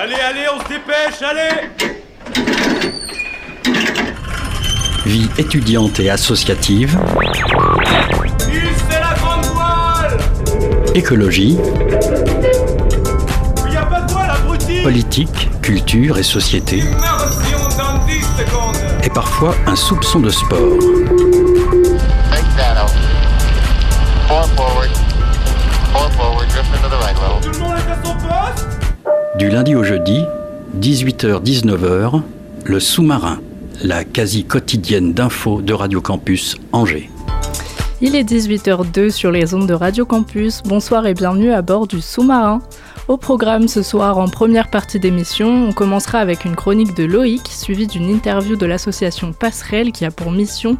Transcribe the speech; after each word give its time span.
Allez, 0.00 0.14
allez, 0.14 0.46
on 0.54 0.60
se 0.62 0.68
dépêche, 0.68 1.22
allez. 1.22 1.70
Vie 5.04 5.28
étudiante 5.36 5.98
et 5.98 6.08
associative, 6.08 6.96
c'est 8.38 9.00
la 9.00 9.14
grande 9.14 9.44
voile. 9.46 10.16
Écologie, 10.94 11.58
Il 13.66 13.72
y 13.72 13.76
a 13.76 13.86
pas 13.86 14.02
de 14.02 14.12
voile, 14.12 14.30
abruti. 14.30 14.82
Politique, 14.84 15.48
culture 15.62 16.16
et 16.16 16.22
société, 16.22 16.76
Immersion 16.76 17.58
dans 17.76 17.98
10 18.06 18.20
secondes. 18.22 18.76
Et 19.02 19.10
parfois 19.10 19.56
un 19.66 19.74
soupçon 19.74 20.20
de 20.20 20.30
sport. 20.30 20.78
Du 29.38 29.48
lundi 29.50 29.76
au 29.76 29.84
jeudi, 29.84 30.24
18h-19h, 30.80 32.22
le 32.64 32.80
sous-marin, 32.80 33.38
la 33.84 34.02
quasi 34.02 34.44
quotidienne 34.44 35.12
d'infos 35.12 35.62
de 35.62 35.72
Radio 35.72 36.00
Campus 36.00 36.56
Angers. 36.72 37.08
Il 38.00 38.16
est 38.16 38.28
18h02 38.28 39.10
sur 39.10 39.30
les 39.30 39.54
ondes 39.54 39.68
de 39.68 39.74
Radio 39.74 40.04
Campus. 40.04 40.60
Bonsoir 40.64 41.06
et 41.06 41.14
bienvenue 41.14 41.52
à 41.52 41.62
bord 41.62 41.86
du 41.86 42.00
sous-marin. 42.00 42.60
Au 43.06 43.16
programme 43.16 43.68
ce 43.68 43.80
soir, 43.82 44.18
en 44.18 44.26
première 44.26 44.70
partie 44.70 44.98
d'émission, 44.98 45.68
on 45.68 45.72
commencera 45.72 46.18
avec 46.18 46.44
une 46.44 46.56
chronique 46.56 46.96
de 46.96 47.04
Loïc, 47.04 47.46
suivie 47.46 47.86
d'une 47.86 48.10
interview 48.10 48.56
de 48.56 48.66
l'association 48.66 49.32
Passerelle 49.32 49.92
qui 49.92 50.04
a 50.04 50.10
pour 50.10 50.32
mission 50.32 50.76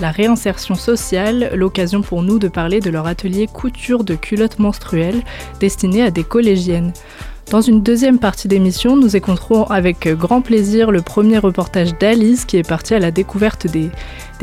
la 0.00 0.10
réinsertion 0.10 0.74
sociale, 0.74 1.52
l'occasion 1.54 2.02
pour 2.02 2.24
nous 2.24 2.40
de 2.40 2.48
parler 2.48 2.80
de 2.80 2.90
leur 2.90 3.06
atelier 3.06 3.46
couture 3.46 4.02
de 4.02 4.16
culottes 4.16 4.58
menstruelles 4.58 5.22
destiné 5.60 6.02
à 6.02 6.10
des 6.10 6.24
collégiennes. 6.24 6.92
Dans 7.50 7.60
une 7.60 7.82
deuxième 7.82 8.20
partie 8.20 8.46
d'émission, 8.46 8.94
nous 8.96 9.16
écouterons 9.16 9.64
avec 9.64 10.06
grand 10.06 10.40
plaisir 10.40 10.92
le 10.92 11.02
premier 11.02 11.38
reportage 11.38 11.98
d'Alice 11.98 12.44
qui 12.44 12.58
est 12.58 12.68
partie 12.68 12.94
à 12.94 13.00
la 13.00 13.10
découverte 13.10 13.66
des, 13.66 13.90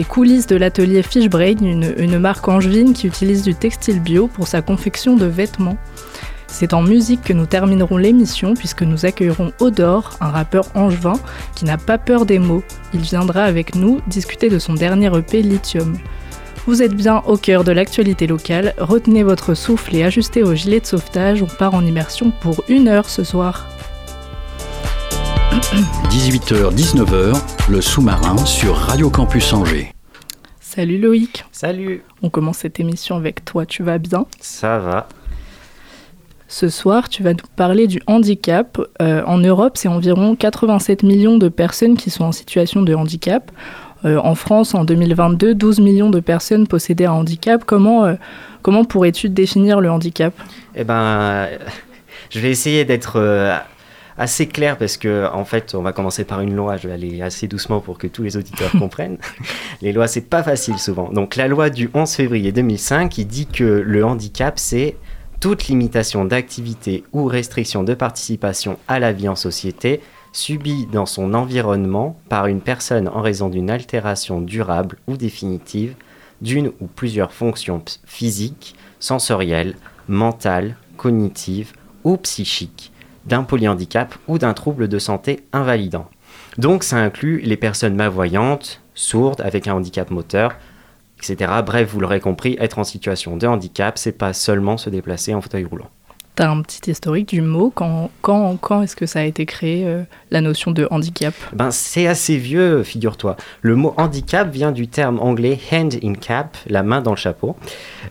coulisses 0.10 0.46
de 0.46 0.58
l'atelier 0.58 1.02
Fishbrain, 1.04 1.56
une, 1.62 1.96
une 1.98 2.20
marque 2.20 2.50
angevine 2.50 2.92
qui 2.92 3.08
utilise 3.08 3.44
du 3.44 3.56
textile 3.56 4.02
bio 4.02 4.28
pour 4.28 4.48
sa 4.48 4.62
confection 4.62 5.16
de 5.16 5.26
vêtements. 5.26 5.78
C'est 6.48 6.74
en 6.74 6.82
musique 6.82 7.22
que 7.22 7.32
nous 7.32 7.46
terminerons 7.46 7.96
l'émission 7.96 8.56
puisque 8.56 8.84
nous 8.84 9.06
accueillerons 9.06 9.54
Odor, 9.62 10.18
un 10.20 10.30
rappeur 10.30 10.66
angevin 10.76 11.18
qui 11.56 11.64
n'a 11.64 11.78
pas 11.78 11.98
peur 11.98 12.26
des 12.26 12.40
mots. 12.40 12.64
Il 12.94 13.00
viendra 13.00 13.44
avec 13.44 13.76
nous 13.76 14.02
discuter 14.08 14.50
de 14.50 14.60
son 14.60 14.74
dernier 14.74 15.16
EP 15.18 15.42
Lithium. 15.44 15.98
Vous 16.68 16.84
êtes 16.84 16.94
bien 16.94 17.24
au 17.26 17.38
cœur 17.38 17.64
de 17.64 17.72
l'actualité 17.72 18.28
locale, 18.28 18.74
retenez 18.78 19.24
votre 19.24 19.54
souffle 19.54 19.96
et 19.96 20.04
ajustez 20.04 20.44
au 20.44 20.54
gilet 20.54 20.82
de 20.82 20.86
sauvetage, 20.86 21.42
on 21.42 21.46
part 21.46 21.74
en 21.74 21.86
immersion 21.86 22.30
pour 22.30 22.62
une 22.68 22.90
heure 22.90 23.08
ce 23.08 23.24
soir. 23.24 23.66
18h-19h, 26.10 27.42
le 27.70 27.80
sous-marin 27.80 28.36
sur 28.46 28.76
Radio 28.76 29.10
Campus 29.10 29.54
Angers. 29.54 29.94
Salut 30.60 30.98
Loïc, 30.98 31.46
Salut, 31.54 32.04
on 32.22 32.30
commence 32.30 32.58
cette 32.58 32.82
émission 32.82 33.16
avec 33.16 33.46
toi, 33.46 33.66
tu 33.66 33.82
vas 33.82 33.98
bien? 33.98 34.26
Ça 34.42 34.78
va. 34.78 35.08
Ce 36.50 36.70
soir, 36.70 37.08
tu 37.08 37.24
vas 37.24 37.34
nous 37.34 37.40
parler 37.56 37.88
du 37.88 38.02
handicap. 38.08 38.80
Euh, 39.02 39.22
en 39.26 39.38
Europe, 39.38 39.78
c'est 39.78 39.90
environ 39.90 40.36
87 40.36 41.04
millions 41.04 41.38
de 41.38 41.50
personnes 41.50 41.98
qui 41.98 42.10
sont 42.10 42.24
en 42.24 42.32
situation 42.32 42.82
de 42.82 42.94
handicap. 42.94 43.52
Euh, 44.06 44.18
en 44.18 44.36
France, 44.36 44.76
en 44.76 44.84
2022, 44.84 45.56
12 45.56 45.80
millions 45.80 46.10
de 46.10 46.20
personnes 46.20 46.68
possédaient 46.68 47.06
un 47.06 47.14
handicap. 47.14 47.64
Comment, 47.66 48.06
euh, 48.06 48.16
comment 48.62 48.86
pourrais-tu 48.86 49.30
définir 49.30 49.82
le 49.82 49.90
handicap? 49.90 50.34
Eh 50.76 50.84
ben, 50.84 51.48
je 52.30 52.40
vais 52.40 52.52
essayer 52.52 52.86
d'être 52.86 53.18
euh, 53.18 53.56
assez 54.18 54.48
clair 54.48 54.78
parce 54.78 54.98
que, 54.98 55.28
en 55.34 55.46
fait, 55.46 55.74
on 55.76 55.82
va 55.82 55.94
commencer 55.94 56.24
par 56.24 56.42
une 56.42 56.56
loi. 56.56 56.78
Je 56.78 56.88
vais 56.88 56.94
aller 56.94 57.22
assez 57.22 57.48
doucement 57.48 57.80
pour 57.80 57.98
que 57.98 58.08
tous 58.08 58.24
les 58.24 58.38
auditeurs 58.38 58.72
comprennent. 58.80 59.18
Les 59.82 59.94
lois, 59.94 60.08
c'est 60.08 60.22
pas 60.22 60.44
facile 60.44 60.78
souvent. 60.78 61.10
Donc, 61.10 61.36
la 61.36 61.48
loi 61.48 61.70
du 61.70 61.90
11 61.94 62.12
février 62.12 62.52
2005 62.52 63.10
qui 63.10 63.26
dit 63.26 63.48
que 63.48 63.64
le 63.64 64.06
handicap, 64.06 64.60
c'est 64.60 64.96
toute 65.40 65.68
limitation 65.68 66.26
d'activité 66.26 67.04
ou 67.14 67.26
restriction 67.26 67.84
de 67.84 67.94
participation 67.94 68.78
à 68.88 69.00
la 69.00 69.12
vie 69.12 69.30
en 69.30 69.36
société 69.36 70.02
subie 70.32 70.86
dans 70.86 71.06
son 71.06 71.34
environnement 71.34 72.20
par 72.30 72.48
une 72.48 72.62
personne 72.62 73.08
en 73.08 73.22
raison 73.22 73.50
d'une 73.50 73.70
altération 73.70 74.42
durable 74.42 74.98
ou 75.08 75.18
définitive 75.18 75.96
d'une 76.42 76.72
ou 76.80 76.88
plusieurs 76.88 77.34
fonctions 77.34 77.84
physiques, 78.06 78.76
sensorielles, 79.00 79.76
mentales, 80.08 80.76
cognitives 80.98 81.74
ou 82.04 82.18
psychiques, 82.18 82.92
d'un 83.26 83.44
polyhandicap 83.44 84.16
ou 84.28 84.38
d'un 84.38 84.54
trouble 84.54 84.88
de 84.88 85.00
santé 85.00 85.46
invalidant. 85.54 86.10
Donc 86.58 86.84
ça 86.84 86.98
inclut 86.98 87.40
les 87.40 87.58
personnes 87.58 87.96
malvoyantes, 87.96 88.82
sourdes, 88.94 89.42
avec 89.42 89.68
un 89.68 89.76
handicap 89.76 90.10
moteur, 90.10 90.56
etc. 91.18 91.52
Bref, 91.66 91.90
vous 91.92 92.00
l'aurez 92.00 92.20
compris, 92.20 92.58
être 92.60 92.80
en 92.80 92.84
situation 92.84 93.38
de 93.38 93.48
handicap, 93.48 93.98
c'est 93.98 94.12
pas 94.12 94.34
seulement 94.34 94.78
se 94.78 94.90
déplacer 94.90 95.34
en 95.34 95.42
fauteuil 95.42 95.66
roulant. 95.66 95.90
Tu 96.38 96.44
un 96.44 96.62
petit 96.62 96.92
historique 96.92 97.30
du 97.30 97.42
mot. 97.42 97.74
Quand, 97.74 98.84
est-ce 98.84 98.96
que 98.96 99.08
ça 99.08 99.22
a 99.22 99.24
été 99.24 99.48
créé, 99.48 99.88
euh, 99.88 100.04
la 100.30 100.40
notion 100.40 100.70
de 100.70 100.88
handicap? 100.92 101.34
Ben, 101.54 101.72
c'est 101.72 102.06
assez 102.06 102.38
vieux, 102.38 102.84
figure-toi. 102.84 103.38
Le 103.64 103.76
mot 103.76 103.96
handicap 103.98 104.48
vient 104.52 104.72
du 104.72 104.88
terme 104.88 105.20
anglais 105.20 105.58
hand 105.72 105.96
in 106.04 106.14
cap, 106.14 106.56
la 106.68 106.84
main 106.84 107.02
dans 107.02 107.10
le 107.10 107.18
chapeau. 107.18 107.56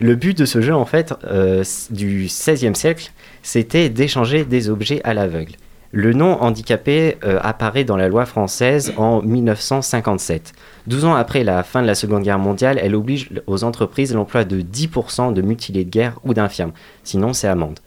Le 0.01 0.17
but 0.17 0.37
de 0.37 0.45
ce 0.45 0.61
jeu, 0.61 0.75
en 0.75 0.87
fait, 0.87 1.15
euh, 1.23 1.63
du 1.91 2.25
XVIe 2.25 2.75
siècle, 2.75 3.13
c'était 3.45 3.91
d'échanger 3.91 4.45
des 4.45 4.71
objets 4.71 5.01
à 5.05 5.15
l'aveugle. 5.15 5.53
Le 5.93 6.13
nom 6.13 6.43
handicapé 6.43 7.19
euh, 7.25 7.39
apparaît 7.43 7.85
dans 7.85 7.97
la 7.97 8.09
loi 8.09 8.27
française 8.27 8.93
en 8.97 9.23
1957. 9.23 10.53
12 10.89 11.05
ans 11.05 11.15
après 11.15 11.45
la 11.45 11.63
fin 11.63 11.81
de 11.81 11.87
la 11.87 11.95
Seconde 11.95 12.25
Guerre 12.25 12.41
mondiale, 12.41 12.81
elle 12.83 12.97
oblige 12.97 13.31
aux 13.47 13.63
entreprises 13.63 14.13
l'emploi 14.13 14.45
de 14.45 14.61
10% 14.63 15.33
de 15.33 15.43
mutilés 15.43 15.85
de 15.85 15.91
guerre 15.91 16.19
ou 16.25 16.35
d'infirmes. 16.35 16.73
Sinon, 17.05 17.33
c'est 17.33 17.47
amende. 17.47 17.79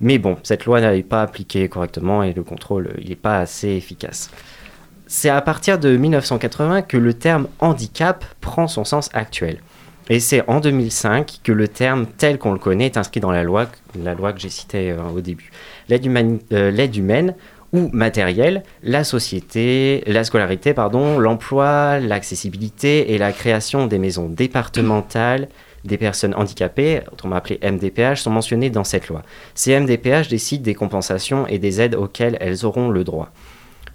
Mais 0.00 0.18
bon, 0.18 0.36
cette 0.42 0.64
loi 0.64 0.80
n'est 0.80 1.02
pas 1.02 1.22
appliquée 1.22 1.68
correctement 1.68 2.22
et 2.22 2.32
le 2.32 2.42
contrôle, 2.42 2.90
n'est 3.06 3.14
pas 3.14 3.38
assez 3.38 3.68
efficace. 3.68 4.30
C'est 5.06 5.28
à 5.30 5.40
partir 5.40 5.78
de 5.78 5.96
1980 5.96 6.82
que 6.82 6.96
le 6.96 7.14
terme 7.14 7.46
handicap 7.60 8.24
prend 8.40 8.66
son 8.66 8.84
sens 8.84 9.08
actuel. 9.14 9.58
Et 10.08 10.20
c'est 10.20 10.48
en 10.48 10.60
2005 10.60 11.40
que 11.42 11.52
le 11.52 11.66
terme 11.68 12.06
tel 12.06 12.38
qu'on 12.38 12.52
le 12.52 12.58
connaît 12.58 12.86
est 12.86 12.96
inscrit 12.96 13.20
dans 13.20 13.32
la 13.32 13.42
loi, 13.42 13.66
la 14.00 14.14
loi 14.14 14.32
que 14.32 14.40
j'ai 14.40 14.50
citée 14.50 14.92
euh, 14.92 15.02
au 15.14 15.20
début. 15.20 15.50
L'aide 15.88 16.04
humani- 16.04 16.40
euh, 16.52 16.86
humaine 16.94 17.34
ou 17.72 17.88
matérielle, 17.92 18.62
la 18.84 19.02
société, 19.02 20.04
la 20.06 20.22
scolarité, 20.22 20.74
pardon, 20.74 21.18
l'emploi, 21.18 21.98
l'accessibilité 21.98 23.12
et 23.14 23.18
la 23.18 23.32
création 23.32 23.86
des 23.86 23.98
maisons 23.98 24.28
départementales 24.28 25.48
des 25.86 25.98
personnes 25.98 26.34
handicapées, 26.34 27.00
autrement 27.12 27.36
appelées 27.36 27.60
MDPH, 27.62 28.16
sont 28.20 28.30
mentionnés 28.30 28.70
dans 28.70 28.84
cette 28.84 29.08
loi. 29.08 29.22
Ces 29.54 29.78
MDPH 29.78 30.28
décident 30.28 30.62
des 30.62 30.74
compensations 30.74 31.46
et 31.46 31.58
des 31.58 31.80
aides 31.80 31.94
auxquelles 31.94 32.36
elles 32.40 32.64
auront 32.64 32.88
le 32.90 33.04
droit. 33.04 33.30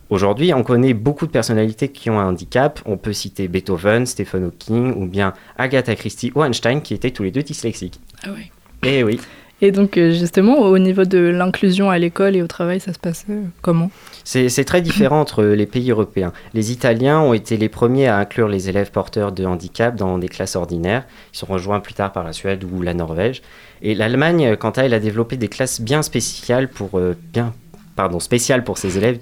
Aujourd'hui, 0.10 0.54
on 0.54 0.62
connaît 0.64 0.94
beaucoup 0.94 1.26
de 1.26 1.32
personnalités 1.32 1.88
qui 1.88 2.10
ont 2.10 2.20
un 2.20 2.28
handicap. 2.28 2.82
On 2.86 2.98
peut 2.98 3.14
citer 3.14 3.48
Beethoven, 3.48 4.06
Stephen 4.06 4.44
Hawking 4.44 4.94
ou 4.96 5.06
bien 5.06 5.34
Agatha 5.58 5.96
Christie 5.96 6.34
ou 6.36 6.44
Einstein 6.44 6.82
qui 6.82 6.94
étaient 6.94 7.12
tous 7.12 7.24
les 7.24 7.32
deux 7.32 7.44
dyslexiques. 7.44 8.02
Ah 8.24 8.30
oui. 8.36 8.52
Eh 8.84 9.04
oui, 9.04 9.20
Et 9.62 9.72
donc, 9.72 9.98
euh, 9.98 10.12
justement, 10.12 10.58
au 10.60 10.78
niveau 10.80 11.04
de 11.06 11.20
l'inclusion 11.20 11.90
à 11.92 12.00
l'école 12.00 12.36
et 12.36 12.42
au 12.42 12.48
travail, 12.48 12.80
ça 12.80 12.94
se 12.94 13.00
passe 13.00 13.26
euh, 13.30 13.44
comment? 13.62 13.92
C'est 14.24 14.66
très 14.66 14.82
différent 14.82 15.20
entre 15.22 15.44
les 15.44 15.68
pays 15.68 15.92
européens. 15.92 16.34
Les 16.54 16.72
Italiens 16.72 17.20
ont 17.20 17.34
été 17.34 17.58
les 17.58 17.70
premiers 17.70 18.08
à 18.08 18.18
inclure 18.18 18.48
les 18.48 18.70
élèves 18.70 18.92
porteurs 18.92 19.32
de 19.32 19.46
handicap 19.46 19.96
dans 19.96 20.18
des 20.18 20.30
classes 20.30 20.56
ordinaires. 20.56 21.06
Ils 21.34 21.38
sont 21.38 21.46
rejoints 21.46 21.80
plus 21.80 21.94
tard 21.94 22.12
par 22.12 22.24
la 22.24 22.34
Suède 22.34 22.64
ou 22.64 22.82
la 22.82 22.96
Norvège. 22.96 23.44
Et 23.84 23.94
l'Allemagne, 23.94 24.56
quant 24.56 24.72
à 24.72 24.84
elle, 24.84 24.94
a 24.94 25.00
développé 25.00 25.38
des 25.38 25.48
classes 25.48 25.80
bien 25.80 26.02
spéciales 26.02 26.68
pour 26.68 26.98
euh, 26.98 27.16
bien 27.32 27.54
pardon, 27.96 28.20
spéciales 28.20 28.64
pour 28.64 28.78
ses 28.78 28.98
élèves. 28.98 29.20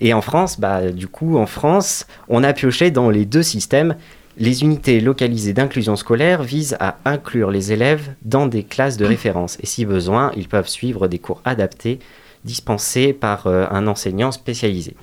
Et 0.00 0.14
en 0.14 0.20
France, 0.20 0.60
bah, 0.60 0.90
du 0.92 1.08
coup, 1.08 1.36
en 1.36 1.46
France, 1.46 2.06
on 2.28 2.44
a 2.44 2.52
pioché 2.52 2.90
dans 2.90 3.10
les 3.10 3.24
deux 3.24 3.42
systèmes. 3.42 3.96
Les 4.38 4.62
unités 4.62 5.00
localisées 5.00 5.52
d'inclusion 5.52 5.96
scolaire 5.96 6.42
visent 6.42 6.76
à 6.78 6.98
inclure 7.04 7.50
les 7.50 7.72
élèves 7.72 8.14
dans 8.22 8.46
des 8.46 8.62
classes 8.62 8.96
de 8.96 9.04
référence. 9.04 9.58
Et 9.60 9.66
si 9.66 9.84
besoin, 9.84 10.30
ils 10.36 10.48
peuvent 10.48 10.68
suivre 10.68 11.08
des 11.08 11.18
cours 11.18 11.42
adaptés 11.44 11.98
dispensés 12.44 13.12
par 13.12 13.46
euh, 13.46 13.66
un 13.70 13.86
enseignant 13.86 14.32
spécialisé. 14.32 14.94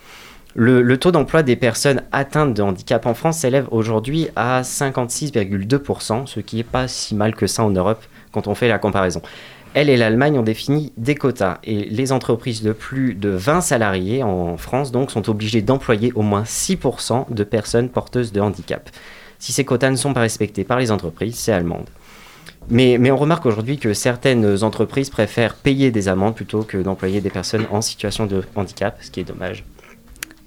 Le, 0.56 0.82
le 0.82 0.98
taux 0.98 1.12
d'emploi 1.12 1.44
des 1.44 1.56
personnes 1.56 2.02
atteintes 2.12 2.54
de 2.54 2.64
handicap 2.64 3.06
en 3.06 3.14
France 3.14 3.40
s'élève 3.40 3.68
aujourd'hui 3.70 4.30
à 4.36 4.62
56,2%, 4.62 6.26
ce 6.26 6.40
qui 6.40 6.56
n'est 6.56 6.64
pas 6.64 6.88
si 6.88 7.14
mal 7.14 7.36
que 7.36 7.46
ça 7.46 7.64
en 7.64 7.70
Europe 7.70 8.04
quand 8.32 8.48
on 8.48 8.56
fait 8.56 8.68
la 8.68 8.80
comparaison. 8.80 9.22
Elle 9.80 9.92
et 9.92 9.98
l'Allemagne 9.98 10.40
ont 10.40 10.44
défini 10.44 10.92
des 10.98 11.14
quotas 11.14 11.60
et 11.64 11.86
les 11.86 12.12
entreprises 12.12 12.64
de 12.64 12.72
plus 12.72 13.14
de 13.14 13.30
20 13.30 13.62
salariés 13.62 14.24
en 14.24 14.58
France 14.58 14.92
donc 14.92 15.12
sont 15.12 15.30
obligées 15.30 15.62
d'employer 15.62 16.12
au 16.16 16.24
moins 16.24 16.42
6% 16.42 17.32
de 17.32 17.44
personnes 17.44 17.88
porteuses 17.90 18.32
de 18.32 18.42
handicap. 18.42 18.90
Si 19.38 19.52
ces 19.52 19.66
quotas 19.66 19.92
ne 19.92 19.96
sont 19.96 20.16
pas 20.16 20.22
respectés 20.22 20.64
par 20.64 20.80
les 20.80 20.90
entreprises, 20.90 21.36
c'est 21.36 21.52
allemande. 21.52 21.86
Mais, 22.72 22.98
mais 23.00 23.12
on 23.12 23.18
remarque 23.18 23.46
aujourd'hui 23.46 23.78
que 23.78 23.94
certaines 23.94 24.64
entreprises 24.64 25.12
préfèrent 25.12 25.54
payer 25.54 25.92
des 25.92 26.08
amendes 26.08 26.34
plutôt 26.34 26.64
que 26.64 26.78
d'employer 26.78 27.22
des 27.22 27.30
personnes 27.30 27.68
en 27.70 27.82
situation 27.84 28.26
de 28.26 28.42
handicap, 28.56 28.98
ce 29.02 29.12
qui 29.12 29.20
est 29.20 29.26
dommage. 29.26 29.64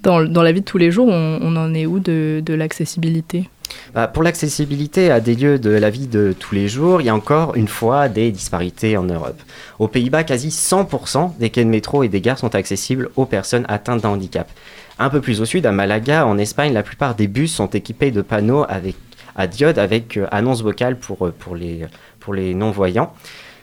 Dans, 0.03 0.21
dans 0.25 0.43
la 0.43 0.51
vie 0.51 0.59
de 0.59 0.65
tous 0.65 0.77
les 0.77 0.91
jours, 0.91 1.07
on, 1.07 1.55
en 1.55 1.73
est 1.73 1.85
où 1.85 1.99
de, 1.99 2.43
de 2.45 2.53
l'accessibilité? 2.53 3.49
Bah, 3.93 4.07
pour 4.07 4.23
l'accessibilité 4.23 5.11
à 5.11 5.19
des 5.19 5.35
lieux 5.35 5.59
de 5.59 5.69
la 5.69 5.89
vie 5.89 6.07
de 6.07 6.33
tous 6.37 6.55
les 6.55 6.67
jours, 6.67 7.01
il 7.01 7.05
y 7.05 7.09
a 7.09 7.15
encore 7.15 7.55
une 7.55 7.67
fois 7.67 8.07
des 8.07 8.31
disparités 8.31 8.95
en 8.95 9.03
Europe. 9.03 9.41
Aux 9.79 9.87
Pays-Bas, 9.87 10.23
quasi 10.23 10.49
100% 10.49 11.37
des 11.37 11.49
quais 11.49 11.65
de 11.65 11.69
métro 11.69 12.03
et 12.03 12.07
des 12.07 12.21
gares 12.21 12.37
sont 12.37 12.55
accessibles 12.55 13.09
aux 13.15 13.25
personnes 13.25 13.65
atteintes 13.67 14.01
d'un 14.01 14.09
handicap. 14.09 14.49
Un 14.97 15.09
peu 15.09 15.19
plus 15.19 15.41
au 15.41 15.45
sud, 15.45 15.65
à 15.65 15.71
Malaga, 15.71 16.25
en 16.25 16.37
Espagne, 16.37 16.73
la 16.73 16.83
plupart 16.83 17.15
des 17.15 17.27
bus 17.27 17.53
sont 17.53 17.67
équipés 17.67 18.11
de 18.11 18.21
panneaux 18.21 18.65
avec, 18.69 18.95
à 19.35 19.47
diode 19.47 19.79
avec 19.79 20.17
euh, 20.17 20.27
annonce 20.31 20.61
vocale 20.61 20.97
pour, 20.97 21.27
euh, 21.27 21.33
pour 21.37 21.55
les, 21.55 21.85
pour 22.19 22.33
les 22.33 22.53
non-voyants. 22.53 23.13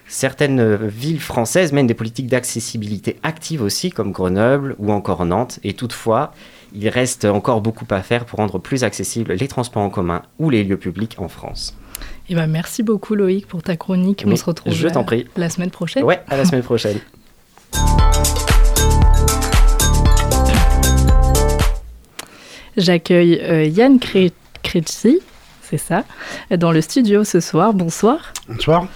Certaines 0.09 0.75
villes 0.87 1.21
françaises 1.21 1.73
mènent 1.73 1.87
des 1.87 1.95
politiques 1.95 2.29
d'accessibilité 2.29 3.19
actives 3.23 3.61
aussi, 3.63 3.91
comme 3.91 4.11
Grenoble 4.11 4.75
ou 4.79 4.91
encore 4.91 5.27
Nantes. 5.27 5.61
Et 5.65 5.75
toutefois, 5.75 6.33
il 6.75 6.89
reste 6.89 7.25
encore 7.25 7.61
beaucoup 7.61 7.87
à 7.91 8.03
faire 8.03 8.25
pour 8.25 8.39
rendre 8.39 8.59
plus 8.59 8.85
accessibles 8.85 9.33
les 9.35 9.49
transports 9.49 9.83
en 9.83 9.91
commun 9.91 10.23
ou 10.39 10.51
les 10.51 10.65
lieux 10.65 10.77
publics 10.77 11.17
en 11.19 11.29
France. 11.29 11.77
Eh 12.29 12.35
ben, 12.35 12.47
Merci 12.47 12.83
beaucoup 12.83 13.15
Loïc 13.15 13.47
pour 13.47 13.63
ta 13.63 13.77
chronique. 13.77 14.25
on 14.27 14.37
se 14.37 14.45
retrouve 14.45 14.73
je 14.73 14.89
t'en 14.89 15.01
la- 15.01 15.07
prie. 15.07 15.27
la 15.37 15.49
semaine 15.49 15.71
prochaine. 15.71 16.05
Ouais, 16.05 16.21
à 16.29 16.37
la 16.37 16.45
semaine 16.45 16.63
prochaine. 16.63 16.99
J'accueille 22.77 23.41
euh, 23.43 23.65
Yann 23.65 23.99
Crecci, 24.63 25.21
c'est 25.63 25.79
ça, 25.79 26.05
dans 26.57 26.71
le 26.71 26.81
studio 26.81 27.25
ce 27.25 27.41
soir. 27.41 27.75
Bonsoir. 27.75 28.33
Bonsoir, 28.49 28.85
Euh, 28.85 28.87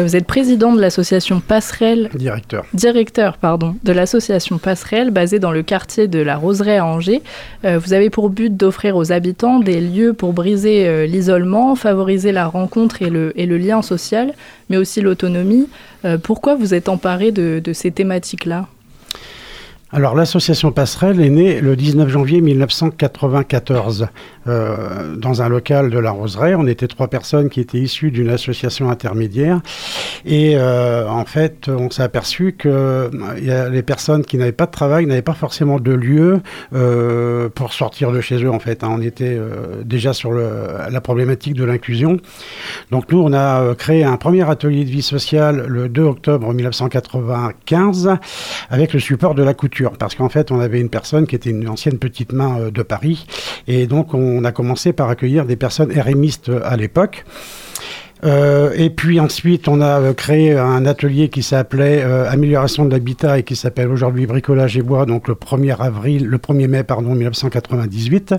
vous 0.00 0.16
êtes 0.16 0.26
président 0.26 0.72
de 0.72 0.80
l'association 0.80 1.40
Passerelle, 1.40 2.08
directeur. 2.14 2.64
directeur 2.72 3.36
pardon, 3.36 3.76
de 3.84 3.92
l'association 3.92 4.58
Passerelle 4.58 5.10
basée 5.10 5.38
dans 5.38 5.52
le 5.52 5.62
quartier 5.62 6.08
de 6.08 6.18
la 6.20 6.36
Roseraie 6.36 6.78
à 6.78 6.86
Angers. 6.86 7.22
Euh, 7.64 7.78
vous 7.78 7.92
avez 7.92 8.08
pour 8.08 8.30
but 8.30 8.56
d'offrir 8.56 8.96
aux 8.96 9.12
habitants 9.12 9.58
des 9.58 9.80
lieux 9.80 10.12
pour 10.14 10.32
briser 10.32 10.86
euh, 10.86 11.06
l'isolement, 11.06 11.74
favoriser 11.74 12.32
la 12.32 12.46
rencontre 12.46 13.02
et 13.02 13.10
le, 13.10 13.32
et 13.38 13.46
le 13.46 13.58
lien 13.58 13.82
social, 13.82 14.32
mais 14.70 14.76
aussi 14.76 15.00
l'autonomie. 15.00 15.68
Euh, 16.04 16.16
pourquoi 16.16 16.54
vous 16.54 16.74
êtes 16.74 16.88
emparé 16.88 17.32
de, 17.32 17.60
de 17.62 17.72
ces 17.72 17.90
thématiques-là? 17.90 18.66
Alors 19.94 20.14
l'association 20.14 20.72
Passerelle 20.72 21.20
est 21.20 21.28
née 21.28 21.60
le 21.60 21.76
19 21.76 22.08
janvier 22.08 22.40
1994 22.40 24.08
euh, 24.46 25.16
dans 25.16 25.42
un 25.42 25.50
local 25.50 25.90
de 25.90 25.98
la 25.98 26.10
Roseraie. 26.10 26.54
On 26.54 26.66
était 26.66 26.88
trois 26.88 27.08
personnes 27.08 27.50
qui 27.50 27.60
étaient 27.60 27.76
issues 27.76 28.10
d'une 28.10 28.30
association 28.30 28.88
intermédiaire 28.88 29.60
et 30.24 30.54
euh, 30.56 31.06
en 31.06 31.26
fait 31.26 31.68
on 31.68 31.90
s'est 31.90 32.02
aperçu 32.02 32.54
que 32.54 32.70
euh, 32.70 33.68
les 33.68 33.82
personnes 33.82 34.24
qui 34.24 34.38
n'avaient 34.38 34.52
pas 34.52 34.64
de 34.64 34.70
travail 34.70 35.04
n'avaient 35.04 35.20
pas 35.20 35.34
forcément 35.34 35.78
de 35.78 35.92
lieu 35.92 36.40
pour 37.54 37.74
sortir 37.74 38.12
de 38.12 38.22
chez 38.22 38.42
eux 38.42 38.50
en 38.50 38.60
fait. 38.60 38.84
hein. 38.84 38.88
On 38.90 39.02
était 39.02 39.38
déjà 39.84 40.14
sur 40.14 40.32
la 40.32 41.00
problématique 41.02 41.52
de 41.52 41.64
l'inclusion. 41.64 42.16
Donc 42.90 43.12
nous, 43.12 43.20
on 43.20 43.34
a 43.34 43.74
créé 43.74 44.04
un 44.04 44.16
premier 44.16 44.48
atelier 44.48 44.84
de 44.84 44.90
vie 44.90 45.02
sociale 45.02 45.66
le 45.68 45.90
2 45.90 46.02
octobre 46.02 46.52
1995 46.54 48.16
avec 48.70 48.94
le 48.94 49.00
support 49.00 49.34
de 49.34 49.42
la 49.42 49.52
couture. 49.52 49.81
Parce 49.90 50.14
qu'en 50.14 50.28
fait, 50.28 50.50
on 50.50 50.60
avait 50.60 50.80
une 50.80 50.88
personne 50.88 51.26
qui 51.26 51.34
était 51.34 51.50
une 51.50 51.68
ancienne 51.68 51.98
petite 51.98 52.32
main 52.32 52.58
euh, 52.58 52.70
de 52.70 52.82
Paris. 52.82 53.26
Et 53.66 53.86
donc, 53.86 54.14
on 54.14 54.44
a 54.44 54.52
commencé 54.52 54.92
par 54.92 55.08
accueillir 55.08 55.46
des 55.46 55.56
personnes 55.56 55.92
RMistes 55.92 56.48
euh, 56.48 56.60
à 56.64 56.76
l'époque. 56.76 57.24
Euh, 58.24 58.72
et 58.76 58.90
puis 58.90 59.18
ensuite, 59.18 59.66
on 59.66 59.80
a 59.80 60.00
euh, 60.00 60.12
créé 60.12 60.56
un 60.56 60.86
atelier 60.86 61.28
qui 61.28 61.42
s'appelait 61.42 62.02
euh, 62.04 62.30
Amélioration 62.30 62.84
de 62.84 62.90
l'habitat 62.90 63.38
et 63.38 63.42
qui 63.42 63.56
s'appelle 63.56 63.88
aujourd'hui 63.88 64.26
Bricolage 64.26 64.76
et 64.76 64.82
bois, 64.82 65.06
donc 65.06 65.26
le 65.26 65.34
1er 65.34 65.76
avril, 65.80 66.26
le 66.26 66.38
1er 66.38 66.68
mai 66.68 66.84
pardon 66.84 67.14
1998. 67.14 68.34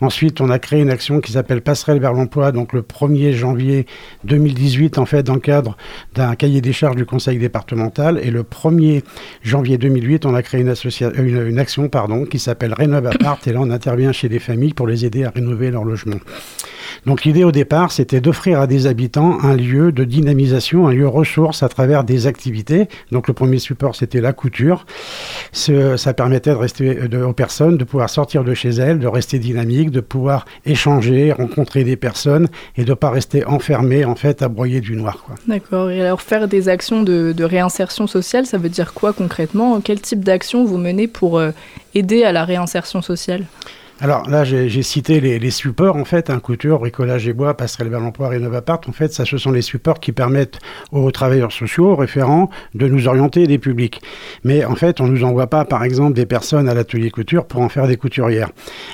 Ensuite, 0.00 0.40
on 0.40 0.50
a 0.50 0.60
créé 0.60 0.80
une 0.80 0.90
action 0.90 1.20
qui 1.20 1.32
s'appelle 1.32 1.62
Passerelle 1.62 1.98
vers 1.98 2.12
l'emploi, 2.12 2.52
donc 2.52 2.72
le 2.72 2.82
1er 2.82 3.32
janvier 3.32 3.86
2018 4.22 4.98
en 4.98 5.06
fait 5.06 5.24
dans 5.24 5.34
le 5.34 5.40
cadre 5.40 5.76
d'un 6.14 6.36
cahier 6.36 6.60
des 6.60 6.72
charges 6.72 6.96
du 6.96 7.06
conseil 7.06 7.38
départemental 7.38 8.20
et 8.22 8.30
le 8.30 8.44
1er 8.44 9.02
janvier 9.42 9.78
2008, 9.78 10.26
on 10.26 10.34
a 10.34 10.42
créé 10.42 10.60
une, 10.60 11.58
action 11.58 11.88
pardon 11.88 12.24
qui 12.24 12.38
s'appelle 12.38 12.72
Rénove 12.72 13.06
Appart 13.06 13.44
et 13.46 13.52
là 13.52 13.60
on 13.60 13.70
intervient 13.70 14.12
chez 14.12 14.28
les 14.28 14.38
familles 14.38 14.74
pour 14.74 14.86
les 14.86 15.04
aider 15.04 15.24
à 15.24 15.30
rénover 15.30 15.70
leur 15.70 15.84
logement. 15.84 16.18
Donc 17.06 17.24
l'idée 17.24 17.44
au 17.44 17.52
départ, 17.52 17.92
c'était 17.92 18.20
d'offrir 18.20 18.60
à 18.60 18.66
des 18.66 18.86
habitants 18.86 19.38
un 19.42 19.54
lieu 19.54 19.92
de 19.92 20.04
dynamisation, 20.04 20.88
un 20.88 20.92
lieu 20.92 21.06
ressource 21.06 21.62
à 21.62 21.68
travers 21.68 22.02
des 22.02 22.26
activités. 22.26 22.88
Donc 23.12 23.28
le 23.28 23.34
premier 23.34 23.58
support, 23.58 23.94
c'était 23.94 24.20
la 24.22 24.32
couture. 24.32 24.86
Ça 25.52 26.14
permettait 26.14 26.50
de 26.50 26.56
rester 26.56 26.94
de- 27.08 27.22
aux 27.22 27.32
personnes 27.32 27.76
de 27.76 27.84
pouvoir 27.84 28.08
sortir 28.10 28.42
de 28.44 28.54
chez 28.54 28.70
elles, 28.70 28.98
de 28.98 29.06
rester 29.06 29.38
dynamique, 29.38 29.90
de 29.90 30.00
pouvoir 30.00 30.46
échanger, 30.64 31.32
rencontrer 31.32 31.84
des 31.84 31.96
personnes 31.96 32.48
et 32.76 32.84
de 32.84 32.90
ne 32.90 32.94
pas 32.94 33.10
rester 33.10 33.44
enfermé 33.44 34.04
en 34.04 34.14
fait 34.14 34.42
à 34.42 34.48
broyer 34.48 34.80
du 34.80 34.96
noir. 34.96 35.24
D'accord. 35.46 35.90
Et 35.90 36.00
alors 36.00 36.22
faire 36.22 36.48
des 36.48 36.68
actions 36.68 37.02
de, 37.02 37.32
de 37.32 37.44
réinsertion 37.44 38.06
sociale, 38.06 38.46
ça 38.46 38.58
veut 38.58 38.68
dire 38.70 38.94
quoi 38.94 39.12
concrètement? 39.12 39.80
Quel 39.82 40.00
type 40.00 40.24
d'action 40.24 40.64
vous 40.64 40.78
menez 40.78 41.06
pour 41.06 41.38
euh, 41.38 41.50
aider 41.94 42.24
à 42.24 42.32
la 42.32 42.44
réinsertion 42.44 43.02
sociale? 43.02 43.44
Alors 44.04 44.28
là, 44.28 44.44
j'ai 44.44 44.82
cité 44.82 45.18
les, 45.18 45.50
supports, 45.50 45.96
en 45.96 46.04
fait, 46.04 46.28
un 46.28 46.38
couture, 46.38 46.78
bricolage 46.78 47.26
et 47.26 47.32
bois, 47.32 47.56
passerelle 47.56 47.88
vers 47.88 48.00
l'emploi, 48.00 48.28
rénove 48.28 48.54
appart. 48.54 48.86
En 48.86 48.92
fait, 48.92 49.14
ça, 49.14 49.24
ce 49.24 49.38
sont 49.38 49.50
les 49.50 49.62
supports 49.62 49.98
qui 49.98 50.12
permettent 50.12 50.58
aux 50.92 51.10
travailleurs 51.10 51.52
sociaux, 51.52 51.92
aux 51.92 51.96
référents, 51.96 52.50
de 52.74 52.86
nous 52.86 53.08
orienter 53.08 53.46
des 53.46 53.56
publics. 53.56 54.02
Mais 54.44 54.62
en 54.66 54.74
fait, 54.74 55.00
on 55.00 55.06
ne 55.06 55.12
nous 55.12 55.24
envoie 55.24 55.46
pas, 55.46 55.64
par 55.64 55.84
exemple, 55.84 56.12
des 56.12 56.26
personnes 56.26 56.68
à 56.68 56.74
l'atelier 56.74 57.10
couture 57.10 57.46
pour 57.46 57.62
en 57.62 57.70
faire 57.70 57.86
des 57.88 57.96
couturières. 57.96 58.50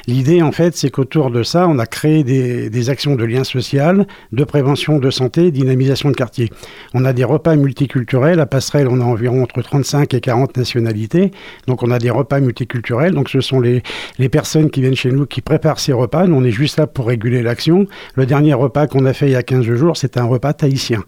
L'idée, 0.07 0.43
en 0.43 0.53
fait, 0.53 0.77
c'est 0.77 0.91
qu'autour 0.91 1.33
de 1.33 1.43
ça, 1.43 1.67
on 1.67 1.81
a 1.81 1.87
créé 1.87 2.23
des, 2.23 2.71
des 2.71 2.89
actions 2.89 3.17
de 3.17 3.25
lien 3.25 3.43
social, 3.43 4.07
de 4.31 4.45
prévention 4.45 5.01
de 5.01 5.11
santé, 5.11 5.51
dynamisation 5.51 6.11
de 6.11 6.15
quartier. 6.15 6.53
On 6.95 7.05
a 7.05 7.13
des 7.13 7.25
repas 7.25 7.57
multiculturels. 7.57 8.39
À 8.39 8.47
Passerelle, 8.47 8.87
on 8.87 9.01
a 9.01 9.05
environ 9.05 9.43
entre 9.43 9.61
35 9.61 10.15
et 10.15 10.21
40 10.21 10.57
nationalités. 10.57 11.33
Donc, 11.67 11.83
on 11.83 11.91
a 11.91 11.99
des 11.99 12.11
repas 12.11 12.39
multiculturels. 12.39 13.13
Donc, 13.13 13.29
ce 13.29 13.41
sont 13.41 13.59
les, 13.59 13.83
les 14.21 14.29
personnes 14.29 14.71
qui 14.71 14.81
viennent 14.81 14.95
chez 15.01 15.13
nous 15.13 15.25
qui 15.25 15.41
préparent 15.41 15.81
ces 15.81 15.95
repas. 15.95 16.27
Nous, 16.27 16.37
on 16.37 16.45
est 16.45 16.51
juste 16.51 16.77
là 16.79 16.87
pour 16.87 17.07
réguler 17.07 17.43
l'action. 17.43 17.87
Le 18.17 18.27
dernier 18.27 18.53
repas 18.53 18.87
qu'on 18.87 19.07
a 19.07 19.15
fait 19.15 19.29
il 19.29 19.33
y 19.33 19.37
a 19.37 19.43
15 19.43 19.65
jours, 19.65 19.97
c'était 19.97 20.21
un 20.21 20.27
repas 20.27 20.53
tahitien. 20.53 21.03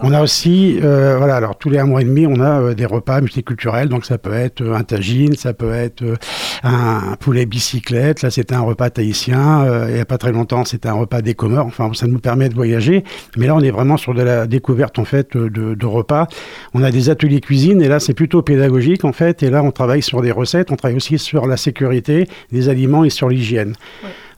On 0.00 0.12
a 0.12 0.20
aussi, 0.20 0.78
euh, 0.82 1.16
voilà, 1.16 1.36
alors 1.36 1.56
tous 1.56 1.70
les 1.70 1.78
un 1.78 1.86
mois 1.86 2.02
et 2.02 2.04
demi, 2.04 2.26
on 2.26 2.38
a 2.38 2.60
euh, 2.60 2.74
des 2.74 2.84
repas 2.84 3.20
multiculturels. 3.22 3.88
Donc 3.88 4.04
ça 4.04 4.18
peut 4.18 4.32
être 4.32 4.60
euh, 4.60 4.74
un 4.74 4.82
tagine, 4.82 5.34
ça 5.34 5.54
peut 5.54 5.72
être 5.72 6.02
euh, 6.02 6.16
un 6.62 7.16
poulet 7.18 7.46
bicyclette. 7.46 8.20
Là, 8.22 8.30
c'était 8.30 8.54
un 8.54 8.60
repas 8.60 8.90
tahitien. 8.90 9.64
Euh, 9.64 9.86
il 9.88 9.94
n'y 9.94 10.00
a 10.00 10.04
pas 10.04 10.18
très 10.18 10.32
longtemps, 10.32 10.66
c'était 10.66 10.88
un 10.88 10.94
repas 10.94 11.22
des 11.22 11.34
Comores. 11.34 11.66
Enfin, 11.66 11.90
ça 11.94 12.06
nous 12.06 12.18
permet 12.18 12.50
de 12.50 12.54
voyager. 12.54 13.04
Mais 13.38 13.46
là, 13.46 13.54
on 13.54 13.60
est 13.60 13.70
vraiment 13.70 13.96
sur 13.96 14.12
de 14.12 14.22
la 14.22 14.46
découverte 14.46 14.98
en 14.98 15.06
fait 15.06 15.34
de, 15.36 15.74
de 15.74 15.86
repas. 15.86 16.28
On 16.74 16.82
a 16.82 16.90
des 16.90 17.08
ateliers 17.08 17.40
cuisine 17.40 17.80
et 17.80 17.88
là, 17.88 17.98
c'est 17.98 18.14
plutôt 18.14 18.42
pédagogique 18.42 19.04
en 19.04 19.12
fait. 19.12 19.42
Et 19.42 19.50
là, 19.50 19.62
on 19.62 19.70
travaille 19.70 20.02
sur 20.02 20.20
des 20.20 20.30
recettes. 20.30 20.70
On 20.70 20.76
travaille 20.76 20.96
aussi 20.96 21.18
sur 21.18 21.46
la 21.46 21.56
sécurité 21.56 22.28
des 22.52 22.68
aliments 22.68 23.04
et 23.04 23.10
sur 23.10 23.30
l'hygiène. 23.30 23.74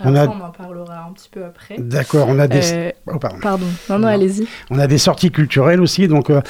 On 0.05 0.15
a- 0.15 0.27
en 0.27 0.51
parlera 0.51 1.07
un 1.09 1.13
petit 1.13 1.29
peu 1.31 1.45
après. 1.45 1.77
D'accord, 1.79 2.29
on 2.29 2.39
a 2.39 2.47
des. 2.47 2.61
Euh, 2.73 2.91
Oh, 3.07 3.19
pardon. 3.19 3.39
pardon, 3.43 3.67
non, 3.91 3.97
non, 3.97 3.99
Non. 4.03 4.09
allez-y. 4.09 4.47
On 4.71 4.79
a 4.79 4.87
des 4.87 4.99
sorties 4.99 5.31
culturelles 5.33 5.81
aussi, 5.81 6.07
donc 6.09 6.31
euh, 6.31 6.41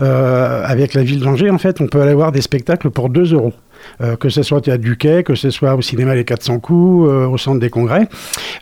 euh, 0.00 0.64
avec 0.64 0.94
la 0.94 1.02
ville 1.04 1.20
d'Angers, 1.20 1.50
en 1.50 1.58
fait, 1.58 1.80
on 1.80 1.86
peut 1.86 2.00
aller 2.02 2.14
voir 2.14 2.32
des 2.32 2.40
spectacles 2.42 2.90
pour 2.90 3.08
2 3.08 3.32
euros. 3.34 3.52
Euh, 4.00 4.16
que 4.16 4.28
ce 4.28 4.42
soit 4.42 4.58
au 4.58 4.60
théâtre 4.60 4.82
du 4.82 4.96
Quai, 4.96 5.22
que 5.22 5.34
ce 5.34 5.50
soit 5.50 5.74
au 5.74 5.82
cinéma 5.82 6.14
Les 6.14 6.24
400 6.24 6.58
coups, 6.60 7.08
euh, 7.08 7.26
au 7.26 7.38
centre 7.38 7.60
des 7.60 7.70
congrès. 7.70 8.08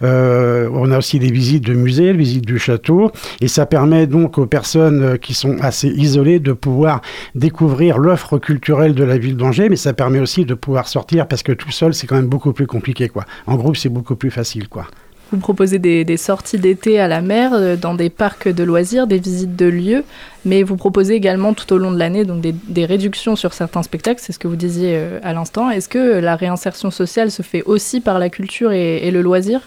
Euh, 0.02 0.68
on 0.72 0.90
a 0.90 0.98
aussi 0.98 1.18
des 1.18 1.30
visites 1.30 1.64
de 1.64 1.74
musées, 1.74 2.12
des 2.12 2.18
visites 2.18 2.46
du 2.46 2.58
château, 2.58 3.10
et 3.40 3.48
ça 3.48 3.66
permet 3.66 4.06
donc 4.06 4.38
aux 4.38 4.46
personnes 4.46 5.18
qui 5.18 5.34
sont 5.34 5.56
assez 5.60 5.88
isolées 5.88 6.38
de 6.38 6.52
pouvoir 6.52 7.00
découvrir 7.34 7.98
l'offre 7.98 8.38
culturelle 8.38 8.94
de 8.94 9.04
la 9.04 9.18
ville 9.18 9.36
d'Angers, 9.36 9.68
mais 9.68 9.76
ça 9.76 9.92
permet 9.92 10.20
aussi 10.20 10.44
de 10.44 10.54
pouvoir 10.54 10.88
sortir 10.88 11.26
parce 11.26 11.42
que 11.42 11.52
tout 11.52 11.70
seul 11.70 11.94
c'est 11.94 12.06
quand 12.06 12.16
même 12.16 12.26
beaucoup 12.26 12.52
plus 12.52 12.66
compliqué, 12.66 13.08
quoi. 13.08 13.24
En 13.46 13.56
groupe 13.56 13.76
c'est 13.76 13.88
beaucoup 13.88 14.16
plus 14.16 14.30
facile, 14.30 14.68
quoi. 14.68 14.86
Vous 15.32 15.38
proposez 15.38 15.78
des, 15.78 16.16
sorties 16.16 16.58
d'été 16.58 17.00
à 17.00 17.08
la 17.08 17.20
mer, 17.20 17.52
euh, 17.54 17.76
dans 17.76 17.94
des 17.94 18.10
parcs 18.10 18.48
de 18.48 18.62
loisirs, 18.62 19.06
des 19.06 19.18
visites 19.18 19.56
de 19.56 19.66
lieux, 19.66 20.04
mais 20.44 20.62
vous 20.62 20.76
proposez 20.76 21.14
également 21.14 21.54
tout 21.54 21.72
au 21.72 21.78
long 21.78 21.90
de 21.90 21.98
l'année 21.98 22.24
des, 22.24 22.84
réductions 22.84 23.34
sur 23.34 23.52
certains 23.52 23.82
spectacles, 23.82 24.20
c'est 24.22 24.32
ce 24.32 24.38
que 24.38 24.48
vous 24.48 24.56
disiez 24.56 24.96
euh, 24.96 25.18
à 25.22 25.32
l'instant. 25.32 25.70
Est-ce 25.70 25.88
que 25.88 26.18
la 26.18 26.36
réinsertion 26.36 26.90
sociale 26.90 27.30
se 27.30 27.42
fait 27.42 27.62
aussi 27.64 28.00
par 28.00 28.18
la 28.18 28.28
culture 28.28 28.72
et 28.72 29.10
le 29.10 29.22
loisir? 29.22 29.60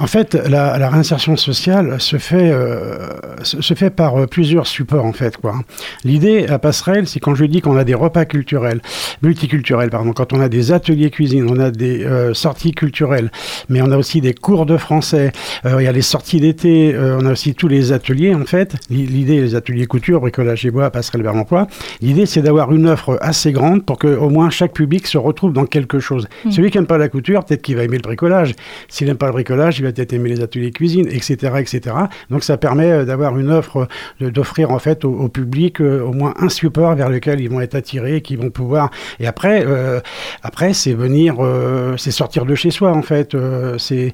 En 0.00 0.06
fait, 0.06 0.34
la, 0.34 0.78
la 0.78 0.90
réinsertion 0.90 1.36
sociale 1.36 2.00
se 2.00 2.18
fait, 2.18 2.50
euh, 2.52 3.08
se, 3.42 3.60
se 3.62 3.74
fait 3.74 3.90
par 3.90 4.16
euh, 4.16 4.26
plusieurs 4.26 4.66
supports, 4.66 5.04
en 5.04 5.12
fait. 5.12 5.36
quoi. 5.36 5.54
L'idée 6.04 6.46
à 6.46 6.58
Passerelle, 6.58 7.08
c'est 7.08 7.18
quand 7.20 7.34
je 7.34 7.44
dis 7.44 7.60
qu'on 7.60 7.76
a 7.76 7.84
des 7.84 7.94
repas 7.94 8.24
culturels, 8.24 8.80
multiculturels, 9.22 9.90
pardon, 9.90 10.12
quand 10.12 10.32
on 10.32 10.40
a 10.40 10.48
des 10.48 10.72
ateliers 10.72 11.10
cuisine, 11.10 11.46
on 11.50 11.58
a 11.58 11.70
des 11.70 12.04
euh, 12.04 12.32
sorties 12.34 12.72
culturelles, 12.72 13.30
mais 13.68 13.82
on 13.82 13.90
a 13.90 13.96
aussi 13.96 14.20
des 14.20 14.34
cours 14.34 14.66
de 14.66 14.76
français, 14.76 15.32
il 15.64 15.82
y 15.82 15.86
a 15.88 15.92
les 15.92 16.02
sorties 16.02 16.40
d'été, 16.40 16.94
on 16.96 17.26
a 17.26 17.32
aussi 17.32 17.54
tous 17.54 17.68
les 17.68 17.92
ateliers, 17.92 18.34
en 18.34 18.44
fait. 18.44 18.76
L'i- 18.90 19.06
L'idée, 19.06 19.40
les 19.40 19.54
ateliers 19.54 19.86
couture, 19.86 20.20
bricolage 20.20 20.64
et 20.64 20.70
bois, 20.70 20.90
Passerelle 20.90 21.22
vers 21.22 21.34
l'emploi, 21.34 21.66
l'idée, 22.00 22.26
c'est 22.26 22.42
d'avoir 22.42 22.72
une 22.72 22.86
offre 22.88 23.18
assez 23.20 23.52
grande 23.52 23.84
pour 23.84 23.98
que 23.98 24.06
au 24.08 24.30
moins 24.30 24.50
chaque 24.50 24.72
public 24.72 25.06
se 25.06 25.18
retrouve 25.18 25.52
dans 25.52 25.66
quelque 25.66 25.98
chose. 25.98 26.28
Celui 26.50 26.70
qui 26.70 26.78
n'aime 26.78 26.86
pas 26.86 26.98
la 26.98 27.08
couture, 27.08 27.44
peut-être 27.44 27.62
qu'il 27.62 27.76
va 27.76 27.82
aimer 27.84 27.96
le 27.96 28.02
bricolage. 28.02 28.54
S'il 28.88 29.06
n'aime 29.08 29.16
pas 29.16 29.26
le 29.26 29.32
bricolage, 29.32 29.78
il 29.78 29.82
va 29.82 29.87
aimer 30.14 30.28
les 30.28 30.40
ateliers 30.40 30.70
cuisine, 30.70 31.06
etc., 31.08 31.52
etc. 31.58 31.96
Donc 32.30 32.44
ça 32.44 32.56
permet 32.56 32.90
euh, 32.90 33.04
d'avoir 33.04 33.38
une 33.38 33.50
offre, 33.50 33.88
de- 34.20 34.30
d'offrir 34.30 34.70
en 34.70 34.78
fait 34.78 35.04
au, 35.04 35.28
public 35.28 35.80
euh, 35.80 36.02
au 36.02 36.12
moins 36.12 36.34
un 36.38 36.48
support 36.48 36.94
vers 36.94 37.08
lequel 37.08 37.40
ils 37.40 37.48
vont 37.50 37.60
être 37.60 37.74
attirés, 37.74 38.20
qui 38.20 38.36
vont 38.36 38.50
pouvoir. 38.50 38.90
Et 39.20 39.26
après, 39.26 39.64
euh, 39.66 40.00
après 40.42 40.72
c'est 40.72 40.94
venir, 40.94 41.36
euh, 41.40 41.96
c'est 41.96 42.10
sortir 42.10 42.44
de 42.46 42.54
chez 42.54 42.70
soi 42.70 42.92
en 42.92 43.02
fait. 43.02 43.34
Euh, 43.34 43.76
c'est 43.78 44.12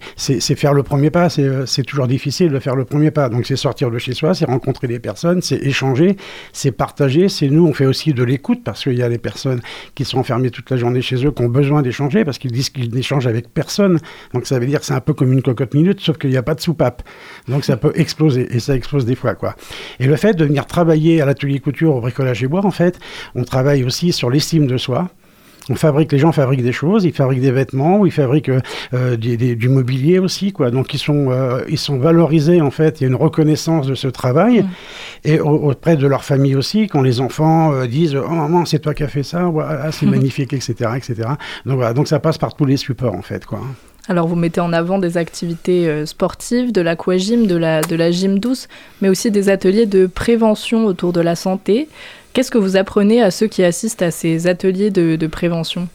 faire 0.57 0.75
le 0.75 0.83
premier 0.83 1.11
pas. 1.11 1.29
C'est 1.29 1.43
euh, 1.45 1.65
toujours 1.87 2.07
difficile 2.07 2.51
de 2.51 2.59
faire 2.59 2.77
le 2.77 2.85
premier 2.85 3.11
pas. 3.11 3.29
Donc 3.29 3.47
c'est 3.47 3.57
sortir 3.57 3.91
de 3.91 3.99
chez 3.99 4.15
soi, 4.15 4.35
c'est 4.35 4.45
rencontrer 4.45 4.89
des 4.89 4.99
personnes, 4.99 5.43
c'est 5.43 5.57
échanger, 5.63 6.17
c'est 6.53 6.73
partager. 6.73 7.29
C'est 7.29 7.49
nous, 7.49 7.67
on 7.67 7.73
fait 7.73 7.87
aussi 7.87 8.13
de 8.13 8.23
l'écoute 8.23 8.63
parce 8.65 8.83
qu'il 8.83 8.95
y 8.99 9.03
a 9.03 9.09
des 9.09 9.19
personnes 9.19 9.61
qui 9.95 10.05
sont 10.05 10.19
enfermées 10.19 10.51
toute 10.51 10.71
la 10.71 10.77
journée 10.77 11.03
chez 11.03 11.25
eux, 11.25 11.31
qui 11.31 11.43
ont 11.43 11.49
besoin 11.49 11.83
d'échanger 11.83 12.25
parce 12.25 12.39
qu'ils 12.39 12.53
disent 12.53 12.71
qu'ils 12.71 12.95
n'échangent 12.95 13.27
avec 13.27 13.53
personne. 13.53 13.99
Donc 14.33 14.47
ça 14.47 14.59
veut 14.59 14.67
dire 14.67 14.81
c'est 14.83 14.95
un 14.95 15.01
peu 15.01 15.15
comme 15.15 15.33
une 15.33 15.43
cocotte 15.55 15.75
minute, 15.75 16.01
sauf 16.01 16.19
qu'il 16.19 16.31
n'y 16.31 16.37
a 16.37 16.43
pas 16.43 16.55
de 16.55 16.61
soupape. 16.61 17.03
Donc 17.49 17.65
ça 17.65 17.77
peut 17.77 17.93
exploser 17.95 18.49
et 18.55 18.61
ça 18.61 18.75
explose 18.75 19.05
des 19.07 19.15
fois 19.15 19.35
quoi. 19.35 19.55
Et 20.01 20.07
le 20.07 20.17
fait 20.17 20.35
de 20.35 20.45
venir 20.45 20.67
travailler 20.67 21.21
à 21.21 21.27
l'atelier 21.27 21.61
couture 21.61 21.95
au 21.97 22.01
bricolage 22.01 22.43
et 22.43 22.47
bois, 22.49 22.65
en 22.65 22.71
fait, 22.71 22.99
on 23.35 23.45
travaille 23.45 23.85
aussi 23.85 24.13
sur 24.13 24.31
l'estime 24.31 24.67
de 24.67 24.77
soi. 24.77 25.09
On 25.71 25.77
fabrique, 25.77 26.13
les 26.13 26.19
gens 26.19 26.31
fabriquent 26.31 26.63
des 26.63 26.73
choses, 26.73 27.05
ils 27.07 27.13
fabriquent 27.15 27.41
des 27.41 27.51
vêtements, 27.51 28.05
ils 28.05 28.13
fabriquent 28.13 28.51
euh, 28.93 29.17
des- 29.17 29.39
des- 29.39 29.57
du 29.57 29.71
mobilier 29.71 30.19
aussi, 30.19 30.53
quoi. 30.53 30.71
Donc 30.71 30.93
ils 30.93 30.99
sont, 30.99 31.31
euh, 31.31 31.63
ils 31.71 31.79
sont 31.79 31.97
valorisés 31.99 32.61
en 32.61 32.71
fait. 32.71 33.01
Il 33.01 33.05
y 33.05 33.07
a 33.07 33.09
une 33.09 33.15
reconnaissance 33.15 33.87
de 33.87 33.95
ce 33.95 34.07
travail 34.09 34.67
et 35.25 35.41
au- 35.41 35.71
auprès 35.71 35.97
de 35.97 36.07
leur 36.07 36.23
famille 36.23 36.55
aussi, 36.55 36.87
quand 36.87 37.01
les 37.01 37.21
enfants 37.23 37.73
euh, 37.73 37.87
disent 37.87 38.15
"Oh 38.15 38.29
maman, 38.29 38.67
c'est 38.67 38.81
toi 38.81 38.93
qui 38.93 39.05
as 39.05 39.09
fait 39.09 39.23
ça, 39.23 39.45
voilà, 39.45 39.91
c'est 39.91 40.05
magnifique, 40.17 40.53
etc., 40.53 40.75
etc." 40.97 41.15
Donc 41.65 41.77
voilà, 41.77 41.95
donc 41.95 42.09
ça 42.09 42.21
passe 42.21 42.37
par 42.37 42.55
tous 42.55 42.67
les 42.67 42.77
supports 42.77 43.15
en 43.15 43.23
fait, 43.23 43.47
quoi. 43.47 43.61
Alors 44.07 44.29
vous 44.29 44.37
mettez 44.37 44.61
en 44.61 44.75
avant 44.75 44.99
des 44.99 45.17
activités 45.17 45.89
euh, 45.89 46.05
sportives, 46.05 46.73
de 46.73 46.83
l'aquagym, 46.83 47.47
de 47.47 47.57
la, 47.57 47.81
de 47.81 47.97
la 47.97 48.11
gym 48.11 48.39
douce, 48.39 48.69
mais 49.01 49.09
aussi 49.09 49.31
des 49.31 49.49
ateliers 49.49 49.87
de 49.87 50.07
prévention 50.07 50.85
autour 50.85 51.15
de 51.15 51.23
la 51.23 51.37
santé. 51.37 51.89
Qu'est-ce 52.35 52.51
que 52.51 52.59
vous 52.59 52.77
apprenez 52.77 53.23
à 53.23 53.31
ceux 53.31 53.47
qui 53.47 53.63
assistent 53.63 54.03
à 54.03 54.11
ces 54.11 54.49
ateliers 54.49 54.91
de, 54.91 55.27
prévention? 55.29 55.87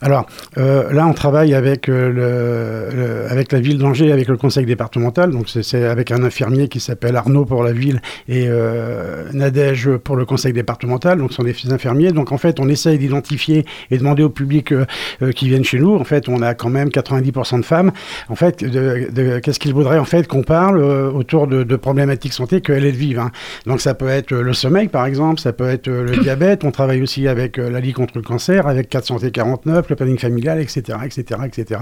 Alors 0.00 0.26
euh, 0.58 0.92
là, 0.92 1.06
on 1.06 1.14
travaille 1.14 1.54
avec, 1.54 1.88
euh, 1.88 3.26
avec 3.28 3.52
la 3.52 3.60
ville 3.60 3.78
d'Angers, 3.78 4.12
avec 4.12 4.28
le 4.28 4.36
conseil 4.36 4.66
départemental. 4.66 5.30
Donc 5.30 5.48
c'est- 5.48 5.84
avec 5.84 6.10
un 6.10 6.22
infirmier 6.22 6.68
qui 6.68 6.78
s'appelle 6.78 7.16
Arnaud 7.16 7.44
pour 7.44 7.64
la 7.64 7.72
ville 7.72 8.00
et 8.28 8.46
euh, 8.48 9.24
Nadège 9.32 9.90
pour 9.96 10.16
le 10.16 10.24
conseil 10.24 10.52
départemental. 10.52 11.18
Donc 11.18 11.30
ce 11.30 11.36
sont 11.36 11.42
des 11.42 11.54
infirmiers. 11.72 12.12
Donc 12.12 12.32
en 12.32 12.38
fait, 12.38 12.60
on 12.60 12.68
essaye 12.68 12.98
d'identifier 12.98 13.64
et 13.90 13.98
demander 13.98 14.22
au 14.22 14.30
public 14.30 14.72
euh, 14.72 14.84
qui 15.34 15.48
viennent 15.48 15.64
chez 15.64 15.78
nous. 15.78 15.94
En 15.94 16.04
fait, 16.04 16.28
on 16.28 16.42
a 16.42 16.54
quand 16.54 16.70
même 16.70 16.88
90% 16.88 17.60
de 17.60 17.64
femmes. 17.64 17.92
En 18.28 18.36
fait, 18.36 18.58
qu'est-ce 18.58 19.58
qu'ils 19.58 19.74
voudraient 19.74 19.98
en 19.98 20.04
fait 20.04 20.28
qu'on 20.28 20.42
parle 20.42 20.82
autour 20.82 21.46
de, 21.46 21.76
problématiques 21.76 22.34
santé 22.34 22.60
qu'elles 22.60 22.84
elles 22.84 22.94
vivent. 22.94 23.18
hein. 23.18 23.30
Donc 23.66 23.80
ça 23.80 23.94
peut 23.94 24.08
être 24.08 24.32
le 24.32 24.52
sommeil 24.52 24.88
par 24.88 25.06
exemple, 25.06 25.40
ça 25.40 25.52
peut 25.52 25.61
être 25.70 25.88
euh, 25.88 26.04
le 26.04 26.16
diabète. 26.16 26.64
On 26.64 26.70
travaille 26.70 27.02
aussi 27.02 27.28
avec 27.28 27.58
euh, 27.58 27.70
la 27.70 27.80
Ligue 27.80 27.94
contre 27.94 28.14
le 28.16 28.22
cancer, 28.22 28.66
avec 28.66 28.88
4 28.88 29.04
Santé 29.04 29.30
49, 29.30 29.88
le 29.90 29.96
planning 29.96 30.18
familial, 30.18 30.60
etc., 30.60 30.98
etc., 31.04 31.40
etc. 31.44 31.80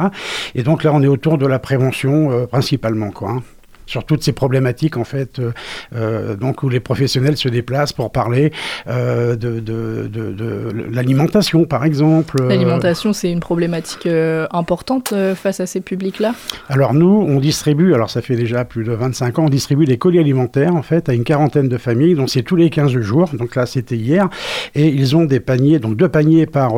Et 0.55 0.63
donc 0.63 0.85
là, 0.85 0.93
on 0.93 1.03
est 1.03 1.07
autour 1.07 1.39
de 1.39 1.47
la 1.47 1.59
prévention 1.59 2.31
euh, 2.31 2.47
principalement, 2.47 3.11
quoi. 3.11 3.31
hein. 3.31 3.43
Sur 3.91 4.05
toutes 4.05 4.23
ces 4.23 4.31
problématiques, 4.31 4.97
en 4.97 5.03
fait, 5.03 5.41
euh, 5.41 5.51
euh, 5.97 6.37
donc 6.37 6.63
où 6.63 6.69
les 6.69 6.79
professionnels 6.79 7.37
se 7.37 7.49
déplacent 7.49 7.93
pour 7.93 8.13
parler 8.13 8.53
euh, 8.87 9.35
de, 9.35 9.59
de, 9.59 10.07
de, 10.07 10.31
de 10.31 10.87
l'alimentation, 10.93 11.65
par 11.65 11.85
exemple. 11.85 12.41
L'alimentation, 12.41 13.13
c'est 13.13 13.33
une 13.33 13.41
problématique 13.41 14.07
importante 14.53 15.13
face 15.35 15.59
à 15.59 15.67
ces 15.67 15.81
publics-là? 15.81 16.37
Alors 16.69 16.95
nous, 16.95 17.27
on 17.29 17.41
distribue, 17.41 17.93
alors 17.93 18.11
ça 18.11 18.23
fait 18.23 18.37
déjà 18.37 18.65
plus 18.65 18.85
de 18.85 18.93
25 18.93 19.41
ans, 19.41 19.47
on 19.47 19.49
distribue 19.49 19.87
des 19.87 19.99
colis 19.99 20.21
alimentaires 20.21 20.77
en 20.77 20.83
fait 20.83 21.09
à 21.09 21.13
une 21.13 21.25
quarantaine 21.25 21.69
de 21.69 21.77
familles, 21.77 22.15
donc 22.15 22.31
c'est 22.31 22.45
tous 22.45 22.55
les 22.55 22.71
15 22.71 22.97
jours, 23.01 23.29
donc 23.33 23.57
là 23.57 23.67
c'était 23.67 23.97
hier, 23.97 24.29
et 24.77 24.87
ils 24.87 25.17
ont 25.17 25.25
des 25.25 25.41
paniers, 25.41 25.81
donc 25.81 25.97
deux 25.97 26.09
paniers 26.09 26.47
par, 26.47 26.75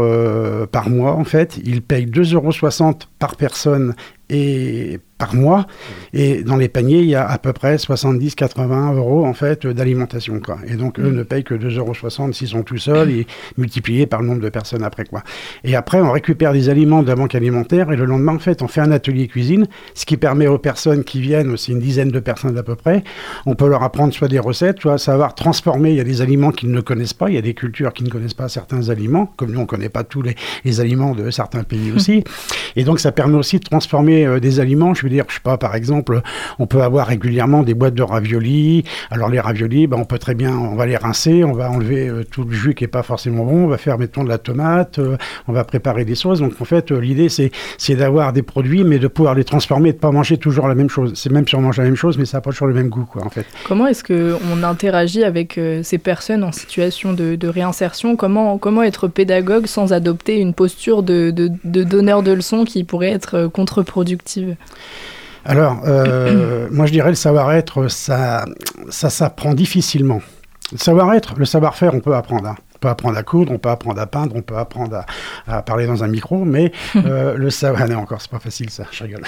par 0.71 0.88
mois 0.88 1.12
en 1.12 1.25
fait, 1.25 1.61
ils 1.62 1.83
payent 1.83 2.07
2,60 2.07 2.35
euros 2.35 2.95
par 3.19 3.37
personne 3.37 3.95
et 4.31 4.99
par 5.23 5.37
mois, 5.37 5.69
et 6.12 6.43
dans 6.43 6.57
les 6.57 6.69
paniers, 6.69 6.99
il 6.99 7.09
y 7.09 7.14
a 7.14 7.25
à 7.25 7.38
peu 7.38 7.52
près 7.52 7.76
70-80 7.76 8.97
euros 8.97 9.25
en 9.25 9.35
fait 9.35 9.69
d'alimentation 9.69 10.41
quoi. 10.41 10.59
Et 10.67 10.75
donc 10.75 10.99
eux 10.99 11.12
ne 11.12 11.23
payent 11.23 11.45
que 11.45 11.55
2,60 11.55 11.79
euros 11.79 12.33
s'ils 12.33 12.49
sont 12.49 12.64
tout 12.64 12.76
seuls, 12.76 13.11
et 13.11 13.29
multiplié 13.57 14.07
par 14.07 14.21
le 14.21 14.26
nombre 14.26 14.41
de 14.41 14.49
personnes 14.49 14.83
après 14.83 15.05
quoi. 15.05 15.23
Et 15.62 15.76
après, 15.76 16.00
on 16.00 16.11
récupère 16.11 16.52
des 16.52 16.71
aliments 16.71 17.05
de 17.05 17.07
la 17.07 17.14
banque 17.14 17.37
alimentaire 17.37 17.93
et 17.93 17.97
le 17.97 18.05
lendemain, 18.05 18.35
en 18.35 18.41
fait, 18.41 18.62
on 18.62 18.67
fait 18.69 18.81
un 18.81 18.91
atelier 18.91 19.29
cuisine, 19.29 19.69
ce 19.95 20.05
qui 20.07 20.17
permet 20.17 20.49
aux 20.49 20.59
personnes 20.59 21.05
qui 21.05 21.21
viennent, 21.21 21.57
c'est 21.57 21.71
une 21.71 21.79
dizaine 21.79 22.11
de 22.11 22.19
personnes 22.19 22.59
à 22.59 22.64
peu 22.64 22.75
près, 22.75 23.05
on 23.47 23.55
peut 23.55 23.69
leur 23.69 23.85
apprendre 23.85 24.12
soit 24.12 24.26
des 24.26 24.41
recettes, 24.41 24.81
soit 24.81 24.99
savoir 24.99 25.37
transformer. 25.37 25.91
Il 25.91 25.97
y 25.99 26.00
a 26.00 26.05
des 26.05 26.21
aliments 26.21 26.50
qu'ils 26.50 26.73
ne 26.73 26.81
connaissent 26.81 27.14
pas, 27.14 27.29
il 27.29 27.35
y 27.37 27.38
a 27.38 27.43
des 27.43 27.55
cultures 27.55 27.93
qui 27.93 28.02
ne 28.02 28.11
connaissent 28.11 28.35
pas 28.35 28.49
certains 28.49 28.88
aliments, 28.88 29.26
comme 29.37 29.52
nous, 29.52 29.61
on 29.61 29.62
ne 29.62 29.67
connaît 29.67 29.88
pas 29.88 30.02
tous 30.02 30.23
les, 30.23 30.35
les 30.64 30.81
aliments 30.81 31.14
de 31.14 31.31
certains 31.31 31.62
pays 31.62 31.93
aussi. 31.97 32.25
Et 32.75 32.83
donc, 32.83 32.99
ça 32.99 33.12
permet 33.12 33.37
aussi 33.37 33.59
de 33.59 33.64
transformer 33.64 34.26
euh, 34.26 34.41
des 34.41 34.61
aliments. 34.61 34.95
Je 34.95 35.02
veux 35.02 35.11
dire, 35.12 35.25
je 35.28 35.35
sais 35.35 35.40
pas, 35.40 35.59
par 35.59 35.75
exemple, 35.75 36.21
on 36.59 36.66
peut 36.66 36.83
avoir 36.83 37.07
régulièrement 37.07 37.62
des 37.62 37.75
boîtes 37.75 37.95
de 37.95 38.02
raviolis. 38.02 38.85
Alors, 39.11 39.28
les 39.28 39.40
raviolis, 39.40 39.87
ben, 39.87 39.99
on 39.99 40.04
peut 40.04 40.19
très 40.19 40.35
bien, 40.35 40.57
on 40.57 40.75
va 40.75 40.87
les 40.87 40.97
rincer, 40.97 41.45
on 41.45 41.52
va 41.52 41.71
enlever 41.71 42.09
euh, 42.09 42.25
tout 42.25 42.45
le 42.45 42.52
jus 42.52 42.75
qui 42.75 42.85
est 42.85 42.88
pas 42.88 43.02
forcément 43.02 43.45
bon, 43.45 43.64
on 43.64 43.66
va 43.66 43.78
faire, 43.78 43.99
mettons, 43.99 44.25
de 44.25 44.28
la 44.28 44.38
tomate, 44.38 44.99
euh, 44.99 45.16
on 45.49 45.52
va 45.52 45.64
préparer 45.64 46.04
des 46.04 46.14
sauces. 46.14 46.40
Donc, 46.40 46.54
en 46.61 46.64
fait, 46.64 46.90
euh, 46.90 46.99
l'idée, 46.99 47.28
c'est, 47.28 47.50
d'avoir 47.95 48.33
des 48.33 48.42
produits, 48.42 48.85
mais 48.85 48.99
de 48.99 49.07
pouvoir 49.07 49.35
les 49.35 49.45
transformer 49.45 49.90
et 49.90 49.92
de 49.92 49.99
pas 49.99 50.11
manger 50.11 50.38
toujours 50.38 50.66
la 50.66 50.75
même 50.75 50.88
chose. 50.88 51.12
C'est 51.14 51.31
même 51.31 51.47
si 51.47 51.54
on 51.54 51.61
mange 51.61 51.76
la 51.76 51.85
même 51.85 51.97
chose, 51.97 52.16
mais 52.19 52.25
ça 52.25 52.38
n'a 52.38 52.40
pas 52.40 52.50
toujours 52.50 52.69
le 52.69 52.75
même 52.75 52.88
goût, 52.88 53.04
quoi, 53.04 53.25
en 53.25 53.31
fait. 53.31 53.47
Comment 53.69 53.87
est-ce 53.87 54.02
qu'on 54.02 54.62
interagit 54.62 55.25
avec 55.25 55.61
ces 55.83 55.99
personnes 55.99 56.42
en 56.42 56.52
situation 56.52 57.12
de, 57.12 57.47
réinsertion? 57.47 58.16
Comment, 58.16 58.83
être 58.83 59.09
pédagogue 59.09 59.66
sans 59.66 59.92
adopter 59.92 60.38
une 60.38 60.54
posture 60.54 61.02
de, 61.02 61.31
de- 61.31 61.85
donneur 61.85 62.23
de 62.23 62.33
leçons 62.33 62.64
qui 62.64 62.85
pourrait 62.85 63.11
être 63.11 63.47
contre-productive? 63.49 64.57
Alors, 65.45 65.81
euh, 65.87 66.69
moi 66.73 66.87
je 66.87 66.93
dirais 66.93 67.09
le 67.11 67.15
savoir-être, 67.17 67.89
ça, 67.89 68.45
ça 68.91 69.11
s'apprend 69.11 69.55
difficilement. 69.55 70.21
Le 70.73 70.79
savoir-être, 70.79 71.35
le 71.37 71.45
savoir-faire, 71.45 71.95
on 71.95 72.01
peut 72.01 72.15
apprendre. 72.15 72.49
hein. 72.49 72.57
On 72.83 72.89
peut 72.89 72.89
apprendre 72.89 73.17
à 73.17 73.23
coudre, 73.23 73.53
on 73.53 73.59
peut 73.59 73.69
apprendre 73.69 74.01
à 74.01 74.07
peindre, 74.09 74.35
on 74.35 74.43
peut 74.43 74.57
apprendre 74.57 74.97
à, 74.97 75.07
à 75.59 75.62
parler 75.62 75.87
dans 75.87 76.03
un 76.03 76.09
micro, 76.09 76.45
mais 76.45 76.73
euh, 76.97 77.37
le 77.37 77.51
savoir, 77.51 77.89
non 77.89 77.99
encore, 77.99 78.21
c'est 78.21 78.31
pas 78.31 78.41
facile 78.41 78.71
ça, 78.71 78.85
je 78.91 79.05
rigole. 79.05 79.23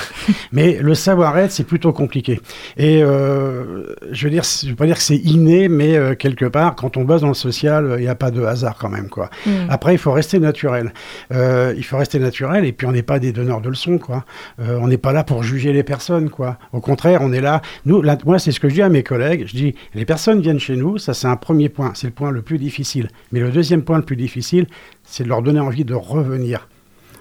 Mais 0.50 0.78
le 0.80 0.94
savoir-être, 0.94 1.52
c'est 1.52 1.62
plutôt 1.64 1.92
compliqué. 1.92 2.40
Et 2.76 3.02
euh, 3.02 3.94
je 4.10 4.24
veux 4.24 4.30
dire, 4.30 4.42
je 4.42 4.70
veux 4.70 4.74
pas 4.74 4.86
dire 4.86 4.96
que 4.96 5.02
c'est 5.02 5.16
inné, 5.16 5.68
mais 5.68 5.94
euh, 5.96 6.16
quelque 6.16 6.46
part, 6.46 6.74
quand 6.74 6.96
on 6.96 7.04
bosse 7.04 7.20
dans 7.20 7.28
le 7.28 7.34
social, 7.34 7.94
il 7.98 8.02
n'y 8.02 8.08
a 8.08 8.16
pas 8.16 8.32
de 8.32 8.42
hasard 8.42 8.76
quand 8.76 8.88
même, 8.88 9.08
quoi. 9.08 9.30
Mm. 9.46 9.50
Après, 9.68 9.94
il 9.94 9.98
faut 9.98 10.12
rester 10.12 10.40
naturel. 10.40 10.92
Il 11.30 11.84
faut 11.84 11.96
rester 11.96 12.18
naturel, 12.18 12.64
et 12.64 12.72
puis 12.72 12.88
on 12.88 12.92
n'est 12.92 13.02
pas 13.02 13.20
des 13.20 13.30
donneurs 13.32 13.60
de 13.60 13.68
leçons, 13.68 13.98
quoi. 13.98 14.24
On 14.58 14.88
n'est 14.88 14.98
pas 14.98 15.12
là 15.12 15.22
pour 15.22 15.44
juger 15.44 15.72
les 15.72 15.82
personnes, 15.82 16.30
quoi. 16.30 16.58
Au 16.72 16.80
contraire, 16.80 17.20
on 17.22 17.32
est 17.32 17.40
là. 17.40 17.62
Nous, 17.86 18.02
là, 18.02 18.18
moi, 18.24 18.38
c'est 18.38 18.50
ce 18.50 18.58
que 18.58 18.68
je 18.68 18.74
dis 18.74 18.82
à 18.82 18.88
mes 18.88 19.02
collègues. 19.02 19.44
Je 19.46 19.56
dis, 19.56 19.74
les 19.94 20.04
personnes 20.04 20.40
viennent 20.40 20.58
chez 20.58 20.76
nous, 20.76 20.98
ça 20.98 21.14
c'est 21.14 21.26
un 21.26 21.36
premier 21.36 21.68
point, 21.68 21.92
c'est 21.94 22.06
le 22.06 22.12
point 22.12 22.30
le 22.30 22.42
plus 22.42 22.58
difficile. 22.58 23.08
Mais 23.32 23.43
le 23.44 23.52
deuxième 23.52 23.82
point 23.82 23.98
le 23.98 24.04
plus 24.04 24.16
difficile, 24.16 24.66
c'est 25.04 25.24
de 25.24 25.28
leur 25.28 25.42
donner 25.42 25.60
envie 25.60 25.84
de 25.84 25.94
revenir. 25.94 26.68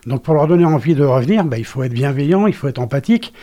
Donc 0.05 0.21
pour 0.21 0.33
leur 0.33 0.47
donner 0.47 0.65
envie 0.65 0.95
de 0.95 1.03
revenir, 1.05 1.45
bah, 1.45 1.57
il 1.57 1.63
faut 1.63 1.81
être 1.83 1.93
bienveillant, 1.93 2.45
il 2.47 2.53
faut 2.53 2.67
être 2.67 2.79
empathique, 2.79 3.33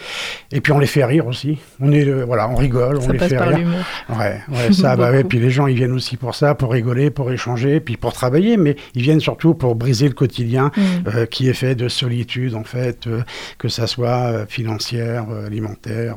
et 0.53 0.61
puis 0.61 0.73
on 0.73 0.79
les 0.79 0.87
fait 0.87 1.05
rire 1.05 1.27
aussi. 1.27 1.59
On 1.81 1.91
est, 1.91 2.07
euh, 2.07 2.25
voilà, 2.27 2.51
on 2.51 2.55
rigole, 2.55 2.99
on 3.03 3.13
les 3.13 3.19
fait 3.19 3.39
rire. 3.39 3.67
Ouais, 4.11 4.41
ouais, 4.49 4.73
ça, 4.73 4.95
bah 4.95 5.11
ouais. 5.11 5.25
Puis 5.25 5.39
les 5.39 5.49
gens, 5.51 5.67
ils 5.67 5.77
viennent 5.77 5.93
aussi 5.93 6.19
pour 6.19 6.35
ça, 6.35 6.55
pour 6.55 6.73
rigoler, 6.73 7.09
pour 7.11 7.33
échanger, 7.33 7.81
puis 7.81 7.97
pour 7.97 8.13
travailler, 8.13 8.59
mais 8.59 8.77
ils 8.95 9.03
viennent 9.03 9.21
surtout 9.21 9.55
pour 9.55 9.75
briser 9.75 10.07
le 10.07 10.15
quotidien 10.15 10.71
Mm. 10.77 10.81
euh, 11.15 11.27
qui 11.27 11.49
est 11.49 11.55
fait 11.55 11.75
de 11.75 11.89
solitude, 11.89 12.55
en 12.55 12.65
fait, 12.65 13.07
euh, 13.07 13.23
que 13.57 13.69
ça 13.69 13.87
soit 13.87 14.47
financière, 14.47 15.27
alimentaire, 15.47 16.17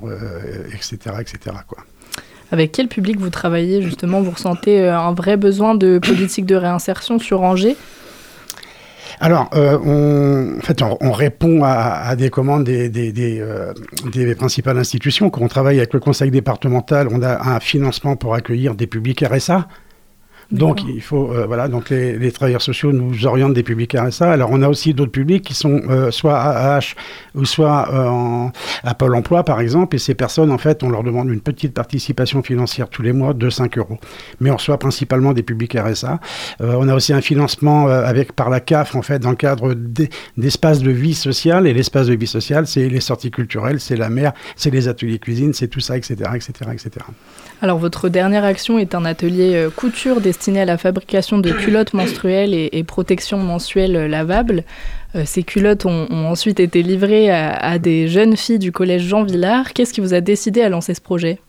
etc., 0.74 0.98
etc., 1.22 1.56
quoi. 1.68 1.86
Avec 2.54 2.72
quel 2.72 2.88
public 2.88 3.20
vous 3.20 3.32
travaillez 3.32 3.82
justement? 3.82 4.22
Vous 4.22 4.30
ressentez 4.30 4.80
euh, 4.80 4.96
un 4.96 5.16
vrai 5.16 5.38
besoin 5.38 5.74
de 5.74 5.98
politique 5.98 6.46
de 6.46 6.54
réinsertion 6.54 7.18
sur 7.18 7.42
Angers? 7.42 7.76
Alors, 9.20 9.50
euh, 9.56 9.80
on, 9.84 10.60
en 10.60 10.62
fait, 10.62 10.84
on, 10.84 10.96
on 11.02 11.12
répond 11.12 11.64
à, 11.64 12.16
des 12.16 12.30
commandes 12.30 12.64
des, 12.64 12.90
des, 12.90 13.12
des, 13.12 13.40
euh, 13.40 13.74
des 14.14 14.36
principales 14.36 14.78
institutions. 14.78 15.32
Quand 15.32 15.42
on 15.42 15.48
travaille 15.48 15.78
avec 15.78 15.94
le 15.94 16.00
conseil 16.00 16.30
départemental, 16.30 17.08
on 17.10 17.24
a 17.24 17.56
un 17.56 17.60
financement 17.60 18.16
pour 18.16 18.36
accueillir 18.36 18.76
des 18.76 18.86
publics 18.86 19.26
RSA. 19.28 19.68
Donc, 20.52 20.82
il 20.88 21.02
faut, 21.02 21.32
euh, 21.32 21.46
voilà, 21.48 21.68
donc 21.68 21.90
les, 21.90 22.18
les 22.18 22.32
travailleurs 22.32 22.62
sociaux 22.62 22.92
nous 22.92 23.26
orientent 23.26 23.54
des 23.54 23.64
publics 23.64 23.96
RSA. 23.98 24.32
Alors, 24.32 24.50
on 24.52 24.62
a 24.62 24.70
aussi 24.70 24.94
d'autres 24.94 25.12
publics 25.12 25.44
qui 25.44 25.54
sont 25.56 25.82
euh, 25.90 26.12
soit 26.12 26.38
à 26.40 26.76
AH 26.76 26.96
ou 27.36 27.46
soit 27.46 27.90
euh, 27.94 28.08
en- 28.08 28.52
à 28.84 28.94
Pôle 28.94 29.16
emploi, 29.16 29.44
par 29.44 29.60
exemple. 29.62 29.96
Et 29.96 30.00
ces 30.00 30.14
personnes, 30.16 30.52
en 30.52 30.58
fait, 30.58 30.84
on 30.84 30.90
leur 30.90 31.04
demande 31.04 31.30
une 31.30 31.42
petite 31.42 31.74
participation 31.74 32.44
financière 32.44 32.90
tous 32.90 33.02
les 33.02 33.14
mois 33.14 33.34
de 33.34 33.50
5 33.50 33.78
euros. 33.78 33.98
Mais 34.42 34.52
on 34.52 34.56
reçoit 34.58 34.78
principalement 34.78 35.34
des 35.34 35.44
publics 35.44 35.76
RSA. 35.76 36.20
Euh, 36.62 36.76
on 36.78 36.88
a 36.88 36.94
aussi 36.96 37.14
un 37.14 37.22
financement 37.22 37.88
avec 37.88 38.34
par 38.34 38.50
la 38.50 38.60
CAF, 38.60 38.96
en 38.96 39.02
fait, 39.02 39.20
dans 39.20 39.32
le 39.32 39.36
cadre 39.36 39.74
des- 39.74 40.10
d'espaces 40.38 40.82
de 40.82 40.92
vie 40.92 41.14
sociale. 41.16 41.66
Et 41.68 41.74
l'espace 41.74 42.08
de 42.08 42.16
vie 42.16 42.28
sociale, 42.28 42.68
c'est 42.68 42.88
les 42.90 43.00
sorties 43.02 43.32
culturelles, 43.32 43.80
c'est 43.80 43.96
la 43.96 44.10
mer, 44.10 44.34
c'est 44.56 44.70
les 44.70 44.88
ateliers 44.88 45.20
cuisine, 45.20 45.54
c'est 45.54 45.68
tout 45.68 45.80
ça, 45.80 45.98
etc., 45.98 46.16
etc., 46.36 46.52
etc. 46.72 46.90
Alors 47.62 47.78
votre 47.80 48.10
dernière 48.10 48.44
action 48.44 48.78
est 48.78 48.94
un 48.94 49.06
atelier 49.06 49.68
couture 49.76 50.20
destiné 50.34 50.62
à 50.62 50.66
la 50.66 50.78
fabrication 50.78 51.38
de 51.38 51.52
culottes 51.52 51.94
menstruelles 51.94 52.56
et, 52.56 52.70
et 52.72 52.84
protection 52.84 53.38
mensuelle 53.38 53.96
euh, 53.96 54.08
lavables. 54.08 54.64
Euh, 55.16 55.24
ces 55.26 55.44
culottes 55.44 55.86
ont, 55.86 56.08
ensuite 56.10 56.60
été 56.60 56.82
livrées 56.82 57.30
à, 57.30 57.78
des 57.78 58.08
jeunes 58.08 58.36
filles 58.36 58.58
du 58.58 58.72
collège 58.72 59.04
Jean 59.04 59.24
Villard. 59.24 59.74
Qu'est-ce 59.74 59.94
qui 59.94 60.02
vous 60.02 60.16
a 60.16 60.22
décidé 60.22 60.62
à 60.62 60.70
lancer 60.70 60.96
ce 60.96 61.02
projet? 61.02 61.40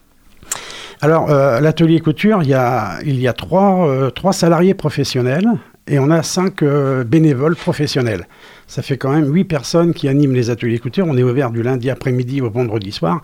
Alors, 1.00 1.30
euh, 1.30 1.60
l'atelier 1.60 2.00
couture, 2.00 2.42
il 2.42 2.50
y 2.50 2.54
a, 2.54 2.98
euh, 3.02 4.10
trois 4.10 4.32
salariés 4.32 4.74
professionnels 4.74 5.48
et 5.86 5.98
on 5.98 6.10
a 6.10 6.22
cinq 6.22 6.62
bénévoles 6.62 7.56
professionnels. 7.56 8.26
Ça 8.66 8.82
fait 8.82 8.96
quand 8.96 9.12
même 9.12 9.32
huit 9.32 9.44
personnes 9.44 9.92
qui 9.94 10.08
animent 10.08 10.34
les 10.34 10.50
ateliers 10.50 10.78
couture. 10.78 11.06
On 11.08 11.16
est 11.16 11.22
ouvert 11.22 11.50
du 11.50 11.62
lundi 11.62 11.90
après-midi 11.90 12.40
au 12.40 12.50
vendredi 12.50 12.92
soir. 12.92 13.20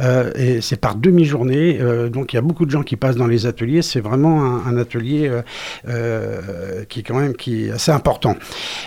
Euh, 0.00 0.30
et 0.36 0.60
c'est 0.60 0.80
par 0.80 0.94
demi-journée. 0.94 1.78
euh, 1.80 2.08
donc, 2.08 2.32
il 2.32 2.36
y 2.36 2.38
a 2.38 2.42
beaucoup 2.42 2.66
de 2.66 2.70
gens 2.70 2.82
qui 2.82 2.96
passent 2.96 3.16
dans 3.16 3.26
les 3.26 3.46
ateliers. 3.46 3.82
C'est 3.82 4.00
vraiment 4.00 4.64
un, 4.64 4.76
atelier 4.76 5.30
euh, 5.88 6.84
qui 6.88 7.00
est 7.00 7.02
quand 7.02 7.18
même 7.18 7.34
qui 7.34 7.66
est 7.66 7.70
assez 7.70 7.90
important. 7.92 8.36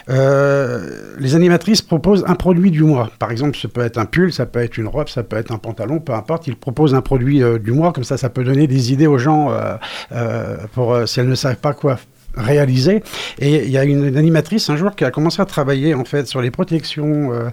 Les 0.07 1.35
animatrices 1.35 1.81
proposent 1.81 2.23
un 2.27 2.35
produit 2.35 2.71
du 2.71 2.83
mois. 2.83 3.09
Par 3.19 3.31
exemple, 3.31 3.57
ça 3.57 3.67
peut 3.67 3.81
être 3.81 3.97
un 3.97 4.05
pull, 4.05 4.31
ça 4.31 4.45
peut 4.45 4.59
être 4.59 4.77
une 4.77 4.87
robe, 4.87 5.09
ça 5.09 5.23
peut 5.23 5.37
être 5.37 5.51
un 5.51 5.57
pantalon, 5.57 5.99
peu 5.99 6.13
importe. 6.13 6.47
Ils 6.47 6.55
proposent 6.55 6.93
un 6.93 7.01
produit 7.01 7.41
du 7.59 7.71
mois. 7.71 7.91
Comme 7.91 8.03
ça, 8.03 8.17
ça 8.17 8.29
peut 8.29 8.43
donner 8.43 8.67
des 8.67 8.93
idées 8.93 9.07
aux 9.07 9.17
gens 9.17 9.51
pour 10.73 10.97
si 11.07 11.19
elles 11.19 11.27
ne 11.27 11.35
savent 11.35 11.57
pas 11.57 11.73
quoi 11.73 11.97
réaliser. 12.35 13.03
Et 13.39 13.63
il 13.65 13.69
y 13.69 13.77
a 13.77 13.83
une, 13.83 14.05
une 14.07 14.17
animatrice 14.17 14.69
un 14.69 14.77
jour 14.77 14.95
qui 14.95 15.03
a 15.05 15.11
commencé 15.11 15.41
à 15.41 15.45
travailler 15.45 15.93
en 15.95 16.05
fait 16.05 16.27
sur 16.27 16.41
les 16.41 16.51
protections 16.51 17.31
euh, 17.33 17.49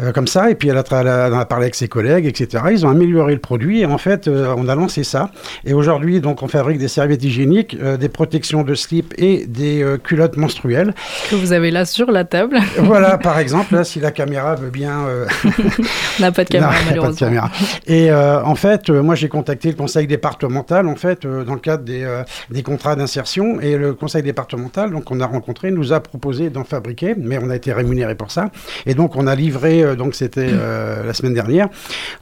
euh, 0.00 0.12
comme 0.12 0.26
ça. 0.26 0.50
Et 0.50 0.54
puis 0.54 0.68
elle 0.68 0.78
a, 0.78 0.84
elle 0.90 1.08
a- 1.08 1.26
elle 1.28 1.34
a 1.34 1.44
parlé 1.44 1.64
avec 1.64 1.74
ses 1.74 1.88
collègues, 1.88 2.26
etc. 2.26 2.64
Ils 2.70 2.84
ont 2.86 2.90
amélioré 2.90 3.32
le 3.34 3.40
produit 3.40 3.80
et 3.80 3.86
en 3.86 3.98
fait 3.98 4.28
euh, 4.28 4.54
on 4.56 4.68
a 4.68 4.74
lancé 4.74 5.04
ça. 5.04 5.30
Et 5.64 5.72
aujourd'hui 5.72 6.20
donc 6.20 6.42
on 6.42 6.48
fabrique 6.48 6.78
des 6.78 6.88
serviettes 6.88 7.22
hygiéniques, 7.24 7.76
des 7.78 8.08
protections 8.08 8.62
de 8.62 8.74
slip 8.74 9.14
et 9.18 9.46
des 9.46 9.84
culottes 10.04 10.36
menstruelles. 10.36 10.94
que 11.30 11.36
vous 11.36 11.52
avez 11.52 11.70
là 11.70 11.84
sur 11.84 12.10
la 12.10 12.24
table 12.24 12.58
voilà 12.78 13.18
par 13.18 13.38
exemple 13.38 13.74
là 13.74 13.84
si 13.84 14.00
la 14.00 14.10
caméra 14.10 14.54
veut 14.54 14.70
bien. 14.70 15.04
On 16.18 16.22
n'a 16.22 16.32
pas 16.32 16.44
de 16.44 16.48
caméra 16.48 16.72
non, 16.72 16.76
a 16.76 16.80
pas 16.80 16.84
de 16.84 16.90
malheureusement. 16.90 17.26
caméra. 17.26 17.50
Et 17.86 18.12
en 18.12 18.54
fait, 18.54 18.90
moi 18.90 19.14
j'ai 19.14 19.28
contacté 19.28 19.68
le 19.70 19.74
conseil 19.76 20.06
départemental 20.06 20.86
en 20.88 20.96
fait 20.96 21.26
dans 21.26 21.54
le 21.54 21.60
cadre 21.60 21.84
des, 21.84 22.06
des 22.50 22.62
contrats 22.62 22.96
d'insertion 22.96 23.60
et 23.60 23.76
le 23.76 23.94
conseil 23.94 24.07
départemental 24.16 24.90
donc 24.90 25.10
on 25.10 25.20
a 25.20 25.26
rencontré 25.26 25.70
nous 25.70 25.92
a 25.92 26.00
proposé 26.00 26.50
d'en 26.50 26.64
fabriquer, 26.64 27.14
mais 27.16 27.38
on 27.38 27.50
a 27.50 27.56
été 27.56 27.72
rémunéré 27.72 28.14
pour 28.14 28.30
ça. 28.30 28.50
Et 28.86 28.94
donc 28.94 29.16
on 29.16 29.26
a 29.26 29.34
livré 29.34 29.82
euh, 29.82 29.94
donc 29.94 30.14
c'était 30.14 30.48
euh, 30.50 31.04
la 31.04 31.14
semaine 31.14 31.34
dernière. 31.34 31.68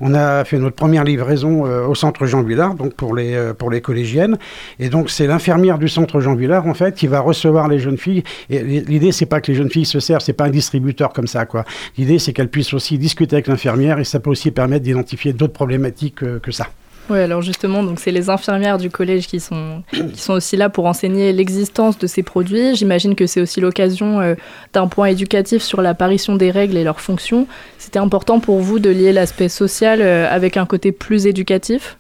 On 0.01 0.15
a 0.15 0.45
fait 0.45 0.59
notre 0.59 0.77
première 0.77 1.05
livraison 1.05 1.67
euh, 1.67 1.87
au 1.87 1.95
centre 1.95 2.27
Jean 2.27 2.43
Villard 2.43 2.75
donc 2.75 2.95
pour 2.95 3.15
les 3.15 3.53
pour 3.59 3.71
les 3.71 3.81
collégiennes. 3.81 4.37
Et 4.79 4.89
donc 4.89 5.11
c'est 5.11 5.27
l'infirmière 5.27 5.79
du 5.79 5.89
centre 5.89 6.21
Jean 6.21 6.35
Villard 6.35 6.67
en 6.67 6.75
fait 6.75 6.95
qui 6.95 7.07
va 7.07 7.21
recevoir 7.21 7.69
les 7.69 7.79
jeunes 7.79 7.99
filles. 7.99 8.23
Et 8.51 8.63
l'idée 8.63 9.13
c'est 9.13 9.27
pas 9.27 9.41
que 9.41 9.51
les 9.51 9.57
jeunes 9.57 9.71
filles 9.71 9.87
se 9.87 10.01
servent, 10.01 10.23
c'est 10.23 10.33
pas 10.33 10.47
un 10.47 10.51
distributeur 10.51 11.13
comme 11.13 11.27
ça 11.27 11.47
quoi. 11.47 11.65
L'idée 11.99 12.19
c'est 12.19 12.33
qu'elles 12.33 12.49
puissent 12.51 12.75
aussi 12.75 12.99
discuter 12.99 13.37
avec 13.37 13.47
l'infirmière 13.47 13.99
et 13.99 14.05
ça 14.05 14.21
peut 14.21 14.31
aussi 14.31 14.51
permettre 14.51 14.85
d'identifier 14.85 15.33
d'autres 15.33 15.53
problématiques 15.53 16.17
que 16.17 16.53
ça. 16.53 16.69
Oui, 17.09 17.21
alors 17.21 17.41
justement, 17.41 17.85
donc 17.85 18.01
c'est 18.01 18.11
les 18.11 18.31
infirmières 18.31 18.79
du 18.79 18.91
collège 18.91 19.29
qui 19.29 19.39
sont, 19.39 19.83
qui 19.93 20.21
sont 20.21 20.35
aussi 20.35 20.57
là 20.57 20.69
pour 20.69 20.87
enseigner 20.87 21.33
l'existence 21.33 21.99
de 21.99 22.07
ces 22.07 22.23
produits. 22.23 22.75
J'imagine 22.75 23.15
que 23.15 23.27
c'est 23.27 23.41
aussi 23.41 23.61
l'occasion 23.61 24.21
euh, 24.21 24.35
d'un 24.73 24.89
point 24.89 25.07
éducatif 25.07 25.63
sur 25.63 25.83
l'apparition 25.83 26.35
des 26.35 26.51
règles 26.51 26.77
et 26.77 26.85
leurs 26.85 27.01
fonctions. 27.01 27.47
C'était 27.79 28.01
important 28.01 28.41
pour 28.41 28.59
vous 28.59 28.79
de 28.79 28.91
lier 28.91 29.13
l'aspect 29.13 29.49
social 29.49 30.01
euh, 30.03 30.29
avec 30.29 30.57
un 30.57 30.67
côté 30.67 30.91
plus 30.91 31.27
éducatif? 31.27 31.97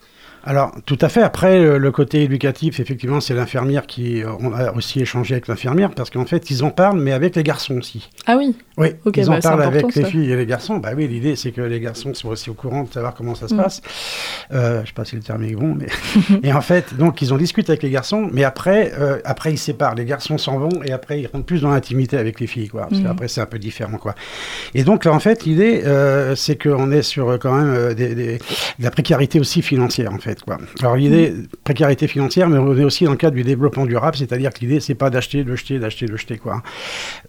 Alors, 0.47 0.73
tout 0.87 0.99
à 1.01 1.09
fait. 1.09 1.23
Après, 1.23 1.77
le, 1.77 1.91
côté 1.91 2.23
éducatif, 2.23 2.79
effectivement, 2.79 3.21
c'est 3.21 3.35
l'infirmière 3.35 3.87
qui. 3.87 4.23
euh, 4.23 4.29
On 4.41 4.53
a 4.53 4.73
aussi 4.73 5.01
échangé 5.01 5.35
avec 5.35 5.49
l'infirmière 5.49 5.91
parce 5.91 6.09
qu'en 6.11 6.25
fait, 6.25 6.51
ils 6.51 6.63
en 6.63 6.71
parlent, 6.71 7.01
mais 7.01 7.11
avec 7.13 7.35
les 7.35 7.43
garçons 7.43 7.75
aussi. 7.79 8.09
Ah 8.27 8.37
oui, 8.39 8.55
Oui, 8.79 8.89
Ok, 9.05 9.17
ils 9.17 9.27
bah, 9.27 9.33
en 9.33 9.35
c'est 9.37 9.49
parlent 9.49 9.63
avec 9.63 9.95
les 9.95 10.05
filles 10.05 10.31
et 10.31 10.37
les 10.37 10.47
garçons. 10.47 10.77
Bah 10.77 10.91
oui, 10.97 11.09
l'idée, 11.09 11.35
c'est 11.35 11.51
que 11.51 11.63
les 11.63 11.81
garçons 11.81 12.15
soient 12.15 12.33
aussi 12.33 12.49
au 12.51 12.55
courant 12.55 12.85
de 12.85 12.93
savoir 12.93 13.15
comment 13.15 13.35
ça 13.35 13.49
se 13.49 13.55
Mm. 13.55 13.57
passe. 13.63 13.83
Euh, 14.53 14.83
je 14.83 14.87
sais 14.89 14.93
pas 14.93 15.05
si 15.05 15.17
le 15.17 15.23
terme 15.23 15.43
est 15.45 15.55
bon, 15.55 15.75
mais. 15.75 15.87
et 16.43 16.53
en 16.53 16.61
fait, 16.61 16.95
donc, 16.97 17.21
ils 17.23 17.35
ont 17.35 17.39
discuté 17.39 17.73
avec 17.73 17.83
les 17.83 17.91
garçons, 17.91 18.29
mais 18.33 18.45
après, 18.45 18.93
euh, 19.01 19.19
après 19.25 19.53
ils 19.53 19.59
séparent. 19.59 19.95
Les 19.97 20.05
garçons 20.05 20.39
s'en 20.39 20.59
vont 20.59 20.83
et 20.85 20.93
après, 20.93 21.21
ils 21.21 21.27
rentrent 21.27 21.47
plus 21.47 21.63
dans 21.63 21.71
l'intimité 21.71 22.19
avec 22.19 22.39
les 22.39 22.47
filles, 22.47 22.69
quoi. 22.69 22.83
Parce 22.89 23.01
Mm. 23.01 23.05
qu'après, 23.05 23.29
c'est 23.29 23.41
un 23.41 23.47
peu 23.47 23.59
différent, 23.59 23.97
quoi. 23.99 24.15
Et 24.75 24.85
donc, 24.85 25.05
là, 25.07 25.13
en 25.13 25.21
fait, 25.21 25.45
l'idée, 25.45 25.83
euh, 25.87 26.37
c'est 26.37 26.61
qu'on 26.63 26.93
est 26.93 27.03
sur 27.03 27.31
euh, 27.31 27.39
quand 27.39 27.55
même 27.55 27.95
des, 27.95 28.15
des- 28.15 28.37
de 28.39 28.85
la 28.85 28.91
précarité 28.93 29.41
aussi 29.41 29.61
financière, 29.63 30.13
en 30.13 30.19
fait, 30.19 30.36
Alors, 30.81 30.97
l'idée, 30.97 31.35
précarité 31.65 32.07
financière, 32.07 32.49
mais 32.49 32.59
on 32.59 32.77
est 32.77 32.85
aussi 32.85 33.05
dans 33.05 33.11
le 33.13 33.17
cadre 33.17 33.37
du 33.37 33.43
développement 33.45 33.87
durable, 33.87 34.17
c'est-à-dire 34.17 34.53
que 34.53 34.61
l'idée, 34.61 34.81
c'est 34.81 34.95
pas 34.95 35.11
d'acheter, 35.11 35.45
de 35.45 35.55
jeter, 35.57 35.79
d'acheter, 35.79 36.07
de 36.07 36.17
jeter, 36.17 36.39
quoi. 36.39 36.63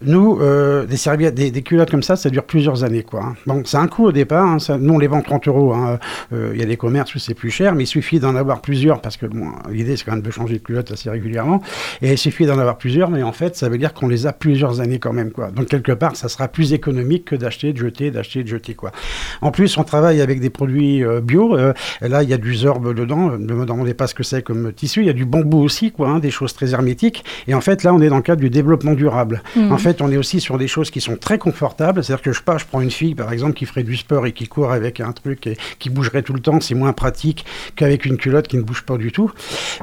Nous, 0.02 0.38
euh, 0.40 0.86
des 0.86 0.96
serviettes, 0.96 1.34
des, 1.34 1.62
culottes 1.62 1.90
comme 1.90 2.02
ça, 2.02 2.16
ça 2.16 2.30
dure 2.30 2.44
plusieurs 2.44 2.84
années, 2.84 3.02
quoi. 3.02 3.34
Bon, 3.46 3.62
c'est 3.64 3.76
un 3.76 3.86
coût 3.88 4.06
au 4.06 4.12
départ. 4.12 4.46
hein, 4.46 4.58
nous, 4.78 4.94
on 4.94 4.98
les 4.98 5.06
vend 5.06 5.22
30 5.22 5.48
euros. 5.48 5.72
hein. 5.74 5.98
Euh, 6.32 6.50
Il 6.54 6.60
y 6.60 6.62
a 6.62 6.66
des 6.66 6.76
commerces 6.76 7.14
où 7.14 7.18
c'est 7.18 7.34
plus 7.34 7.50
cher, 7.50 7.74
mais 7.74 7.84
il 7.84 7.86
suffit 7.86 8.20
d'en 8.20 8.36
avoir 8.36 8.60
plusieurs 8.60 9.00
parce 9.00 9.16
que 9.16 9.26
l'idée, 9.70 9.96
c'est 9.96 10.04
quand 10.04 10.12
même 10.12 10.22
de 10.22 10.30
changer 10.30 10.54
de 10.54 10.62
culotte 10.62 10.90
assez 10.92 11.10
régulièrement. 11.10 11.62
Et 12.02 12.12
il 12.12 12.18
suffit 12.18 12.46
d'en 12.46 12.58
avoir 12.58 12.78
plusieurs, 12.78 13.10
mais 13.10 13.22
en 13.22 13.32
fait, 13.32 13.56
ça 13.56 13.68
veut 13.68 13.78
dire 13.78 13.94
qu'on 13.94 14.08
les 14.08 14.26
a 14.26 14.32
plusieurs 14.32 14.80
années 14.80 14.98
quand 14.98 15.12
même, 15.12 15.30
quoi. 15.30 15.50
Donc, 15.50 15.68
quelque 15.68 15.92
part, 15.92 16.16
ça 16.16 16.28
sera 16.28 16.48
plus 16.48 16.72
économique 16.72 17.24
que 17.26 17.36
d'acheter, 17.36 17.72
de 17.72 17.78
jeter, 17.78 18.10
d'acheter, 18.10 18.42
de 18.42 18.48
jeter, 18.48 18.74
quoi. 18.74 18.92
En 19.40 19.50
plus, 19.50 19.76
on 19.78 19.84
travaille 19.84 20.20
avec 20.20 20.40
des 20.40 20.50
produits 20.50 21.04
euh, 21.04 21.20
bio. 21.20 21.56
Là, 22.00 22.22
il 22.22 22.28
y 22.28 22.32
a 22.32 22.38
du 22.38 22.54
zorbe 22.54 22.94
dedans. 22.98 23.30
Ne 23.30 23.54
me 23.54 23.64
demandez 23.64 23.94
pas 23.94 24.06
ce 24.06 24.14
que 24.14 24.22
c'est 24.22 24.42
comme 24.42 24.72
tissu. 24.72 25.00
Il 25.00 25.06
y 25.06 25.10
a 25.10 25.14
du 25.14 25.24
bambou 25.24 25.58
aussi, 25.62 25.90
quoi, 25.92 26.08
hein, 26.10 26.18
des 26.18 26.30
choses 26.30 26.52
très 26.52 26.72
hermétiques. 26.72 27.24
Et 27.46 27.54
en 27.54 27.60
fait, 27.60 27.82
là, 27.84 27.94
on 27.94 28.00
est 28.00 28.08
dans 28.08 28.16
le 28.16 28.22
cadre 28.22 28.40
du 28.40 28.50
développement 28.50 28.92
durable. 28.92 29.42
Mhm. 29.56 29.72
En 29.72 29.78
fait, 29.78 30.02
on 30.02 30.10
est 30.10 30.16
aussi 30.16 30.40
sur 30.40 30.58
des 30.58 30.68
choses 30.68 30.90
qui 30.90 31.00
sont 31.00 31.16
très 31.16 31.38
confortables. 31.38 32.04
C'est-à-dire 32.04 32.22
que 32.22 32.32
je 32.32 32.42
pas, 32.42 32.58
je 32.58 32.64
prends 32.66 32.80
une 32.80 32.90
fille, 32.90 33.14
par 33.14 33.32
exemple, 33.32 33.54
qui 33.54 33.64
ferait 33.66 33.82
du 33.84 33.96
sport 33.96 34.26
et 34.26 34.32
qui 34.32 34.46
court 34.48 34.72
avec 34.72 35.00
un 35.00 35.12
truc 35.12 35.46
et 35.46 35.56
qui 35.78 35.88
bougerait 35.90 36.22
tout 36.22 36.32
le 36.34 36.40
temps. 36.40 36.60
C'est 36.60 36.74
moins 36.74 36.92
pratique 36.92 37.44
qu'avec 37.76 38.04
une 38.04 38.16
culotte 38.16 38.48
qui 38.48 38.56
ne 38.58 38.62
bouge 38.62 38.82
pas 38.82 38.96
du 38.98 39.12
tout. 39.12 39.30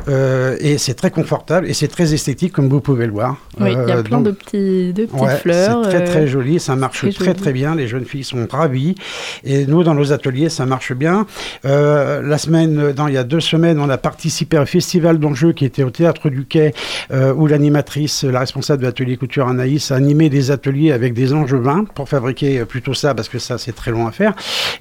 Euh, 0.07 0.57
et 0.59 0.77
c'est 0.77 0.93
très 0.93 1.11
confortable 1.11 1.67
et 1.67 1.73
c'est 1.73 1.87
très 1.87 2.13
esthétique, 2.13 2.51
comme 2.53 2.67
vous 2.69 2.81
pouvez 2.81 3.05
le 3.05 3.11
voir. 3.11 3.37
oui, 3.59 3.71
il 3.71 3.87
y 3.89 3.91
a 3.91 3.97
Euh, 3.97 4.03
plein 4.03 4.17
donc- 4.17 4.25
de, 4.27 4.31
petits, 4.31 4.93
de 4.93 5.05
petites 5.05 5.19
Ouais, 5.19 5.35
fleurs. 5.37 5.81
C'est 5.85 5.89
très 5.91 6.01
euh, 6.01 6.05
très 6.05 6.27
joli, 6.27 6.59
ça 6.59 6.75
marche 6.75 7.05
très 7.13 7.33
très 7.33 7.53
bien. 7.53 7.75
Les 7.75 7.87
jeunes 7.87 8.05
filles 8.05 8.23
sont 8.23 8.45
ravies 8.51 8.95
et 9.43 9.65
nous 9.65 9.83
dans 9.83 9.93
nos 9.95 10.11
ateliers 10.11 10.49
ça 10.49 10.65
marche 10.65 10.93
bien. 10.93 11.25
Euh, 11.65 12.21
la 12.21 12.37
semaine, 12.37 12.91
dans 12.91 13.04
il 13.07 13.13
y 13.13 13.17
a 13.17 13.23
deux 13.23 13.39
semaines, 13.39 13.79
on 13.79 13.89
a 13.89 13.97
participé 13.97 14.57
au 14.57 14.65
festival 14.65 15.19
d'enjeux 15.19 15.53
qui 15.53 15.65
était 15.65 15.83
au 15.83 15.89
théâtre 15.89 16.29
du 16.29 16.45
Quai 16.45 16.73
euh, 17.11 17.33
où 17.33 17.47
l'animatrice, 17.47 18.23
la 18.23 18.39
responsable 18.39 18.81
de 18.81 18.87
l'atelier 18.87 19.17
couture 19.17 19.47
Anaïs 19.47 19.91
a 19.91 19.95
animé 19.95 20.29
des 20.29 20.51
ateliers 20.51 20.91
avec 20.91 21.13
des 21.13 21.33
angevins 21.33 21.85
pour 21.93 22.09
fabriquer 22.09 22.59
euh, 22.59 22.65
plutôt 22.65 22.93
ça 22.93 23.13
parce 23.13 23.29
que 23.29 23.39
ça 23.39 23.57
c'est 23.57 23.73
très 23.73 23.91
long 23.91 24.07
à 24.07 24.11
faire. 24.11 24.33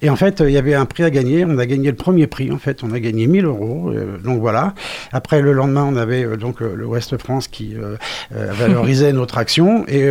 Et 0.03 0.11
en 0.11 0.17
fait 0.17 0.41
euh, 0.41 0.51
il 0.51 0.53
y 0.53 0.59
avait 0.59 0.75
un 0.75 0.87
prix 0.87 1.05
à 1.05 1.11
gagner. 1.11 1.45
On 1.45 1.59
a 1.59 1.67
gagné 1.67 1.91
le 1.91 1.97
premier 1.97 2.27
prix 2.27 2.51
en 2.53 2.59
fait, 2.59 2.83
on 2.83 2.93
a 2.93 3.01
gagné 3.01 3.27
1000 3.27 3.45
euros. 3.45 3.91
Euh, 3.91 4.19
donc 4.19 4.41
voilà. 4.41 4.75
Après 5.13 5.41
le 5.41 5.53
lendemain 5.53 5.85
on 5.85 5.97
avait 5.97 6.25
euh, 6.25 6.37
donc 6.37 6.61
le 6.61 6.87
Ouest 6.87 7.17
France 7.19 7.49
qui 7.49 7.77
valorisait 8.31 9.13
notre 9.13 9.39
action. 9.39 9.85
Et, 9.89 10.09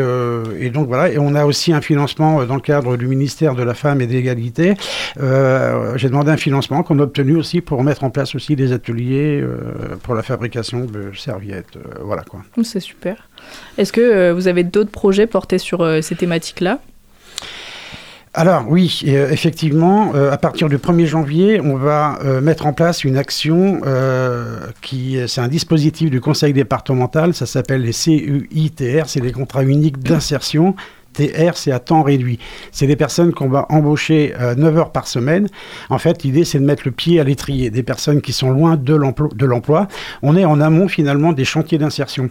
et 0.60 0.70
donc 0.70 0.88
voilà, 0.88 1.12
et 1.12 1.18
on 1.18 1.36
a 1.36 1.46
aussi 1.46 1.74
un 1.74 1.82
financement 1.82 2.44
dans 2.46 2.56
le 2.56 2.62
cadre 2.62 2.98
du 2.98 3.08
ministère 3.08 3.56
de 3.56 3.64
la 3.64 3.74
Femme 3.74 4.02
et 4.02 4.08
de 4.08 4.12
l'Égalité. 4.12 4.76
J'ai 5.18 6.10
demandé 6.10 6.32
un 6.32 6.38
financement 6.38 6.84
qu'on 6.84 7.00
a 7.00 7.04
obtenu 7.04 7.36
aussi 7.36 7.62
pour 7.62 7.84
mettre 7.84 7.93
en 8.02 8.10
place 8.10 8.34
aussi 8.34 8.56
des 8.56 8.72
ateliers 8.72 9.40
euh, 9.42 9.96
pour 10.02 10.16
la 10.16 10.24
fabrication 10.24 10.86
de 10.86 11.12
serviettes. 11.16 11.76
euh, 11.76 12.00
voilà 12.02 12.24
quoi. 12.24 12.42
C'est 12.64 12.80
super. 12.80 13.28
Est-ce 13.78 13.92
que 13.94 14.02
euh, 14.02 14.34
vous 14.34 14.48
avez 14.48 14.64
d'autres 14.64 14.92
projets 14.92 15.28
portés 15.28 15.58
sur 15.58 15.86
ces 16.02 16.16
thématiques-là? 16.16 16.80
Alors 18.36 18.66
oui, 18.68 19.02
euh, 19.08 19.30
effectivement, 19.30 20.14
euh, 20.16 20.32
à 20.32 20.38
partir 20.38 20.68
du 20.68 20.78
1er 20.78 21.06
janvier, 21.06 21.62
on 21.62 21.76
va 21.76 22.18
euh, 22.24 22.42
mettre 22.42 22.66
en 22.66 22.74
place 22.74 23.04
une 23.04 23.16
action 23.16 23.82
qui, 24.82 25.20
c'est 25.28 25.42
un 25.42 25.48
dispositif 25.48 26.10
du 26.10 26.20
Conseil 26.20 26.52
départemental, 26.52 27.36
ça 27.36 27.46
s'appelle 27.46 27.84
les 27.84 27.94
CUITR, 27.94 29.04
c'est 29.08 29.20
les 29.20 29.32
contrats 29.32 29.64
uniques 29.64 30.00
d'insertion 30.00 30.76
TR, 31.14 31.56
c'est 31.56 31.72
à 31.72 31.80
temps 31.80 32.04
réduit. 32.04 32.40
C'est 32.72 32.88
des 32.88 32.96
personnes 32.96 33.34
qu'on 33.34 33.50
va 33.50 33.66
embaucher 33.70 34.34
9 34.58 34.78
heures 34.78 34.92
par 34.92 35.08
semaine. 35.08 35.48
En 35.90 35.98
fait, 35.98 36.24
l'idée, 36.24 36.44
c'est 36.44 36.60
de 36.60 36.66
mettre 36.66 36.84
le 36.86 36.92
pied 36.92 37.20
à 37.20 37.24
l'étrier. 37.24 37.70
Des 37.70 37.84
personnes 37.84 38.22
qui 38.22 38.34
sont 38.34 38.52
loin 38.52 38.78
de 38.78 39.46
l'emploi. 39.46 39.88
On 40.22 40.36
est 40.36 40.46
en 40.46 40.60
amont, 40.60 40.88
finalement, 40.88 41.34
des 41.34 41.46
chantiers 41.46 41.78
d'insertion. 41.78 42.30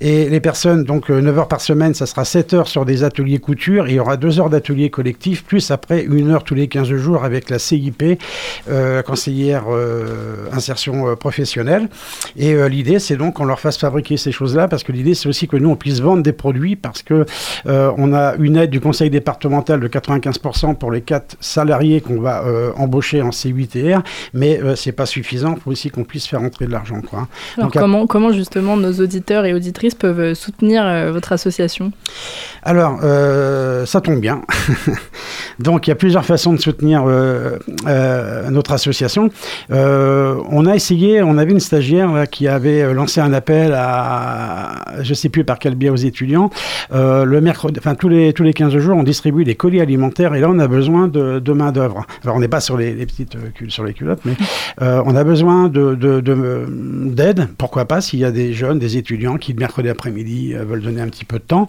Et 0.00 0.28
les 0.28 0.40
personnes, 0.40 0.84
donc 0.84 1.08
9 1.08 1.38
heures 1.38 1.48
par 1.48 1.60
semaine, 1.60 1.94
ça 1.94 2.06
sera 2.06 2.24
7 2.24 2.54
heures 2.54 2.68
sur 2.68 2.84
des 2.84 3.04
ateliers 3.04 3.38
couture. 3.38 3.88
Il 3.88 3.94
y 3.94 4.00
aura 4.00 4.16
2 4.16 4.40
heures 4.40 4.50
d'ateliers 4.50 4.90
collectifs, 4.90 5.44
plus 5.44 5.70
après 5.70 6.02
une 6.02 6.30
heure 6.30 6.44
tous 6.44 6.54
les 6.54 6.68
15 6.68 6.88
jours 6.94 7.24
avec 7.24 7.50
la 7.50 7.58
CIP, 7.58 8.18
euh, 8.68 9.02
conseillère 9.02 9.64
euh, 9.68 10.48
insertion 10.52 11.08
euh, 11.08 11.16
professionnelle. 11.16 11.88
Et 12.36 12.54
l'idée, 12.68 12.98
c'est 12.98 13.16
donc 13.16 13.34
qu'on 13.34 13.44
leur 13.44 13.60
fasse 13.60 13.78
fabriquer 13.78 14.16
ces 14.16 14.32
choses-là, 14.32 14.68
parce 14.68 14.84
que 14.84 14.92
l'idée, 14.92 15.14
c'est 15.14 15.28
aussi 15.28 15.48
que 15.48 15.56
nous, 15.56 15.70
on 15.70 15.76
puisse 15.76 16.00
vendre 16.00 16.22
des 16.22 16.32
produits, 16.32 16.76
parce 16.76 17.02
que 17.02 17.24
on 17.66 18.09
on 18.10 18.14
a 18.14 18.34
une 18.36 18.56
aide 18.56 18.70
du 18.70 18.80
conseil 18.80 19.10
départemental 19.10 19.80
de 19.80 19.88
95% 19.88 20.74
pour 20.76 20.90
les 20.90 21.00
quatre 21.00 21.36
salariés 21.40 22.00
qu'on 22.00 22.20
va 22.20 22.44
euh, 22.44 22.72
embaucher 22.76 23.22
en 23.22 23.30
C8R, 23.30 24.02
mais 24.34 24.60
euh, 24.60 24.74
c'est 24.76 24.92
pas 24.92 25.06
suffisant. 25.06 25.54
Il 25.56 25.60
faut 25.60 25.70
aussi 25.70 25.90
qu'on 25.90 26.04
puisse 26.04 26.26
faire 26.26 26.42
entrer 26.42 26.66
de 26.66 26.72
l'argent. 26.72 27.00
Quoi. 27.00 27.28
Alors 27.56 27.70
comment, 27.70 28.06
comment 28.06 28.32
justement 28.32 28.76
nos 28.76 28.92
auditeurs 28.92 29.44
et 29.44 29.54
auditrices 29.54 29.94
peuvent 29.94 30.20
euh, 30.20 30.34
soutenir 30.34 31.12
votre 31.12 31.32
association? 31.32 31.92
Alors, 32.62 33.00
ça 33.86 34.00
tombe 34.00 34.20
bien. 34.20 34.42
Donc 35.60 35.86
il 35.86 35.90
y 35.90 35.92
a 35.92 35.96
plusieurs 35.96 36.24
façons 36.24 36.52
de 36.52 36.60
soutenir 36.60 37.04
notre 38.50 38.72
association. 38.72 39.30
on 39.70 40.66
a 40.66 40.74
essayé, 40.74 41.22
on 41.22 41.38
avait 41.38 41.52
une 41.52 41.60
stagiaire 41.60 42.28
qui 42.30 42.48
avait 42.48 42.92
lancé 42.92 43.20
un 43.20 43.32
appel 43.32 43.72
à, 43.74 45.02
je 45.02 45.14
sais 45.14 45.28
plus 45.28 45.44
par 45.44 45.58
quel 45.58 45.74
biais 45.74 45.90
aux 45.90 45.96
étudiants, 45.96 46.50
le 46.92 47.40
mercredi, 47.40 47.78
enfin 47.78 47.94
tous 47.94 48.08
les, 48.08 48.32
tous 48.32 48.42
les 48.42 48.52
15 48.52 48.76
jours, 48.78 48.96
on 48.96 49.02
distribue 49.02 49.44
des 49.44 49.54
colis 49.54 49.80
alimentaires 49.80 50.34
et 50.34 50.40
là, 50.40 50.48
on 50.50 50.58
a 50.58 50.68
besoin 50.68 51.08
de, 51.08 51.38
de 51.38 51.52
main-d'œuvre. 51.52 52.06
Alors, 52.24 52.36
on 52.36 52.40
n'est 52.40 52.48
pas 52.48 52.60
sur 52.60 52.76
les, 52.76 52.94
petites 53.06 53.36
euh, 53.36 53.92
culottes, 53.92 54.20
mais 54.24 54.34
euh, 54.82 55.02
on 55.04 55.14
a 55.14 55.24
besoin 55.24 55.68
d'aide. 55.68 55.98
De, 55.98 56.20
de, 56.20 57.46
pourquoi 57.58 57.84
pas 57.84 58.00
s'il 58.00 58.18
y 58.18 58.24
a 58.24 58.30
des 58.30 58.52
jeunes, 58.52 58.78
des 58.78 58.96
étudiants 58.96 59.36
qui, 59.36 59.52
le 59.52 59.58
mercredi 59.58 59.88
après-midi, 59.88 60.54
euh, 60.54 60.64
veulent 60.64 60.82
donner 60.82 61.00
un 61.00 61.08
petit 61.08 61.24
peu 61.24 61.38
de 61.38 61.44
temps. 61.44 61.68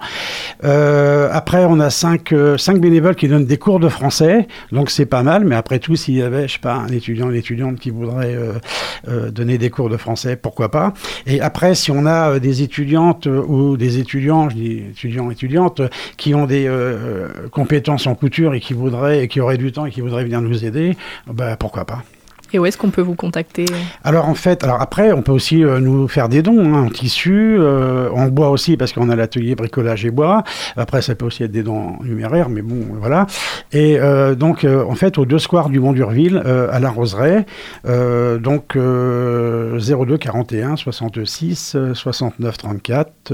après, 0.62 1.66
on 1.66 1.80
a 1.80 1.90
cinq, 1.90 2.34
cinq 2.58 2.80
bénévoles 2.80 3.16
qui 3.16 3.28
donnent 3.28 3.46
des 3.46 3.58
cours 3.58 3.80
de 3.82 3.90
français, 3.90 4.48
donc 4.72 4.90
c'est 4.90 5.06
pas 5.06 5.24
mal, 5.24 5.44
mais 5.44 5.56
après 5.56 5.80
tout, 5.80 5.96
s'il 5.96 6.16
y 6.16 6.22
avait, 6.22 6.48
je 6.48 6.54
sais 6.54 6.60
pas, 6.60 6.76
un 6.76 6.88
étudiant, 6.88 7.30
une 7.30 7.36
étudiante 7.36 7.80
qui 7.80 7.90
voudrait 7.90 8.38
donner 9.32 9.58
des 9.58 9.70
cours 9.70 9.90
de 9.90 9.98
français, 9.98 10.36
pourquoi 10.36 10.72
pas. 10.72 10.94
Et 11.26 11.42
après, 11.42 11.76
si 11.76 11.92
on 11.92 12.06
a 12.06 12.40
des 12.40 12.62
étudiantes 12.62 13.26
ou 13.26 13.78
des 13.78 13.98
étudiants, 13.98 14.50
je 14.50 14.56
dis 14.56 14.84
étudiants, 14.92 15.32
étudiantes, 15.32 15.82
qui 16.18 16.34
ont 16.36 16.46
des 16.46 16.66
euh, 16.68 17.28
compétences 17.52 18.08
en 18.08 18.16
couture 18.16 18.54
et 18.54 18.60
qui 18.60 18.74
voudraient, 18.74 19.24
et 19.24 19.28
qui 19.28 19.40
auraient 19.40 19.58
du 19.58 19.72
temps 19.72 19.86
et 19.86 19.92
qui 19.92 20.02
voudraient 20.02 20.24
venir 20.24 20.42
nous 20.42 20.66
aider, 20.66 20.96
bah, 21.28 21.56
pourquoi 21.58 21.86
pas. 21.86 22.04
Et 22.54 22.60
où 22.60 22.66
est-ce 22.66 22.78
qu'on 22.78 22.90
peut 22.90 23.02
vous 23.02 23.16
contacter 23.16 23.66
Alors 24.04 24.28
en 24.28 24.36
fait, 24.36 24.64
alors 24.64 24.82
après, 24.82 25.14
on 25.14 25.22
peut 25.22 25.32
aussi 25.32 25.64
euh, 25.64 25.80
nous 25.80 26.08
faire 26.08 26.28
des 26.28 26.42
dons 26.42 26.74
hein, 26.74 26.84
en 26.86 26.90
tissu, 26.90 27.56
euh, 27.58 28.10
en 28.12 28.28
bois 28.28 28.50
aussi 28.50 28.76
parce 28.76 28.92
qu'on 28.92 29.10
a 29.10 29.16
l'atelier 29.16 29.56
bricolage 29.56 30.06
et 30.06 30.12
bois. 30.12 30.44
Après, 30.76 31.02
ça 31.02 31.16
peut 31.16 31.26
aussi 31.26 31.44
être 31.44 31.52
des 31.52 31.64
dons 31.64 31.98
numéraires, 32.04 32.50
mais 32.50 32.62
bon, 32.62 32.88
voilà. 33.00 33.26
Et 33.72 33.98
euh, 34.00 34.36
donc 34.36 34.66
en 34.66 34.96
fait, 34.96 35.18
au 35.18 35.26
deux 35.26 35.40
square 35.40 35.70
du 35.70 35.80
Mont 35.80 35.94
d'Urville, 35.94 36.38
à 36.38 36.80
la 36.80 36.90
Roseraie, 36.90 37.46
donc 37.86 38.76
02 38.76 40.18
41 40.18 40.76
66 40.76 41.78
69 41.94 42.58
34, 42.58 43.34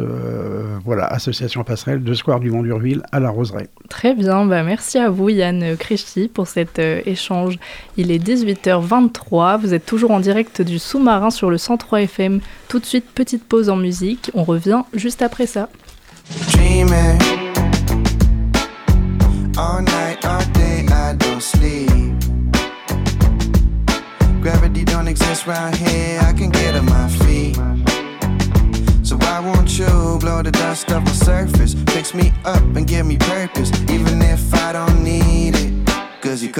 voilà, 0.85 1.05
association 1.05 1.63
passerelle, 1.63 2.03
deux 2.03 2.13
square 2.13 2.39
du 2.39 2.51
Mont 2.51 2.61
d'Urville 2.61 3.01
à 3.11 3.19
la 3.19 3.29
Roseraie. 3.29 3.67
Très 3.89 4.13
bien, 4.13 4.45
bah 4.45 4.63
merci 4.63 4.97
à 4.97 5.09
vous 5.09 5.29
Yann 5.29 5.75
Créchy 5.77 6.27
pour 6.27 6.47
cet 6.47 6.79
échange. 6.79 7.57
Il 7.97 8.11
est 8.11 8.23
18h20 8.23 9.06
vous 9.59 9.73
êtes 9.73 9.85
toujours 9.85 10.11
en 10.11 10.19
direct 10.19 10.61
du 10.61 10.79
sous-marin 10.79 11.29
sur 11.29 11.49
le 11.49 11.57
103 11.57 12.01
FM. 12.01 12.39
Tout 12.67 12.79
de 12.79 12.85
suite, 12.85 13.05
petite 13.13 13.43
pause 13.43 13.69
en 13.69 13.75
musique. 13.75 14.31
On 14.33 14.43
revient 14.43 14.83
juste 14.93 15.21
après 15.21 15.45
ça. 15.45 15.69
Dreaming. 16.51 17.17
All 19.57 19.81
night, 19.81 20.23
all 20.23 20.43
day, 20.53 20.85
I 20.89 21.15
don't 21.17 21.41
sleep. 21.41 22.13
Gravity 24.41 24.85
don't 24.85 25.07
exist 25.07 25.47
round 25.47 25.75
here, 25.75 26.19
I 26.21 26.31
can 26.33 26.51
get 26.51 26.75
on 26.75 26.85
my 26.85 27.09
feet. 27.25 27.57
So 29.03 29.17
why 29.17 29.39
won't 29.39 29.77
you 29.79 30.19
blow 30.19 30.43
the 30.43 30.51
dust 30.51 30.91
off 30.91 31.03
my 31.03 31.11
surface? 31.11 31.75
Fix 31.89 32.13
me 32.13 32.31
up 32.45 32.61
and 32.75 32.85
give 32.85 33.05
me 33.05 33.17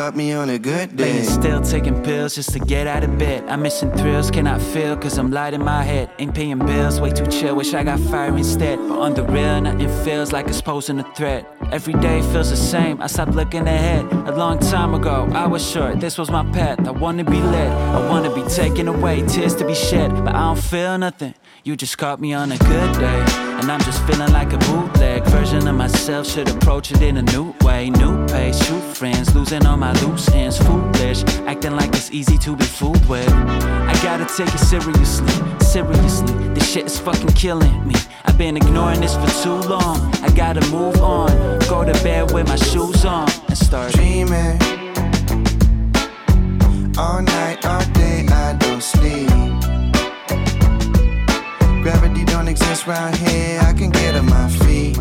Caught 0.08 0.16
me 0.16 0.32
on 0.32 0.50
a 0.50 0.58
good 0.58 0.96
day. 0.96 1.12
Laying 1.12 1.26
still 1.26 1.62
taking 1.62 2.02
pills 2.02 2.34
just 2.34 2.54
to 2.54 2.60
get 2.60 2.88
out 2.88 3.04
of 3.04 3.18
bed. 3.18 3.44
I'm 3.50 3.62
missing 3.62 3.92
thrills, 3.92 4.32
cannot 4.32 4.62
feel 4.62 4.96
cause 4.96 5.18
I'm 5.18 5.32
light 5.32 5.54
in 5.54 5.62
my 5.62 5.84
head. 5.84 6.10
Ain't 6.18 6.34
paying 6.34 6.60
bills, 6.60 7.02
way 7.02 7.12
too 7.12 7.28
chill, 7.28 7.58
wish 7.58 7.74
I 7.74 7.84
got 7.84 8.00
fire 8.00 8.34
instead. 8.38 8.80
But 8.88 9.00
on 9.00 9.16
the 9.16 9.24
real, 9.24 9.60
nothing 9.60 9.90
feels 10.06 10.32
like 10.32 10.48
it's 10.48 10.62
posing 10.62 10.98
a 11.02 11.14
threat. 11.14 11.46
Every 11.74 11.92
day 11.96 12.22
feels 12.32 12.52
the 12.52 12.56
same, 12.56 13.02
I 13.02 13.08
stopped 13.08 13.34
looking 13.34 13.68
ahead. 13.68 14.06
A 14.30 14.34
long 14.34 14.60
time 14.60 14.94
ago, 14.94 15.28
I 15.34 15.46
was 15.46 15.70
sure 15.70 15.94
this 15.94 16.18
was 16.18 16.32
my 16.32 16.50
path. 16.54 16.88
I 16.88 16.92
wanna 16.92 17.26
be 17.26 17.42
led, 17.42 17.70
I 17.70 18.10
wanna 18.10 18.34
be 18.34 18.44
taken 18.44 18.88
away, 18.88 19.28
tears 19.28 19.56
to 19.56 19.68
be 19.68 19.76
shed. 19.76 20.10
But 20.24 20.36
I 20.36 20.40
don't 20.40 20.58
feel 20.58 20.98
nothing. 20.98 21.34
You 21.68 21.76
just 21.76 21.98
caught 21.98 22.22
me 22.22 22.34
on 22.34 22.54
a 22.54 22.58
good 22.58 22.94
day, 22.98 23.26
and 23.60 23.70
I'm 23.70 23.82
just 23.82 24.02
feeling 24.08 24.32
like 24.32 24.54
a 24.54 24.58
bootleg 24.58 25.26
version 25.26 25.68
of 25.68 25.76
myself. 25.76 26.26
Should 26.26 26.48
approach 26.48 26.94
it 26.94 27.02
in 27.02 27.18
a 27.18 27.22
new 27.22 27.54
way, 27.60 27.90
new 27.90 28.26
pace, 28.28 28.66
true 28.66 28.80
friends, 28.80 29.36
losing 29.36 29.66
all 29.66 29.76
my 29.76 29.92
loose 30.02 30.30
ends, 30.30 30.58
foolish, 30.60 31.26
acting 31.46 31.76
like 31.76 31.90
it's 31.90 32.10
easy 32.10 32.38
to 32.38 32.56
be 32.56 32.64
fooled 32.64 33.06
with. 33.10 33.28
I 33.34 33.94
gotta 34.02 34.24
take 34.34 34.48
it 34.56 34.60
seriously, 34.60 35.28
seriously. 35.60 36.34
This 36.54 36.72
shit 36.72 36.86
is 36.86 36.98
fucking 37.00 37.34
killing 37.34 37.86
me. 37.86 37.96
I've 38.24 38.38
been 38.38 38.56
ignoring 38.56 39.02
this 39.02 39.16
for 39.16 39.44
too 39.44 39.68
long. 39.68 40.00
I 40.24 40.30
gotta 40.34 40.66
move 40.72 41.02
on, 41.02 41.60
go 41.68 41.84
to 41.84 41.92
bed 42.02 42.32
with 42.32 42.48
my 42.48 42.56
shoes 42.56 43.04
on, 43.04 43.30
and 43.50 43.58
start 43.58 43.92
dreaming. 43.92 44.58
All 46.98 47.22
night, 47.22 47.66
all 47.66 47.84
day, 47.92 48.26
I 48.30 48.56
don't 48.58 48.82
sleep. 48.82 49.57
Gravity 51.88 52.26
don't 52.26 52.50
exist 52.50 52.86
round 52.86 53.16
here, 53.16 53.62
I 53.62 53.72
can 53.72 53.92
get 53.92 54.14
on 54.14 54.26
my 54.26 54.50
feet. 54.50 54.98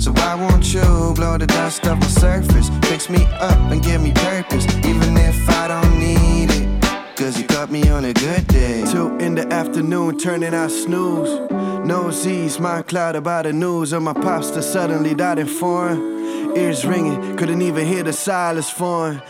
So 0.00 0.12
why 0.12 0.36
won't 0.36 0.72
you 0.72 1.14
blow 1.16 1.36
the 1.36 1.48
dust 1.48 1.84
off 1.84 1.98
my 1.98 2.06
surface? 2.06 2.70
Fix 2.84 3.10
me 3.10 3.24
up 3.40 3.58
and 3.72 3.82
give 3.82 4.00
me 4.00 4.12
purpose, 4.12 4.64
even 4.86 5.16
if 5.16 5.50
I 5.50 5.66
don't 5.66 5.98
need 5.98 6.48
it. 6.52 7.16
Cause 7.16 7.40
you 7.40 7.44
caught 7.48 7.72
me 7.72 7.88
on 7.88 8.04
a 8.04 8.12
good 8.12 8.46
day. 8.46 8.84
Two 8.92 9.16
in 9.18 9.34
the 9.34 9.52
afternoon, 9.52 10.16
turning 10.16 10.54
out 10.54 10.70
snooze. 10.70 11.50
No 11.84 12.12
Z's, 12.12 12.60
my 12.60 12.82
cloud 12.82 13.16
about 13.16 13.42
the 13.42 13.52
news 13.52 13.92
of 13.92 14.04
my 14.04 14.12
pops 14.12 14.52
that 14.52 14.62
suddenly 14.62 15.12
died 15.12 15.40
in 15.40 15.48
foreign. 15.48 16.56
Ears 16.56 16.84
ringing, 16.84 17.36
couldn't 17.36 17.62
even 17.62 17.84
hear 17.84 18.04
the 18.04 18.12
silence 18.12 18.70
form. 18.70 19.20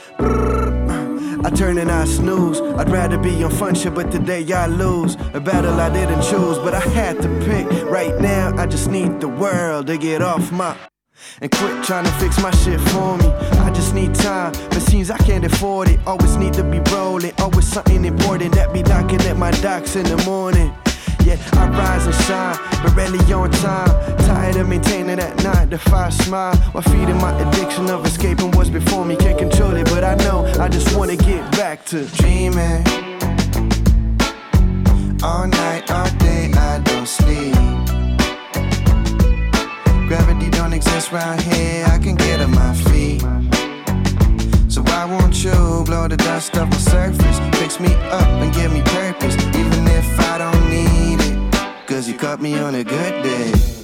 I 1.45 1.51
turn 1.51 1.79
and 1.79 1.91
I 1.91 2.05
snooze. 2.05 2.61
I'd 2.61 2.89
rather 2.89 3.19
be 3.19 3.43
on 3.43 3.51
fun 3.51 3.75
shit, 3.75 3.95
but 3.95 4.13
today 4.13 4.51
I 4.53 4.67
lose. 4.67 5.17
A 5.35 5.41
battle 5.41 5.75
I 5.81 5.91
didn't 5.93 6.23
choose, 6.23 6.59
but 6.59 6.73
I 6.73 6.81
had 6.81 7.21
to 7.23 7.29
pick. 7.45 7.67
Right 7.85 8.17
now, 8.21 8.55
I 8.57 8.67
just 8.67 8.89
need 8.89 9.21
the 9.21 9.29
world 9.29 9.89
to 9.89 9.99
get 9.99 10.23
off 10.23 10.53
my. 10.53 10.77
And 11.41 11.51
quit 11.51 11.85
trying 11.85 12.05
to 12.05 12.13
fix 12.13 12.41
my 12.41 12.51
shit 12.63 12.81
for 12.81 13.17
me. 13.19 13.27
I 13.59 13.71
just 13.73 13.95
need 13.95 14.15
time, 14.15 14.53
but 14.71 14.83
seems 14.83 15.11
I 15.11 15.19
can't 15.19 15.45
afford 15.45 15.89
it. 15.89 15.99
Always 16.07 16.37
need 16.37 16.53
to 16.55 16.65
be 16.65 16.79
rolling, 16.93 17.33
always 17.39 17.67
something 17.67 18.05
important 18.05 18.55
that 18.55 18.73
be 18.73 18.83
knocking 18.83 19.21
at 19.23 19.37
my 19.37 19.51
docks 19.63 19.97
in 19.97 20.05
the 20.05 20.17
morning. 20.25 20.73
Yeah, 21.25 21.37
I 21.53 21.69
rise 21.69 22.07
and 22.07 22.15
shine, 22.27 22.57
but 22.83 22.95
rarely 22.97 23.19
on 23.33 23.51
time. 23.51 23.89
Tired 24.19 24.57
of 24.57 24.69
maintaining 24.69 25.17
that 25.17 25.43
nine 25.43 25.71
to 25.71 25.79
five 25.79 26.13
smile 26.13 26.57
while 26.73 26.83
feeding 26.83 27.19
my 27.19 27.33
addiction 27.41 27.89
of 27.91 28.05
escaping 28.05 28.51
what's 28.53 28.71
before 28.71 29.05
me. 29.05 29.17
Can't 29.17 29.39
control 29.39 29.75
it, 29.77 29.87
but 29.87 30.05
I 30.05 30.15
know 30.17 30.45
I 30.59 30.69
just 30.69 30.97
wanna 30.97 31.17
get 31.17 31.43
back 31.53 31.85
to 31.87 32.05
dreaming. 32.21 32.85
All 35.23 35.47
night, 35.47 35.91
all 35.91 36.11
day, 36.19 36.51
I 36.53 36.81
don't 36.85 37.07
sleep. 37.07 37.55
Gravity 40.09 40.51
don't 40.51 40.73
exist 40.73 41.13
round 41.13 41.41
here, 41.41 41.87
I 41.87 41.99
can 41.99 42.17
get 42.17 42.41
on 42.41 42.51
my 42.51 42.75
feet. 42.75 43.23
So 44.69 44.83
why 44.83 45.05
won't 45.05 45.45
you 45.45 45.85
blow 45.87 46.09
the 46.09 46.17
dust 46.17 46.57
off 46.59 46.69
my 46.69 46.77
surface? 46.77 47.39
Fix 47.59 47.79
me 47.79 47.95
up 48.11 48.29
and 48.43 48.53
give 48.53 48.73
me 48.73 48.83
purpose, 48.83 49.37
even 49.55 49.87
if 49.87 50.21
I 50.21 50.39
don't. 50.39 50.52
Cause 52.03 52.09
you 52.09 52.19
caught 52.19 52.41
me 52.41 52.59
on 52.59 52.75
a 52.75 52.83
good 52.83 53.23
day. 53.23 53.82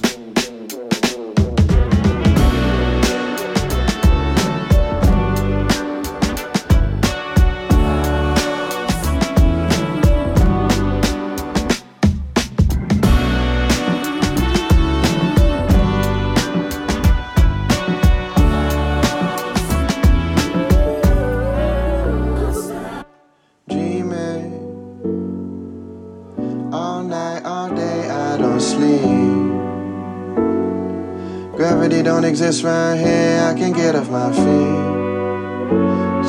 Right 32.39 32.95
here, 32.95 33.41
I 33.43 33.53
get 33.53 33.95
off 33.95 34.09
my 34.09 34.31
feet. 34.31 35.09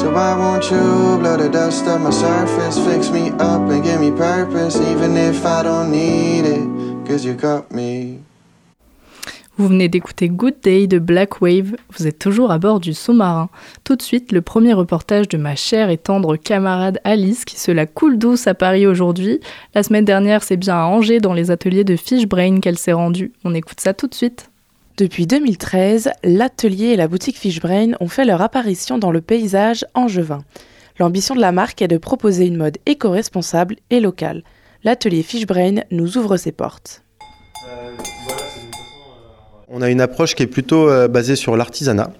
So 0.00 0.10
why 0.10 0.36
won't 0.36 0.68
you 0.68 1.18
blow 1.20 1.36
the 1.36 1.48
dust 1.48 1.84
my 1.84 2.10
surface, 2.10 2.80
fix 2.84 3.12
me 3.12 3.30
up 3.38 3.70
and 3.70 3.84
give 3.84 4.00
me 4.00 4.10
purpose, 4.10 4.74
even 4.74 5.16
if 5.16 5.46
I 5.46 5.62
don't 5.62 5.92
need 5.92 6.46
it, 6.46 7.06
cause 7.06 7.24
you 7.24 7.34
got 7.34 7.70
me. 7.70 8.18
Vous 9.56 9.68
venez 9.68 9.88
d'écouter 9.88 10.28
Good 10.28 10.56
Day 10.64 10.88
de 10.88 10.98
Black 10.98 11.40
Wave, 11.42 11.76
vous 11.96 12.08
êtes 12.08 12.18
toujours 12.18 12.50
à 12.50 12.58
bord 12.58 12.80
du 12.80 12.92
sous-marin. 12.92 13.48
Tout 13.84 13.94
de 13.94 14.02
suite, 14.02 14.32
le 14.32 14.42
premier 14.42 14.72
reportage 14.72 15.28
de 15.28 15.38
ma 15.38 15.54
chère 15.54 15.90
et 15.90 15.98
tendre 15.98 16.34
camarade 16.36 16.98
Alice 17.04 17.44
qui 17.44 17.56
se 17.56 17.70
la 17.70 17.86
coule 17.86 18.18
douce 18.18 18.48
à 18.48 18.54
Paris 18.54 18.84
aujourd'hui. 18.84 19.38
La 19.76 19.84
semaine 19.84 20.04
dernière, 20.04 20.42
c'est 20.42 20.56
bien 20.56 20.74
à 20.74 20.86
Angers 20.86 21.20
dans 21.20 21.34
les 21.34 21.52
ateliers 21.52 21.84
de 21.84 21.94
Fishbrain 21.94 22.58
qu'elle 22.58 22.78
s'est 22.78 22.92
rendue. 22.92 23.32
On 23.44 23.54
écoute 23.54 23.80
ça 23.80 23.94
tout 23.94 24.08
de 24.08 24.14
suite. 24.14 24.49
Depuis 24.96 25.26
2013, 25.26 26.10
l'atelier 26.24 26.86
et 26.86 26.96
la 26.96 27.08
boutique 27.08 27.38
Fishbrain 27.38 27.92
ont 28.00 28.08
fait 28.08 28.24
leur 28.24 28.42
apparition 28.42 28.98
dans 28.98 29.10
le 29.10 29.20
paysage 29.20 29.86
angevin. 29.94 30.44
L'ambition 30.98 31.34
de 31.34 31.40
la 31.40 31.52
marque 31.52 31.80
est 31.80 31.88
de 31.88 31.96
proposer 31.96 32.46
une 32.46 32.56
mode 32.56 32.76
éco-responsable 32.84 33.76
et 33.88 34.00
locale. 34.00 34.42
L'atelier 34.84 35.22
Fishbrain 35.22 35.82
nous 35.90 36.18
ouvre 36.18 36.36
ses 36.36 36.52
portes. 36.52 37.02
On 39.68 39.82
a 39.82 39.88
une 39.88 40.00
approche 40.00 40.34
qui 40.34 40.42
est 40.42 40.48
plutôt 40.48 40.90
euh, 40.90 41.08
basée 41.08 41.36
sur 41.36 41.56
l'artisanat. 41.56 42.12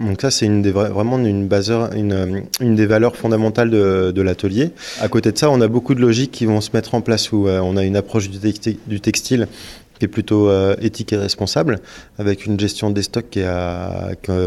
Donc 0.00 0.20
ça, 0.20 0.30
c'est 0.30 0.46
une 0.46 0.62
des, 0.62 0.72
vraiment 0.72 1.18
une, 1.18 1.46
baseur, 1.46 1.92
une, 1.94 2.48
des 2.60 2.86
valeurs 2.86 3.16
fondamentales 3.16 3.70
de, 3.70 4.22
l'atelier. 4.22 4.70
À 5.00 5.08
côté 5.08 5.30
de 5.30 5.38
ça, 5.38 5.50
on 5.50 5.60
a 5.60 5.68
beaucoup 5.68 5.94
de 5.94 6.00
logiques 6.00 6.32
qui 6.32 6.46
vont 6.46 6.60
se 6.60 6.70
mettre 6.74 6.94
en 6.94 7.00
place 7.00 7.30
où 7.30 7.46
euh, 7.46 7.60
on 7.60 7.76
a 7.76 7.84
une 7.84 7.94
approche 7.94 8.28
du 8.30 9.00
textile 9.00 9.46
plutôt 10.08 10.48
euh, 10.48 10.74
éthique 10.80 11.12
et 11.12 11.16
responsable, 11.16 11.80
avec 12.18 12.46
une 12.46 12.58
gestion 12.58 12.90
des 12.90 13.02
stocks 13.02 13.38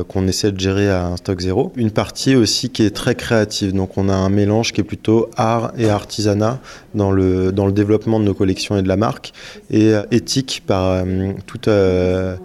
qu'on 0.09 0.27
essaie 0.27 0.51
de 0.51 0.59
gérer 0.59 0.89
à 0.89 1.07
un 1.07 1.17
stock 1.17 1.39
zéro. 1.39 1.71
Une 1.75 1.91
partie 1.91 2.35
aussi 2.35 2.69
qui 2.69 2.83
est 2.83 2.95
très 2.95 3.15
créative, 3.15 3.73
donc 3.73 3.97
on 3.97 4.09
a 4.09 4.15
un 4.15 4.29
mélange 4.29 4.73
qui 4.73 4.81
est 4.81 4.85
plutôt 4.85 5.29
art 5.37 5.71
et 5.77 5.89
artisanat 5.89 6.59
dans 6.95 7.11
le, 7.11 7.51
développement 7.71 8.19
de 8.19 8.25
nos 8.25 8.33
collections 8.33 8.77
et 8.77 8.81
de 8.81 8.87
la 8.87 8.97
marque, 8.97 9.33
et 9.69 9.93
euh, 9.93 10.03
éthique 10.11 10.63
par 10.65 11.03
euh, 11.05 12.35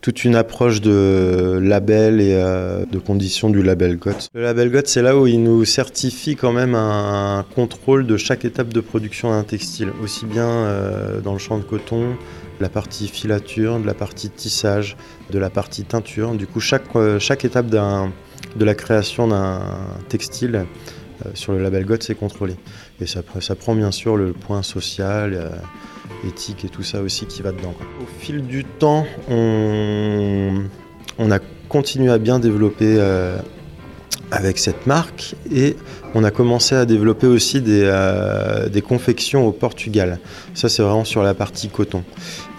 toute 0.00 0.24
une 0.24 0.36
approche 0.36 0.80
de 0.80 1.58
label 1.62 2.20
et 2.20 2.34
de 2.90 2.98
conditions 2.98 3.50
du 3.50 3.62
label 3.62 3.96
GOT. 3.98 4.28
Le 4.32 4.42
label 4.42 4.70
GOT, 4.70 4.82
c'est 4.86 5.02
là 5.02 5.16
où 5.16 5.26
il 5.26 5.42
nous 5.42 5.64
certifie 5.64 6.36
quand 6.36 6.52
même 6.52 6.74
un, 6.74 7.44
contrôle 7.54 8.06
de 8.06 8.16
chaque 8.16 8.44
étape 8.44 8.72
de 8.72 8.80
production 8.80 9.30
d'un 9.30 9.42
textile, 9.42 9.88
aussi 10.02 10.24
bien 10.24 10.66
dans 11.22 11.32
le 11.32 11.38
champ 11.38 11.58
de 11.58 11.64
coton, 11.64 12.16
la 12.60 12.68
partie 12.68 13.08
filature, 13.08 13.78
de 13.78 13.86
la 13.86 13.94
partie 13.94 14.30
tissage, 14.30 14.96
de 15.30 15.38
la 15.38 15.50
partie 15.50 15.84
teinture. 15.84 16.32
Du 16.32 16.46
coup, 16.46 16.60
chaque, 16.60 16.84
euh, 16.96 17.18
chaque 17.18 17.44
étape 17.44 17.66
de 17.66 18.64
la 18.64 18.74
création 18.74 19.28
d'un 19.28 19.60
textile 20.08 20.66
sur 21.34 21.52
le 21.52 21.60
label 21.60 21.84
GOT, 21.84 21.96
c'est 22.00 22.14
contrôlé. 22.14 22.54
Et 23.00 23.06
ça, 23.06 23.22
prend 23.22 23.74
bien 23.74 23.90
sûr 23.90 24.16
le 24.16 24.32
point 24.32 24.62
social 24.62 25.60
éthique 26.26 26.64
et 26.64 26.68
tout 26.68 26.82
ça 26.82 27.00
aussi 27.00 27.26
qui 27.26 27.42
va 27.42 27.52
dedans. 27.52 27.74
Au 28.00 28.06
fil 28.20 28.46
du 28.46 28.64
temps, 28.64 29.06
on, 29.28 30.60
a 31.18 31.38
continué 31.68 32.10
à 32.10 32.18
bien 32.18 32.38
développer 32.38 32.96
euh, 32.98 33.38
avec 34.30 34.58
cette 34.58 34.86
marque 34.86 35.34
et 35.52 35.76
on 36.14 36.24
a 36.24 36.30
commencé 36.30 36.74
à 36.74 36.84
développer 36.84 37.26
aussi 37.26 37.60
des, 37.60 37.82
euh, 37.84 38.68
des 38.68 38.82
confections 38.82 39.46
au 39.46 39.52
Portugal. 39.52 40.18
Ça, 40.54 40.68
c'est 40.68 40.82
vraiment 40.82 41.04
sur 41.04 41.22
la 41.22 41.34
partie 41.34 41.68
coton. 41.68 42.04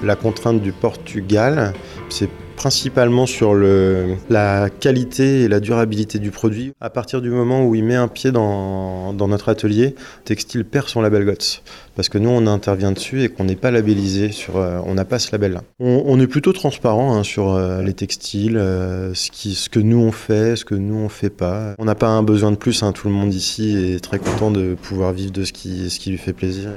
La 0.03 0.15
contrainte 0.15 0.61
du 0.61 0.71
Portugal, 0.71 1.73
c'est 2.09 2.29
principalement 2.59 3.25
sur 3.25 3.55
la 3.55 4.69
qualité 4.69 5.43
et 5.43 5.47
la 5.47 5.61
durabilité 5.61 6.19
du 6.19 6.29
produit. 6.29 6.73
À 6.81 6.89
partir 6.89 7.21
du 7.21 7.29
moment 7.29 7.65
où 7.65 7.73
il 7.73 7.85
met 7.85 7.95
un 7.95 8.09
pied 8.09 8.33
dans, 8.33 9.13
notre 9.13 9.47
atelier, 9.47 9.95
Textile 10.25 10.65
perd 10.65 10.89
son 10.89 10.99
label 10.99 11.23
GOTS. 11.23 11.63
Parce 11.95 12.09
que 12.09 12.17
nous, 12.17 12.29
on 12.29 12.47
intervient 12.47 12.91
dessus 12.91 13.23
et 13.23 13.29
qu'on 13.29 13.45
n'est 13.45 13.55
pas 13.55 13.71
labellisé, 13.71 14.31
euh, 14.53 14.81
on 14.85 14.93
n'a 14.93 15.05
pas 15.05 15.19
ce 15.19 15.31
label-là. 15.31 15.63
On, 15.79 16.19
est 16.19 16.27
plutôt 16.27 16.51
transparent 16.51 17.15
hein, 17.15 17.23
sur 17.23 17.53
euh, 17.53 17.81
les 17.81 17.93
textiles, 17.93 18.57
euh, 18.57 19.13
ce 19.13 19.69
que 19.69 19.79
nous 19.79 19.99
on 19.99 20.11
fait, 20.11 20.57
ce 20.57 20.65
que 20.65 20.75
nous 20.75 20.97
on 20.97 21.07
fait 21.07 21.29
pas. 21.29 21.75
On 21.79 21.85
n'a 21.85 21.95
pas 21.95 22.09
un 22.09 22.23
besoin 22.23 22.51
de 22.51 22.57
plus, 22.57 22.83
hein, 22.83 22.91
tout 22.91 23.07
le 23.07 23.13
monde 23.13 23.33
ici 23.33 23.77
est 23.77 24.03
très 24.03 24.19
content 24.19 24.51
de 24.51 24.75
pouvoir 24.75 25.13
vivre 25.13 25.31
de 25.31 25.45
ce 25.45 25.53
qui, 25.53 25.89
ce 25.89 25.97
qui 25.97 26.09
lui 26.09 26.17
fait 26.17 26.33
plaisir 26.33 26.71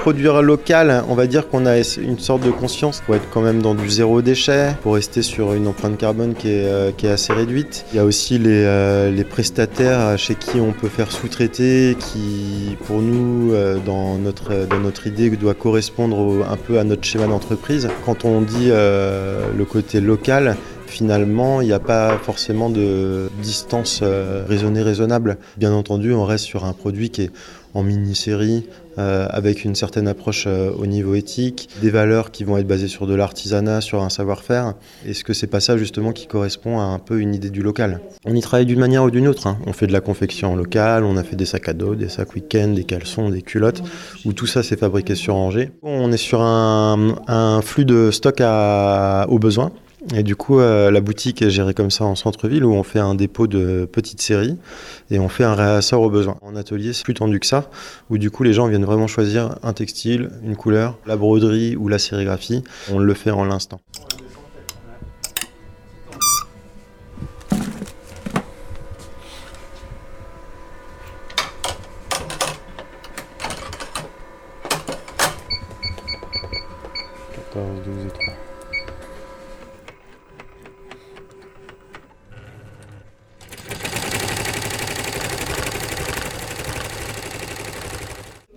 produire 0.00 0.40
local, 0.40 1.04
on 1.10 1.14
va 1.14 1.26
dire 1.26 1.46
qu'on 1.48 1.66
a 1.66 1.76
une 1.76 2.18
sorte 2.18 2.42
de 2.42 2.50
conscience 2.50 3.02
pour 3.04 3.16
être 3.16 3.28
quand 3.30 3.42
même 3.42 3.60
dans 3.60 3.74
du 3.74 3.90
zéro 3.90 4.22
déchet, 4.22 4.74
pour 4.82 4.94
rester 4.94 5.20
sur 5.20 5.52
une 5.52 5.66
empreinte 5.66 5.98
carbone 5.98 6.32
qui 6.34 6.48
est, 6.48 6.64
euh, 6.64 6.90
assez 7.12 7.34
réduite. 7.34 7.84
Il 7.92 7.96
y 7.96 7.98
a 7.98 8.04
aussi 8.06 8.38
les, 8.38 8.64
euh, 8.64 9.10
les, 9.10 9.24
prestataires 9.24 10.18
chez 10.18 10.36
qui 10.36 10.58
on 10.58 10.72
peut 10.72 10.88
faire 10.88 11.12
sous-traiter, 11.12 11.98
qui 11.98 12.78
pour 12.86 13.02
nous, 13.02 13.52
euh, 13.52 13.76
dans 13.84 14.16
notre 14.16 15.06
idée, 15.06 15.28
doit 15.30 15.54
correspondre 15.54 16.46
un 16.50 16.56
peu 16.56 16.78
à 16.78 16.84
notre 16.84 17.04
schéma 17.04 17.26
d'entreprise. 17.26 17.88
Quand 18.06 18.24
on 18.24 18.40
dit 18.40 18.68
le 18.70 19.64
côté 19.64 20.00
local, 20.00 20.56
finalement, 20.86 21.60
il 21.60 21.66
n'y 21.66 21.72
a 21.72 21.78
pas 21.78 22.18
forcément 22.22 22.70
de 22.70 23.28
distance 23.42 24.02
raisonnée, 24.02 24.82
raisonnable. 24.82 25.36
Bien 25.58 25.72
entendu, 25.72 26.12
on 26.14 26.24
reste 26.24 26.46
sur 26.46 26.64
un 26.64 26.72
produit 26.72 27.10
qui 27.10 27.22
est 27.22 27.30
en 27.74 27.82
mini-série, 27.82 28.64
euh, 28.98 29.26
avec 29.30 29.64
une 29.64 29.74
certaine 29.74 30.08
approche 30.08 30.44
euh, 30.46 30.70
au 30.72 30.86
niveau 30.86 31.14
éthique, 31.14 31.68
des 31.80 31.90
valeurs 31.90 32.30
qui 32.30 32.44
vont 32.44 32.58
être 32.58 32.66
basées 32.66 32.88
sur 32.88 33.06
de 33.06 33.14
l'artisanat, 33.14 33.80
sur 33.80 34.02
un 34.02 34.10
savoir-faire. 34.10 34.74
Est-ce 35.06 35.22
que 35.24 35.32
c'est 35.32 35.46
pas 35.46 35.60
ça 35.60 35.76
justement 35.76 36.12
qui 36.12 36.26
correspond 36.26 36.80
à 36.80 36.82
un 36.82 36.98
peu 36.98 37.20
une 37.20 37.34
idée 37.34 37.50
du 37.50 37.62
local? 37.62 38.00
On 38.24 38.34
y 38.34 38.40
travaille 38.40 38.66
d'une 38.66 38.80
manière 38.80 39.04
ou 39.04 39.10
d'une 39.10 39.28
autre. 39.28 39.46
Hein. 39.46 39.58
On 39.66 39.72
fait 39.72 39.86
de 39.86 39.92
la 39.92 40.00
confection 40.00 40.56
locale, 40.56 41.04
on 41.04 41.16
a 41.16 41.22
fait 41.22 41.36
des 41.36 41.46
sacs 41.46 41.68
à 41.68 41.72
dos, 41.72 41.94
des 41.94 42.08
sacs 42.08 42.34
week-end, 42.34 42.68
des 42.68 42.84
caleçons, 42.84 43.30
des 43.30 43.42
culottes, 43.42 43.82
où 44.24 44.32
tout 44.32 44.46
ça 44.46 44.62
c'est 44.62 44.78
fabriqué 44.78 45.14
sur 45.14 45.36
Angers. 45.36 45.70
On 45.82 46.10
est 46.12 46.16
sur 46.16 46.40
un, 46.42 47.60
flux 47.62 47.84
de 47.84 48.10
stock 48.10 48.40
à, 48.40 49.26
aux 49.28 49.38
besoins. 49.38 49.70
Et 50.14 50.22
du 50.22 50.34
coup, 50.34 50.60
euh, 50.60 50.90
la 50.90 51.00
boutique 51.00 51.42
est 51.42 51.50
gérée 51.50 51.74
comme 51.74 51.90
ça 51.90 52.04
en 52.04 52.14
centre-ville 52.14 52.64
où 52.64 52.72
on 52.72 52.82
fait 52.82 52.98
un 52.98 53.14
dépôt 53.14 53.46
de 53.46 53.88
petites 53.90 54.22
séries 54.22 54.56
et 55.10 55.18
on 55.18 55.28
fait 55.28 55.44
un 55.44 55.54
réassort 55.54 56.02
au 56.02 56.10
besoin. 56.10 56.38
En 56.42 56.56
atelier, 56.56 56.92
c'est 56.92 57.04
plus 57.04 57.14
tendu 57.14 57.38
que 57.38 57.46
ça, 57.46 57.70
où 58.08 58.16
du 58.16 58.30
coup 58.30 58.42
les 58.42 58.52
gens 58.52 58.66
viennent 58.66 58.84
vraiment 58.84 59.06
choisir 59.06 59.56
un 59.62 59.72
textile, 59.72 60.30
une 60.42 60.56
couleur, 60.56 60.98
la 61.06 61.16
broderie 61.16 61.76
ou 61.76 61.88
la 61.88 61.98
sérigraphie. 61.98 62.64
On 62.90 62.98
le 62.98 63.14
fait 63.14 63.30
en 63.30 63.44
l'instant. 63.44 63.80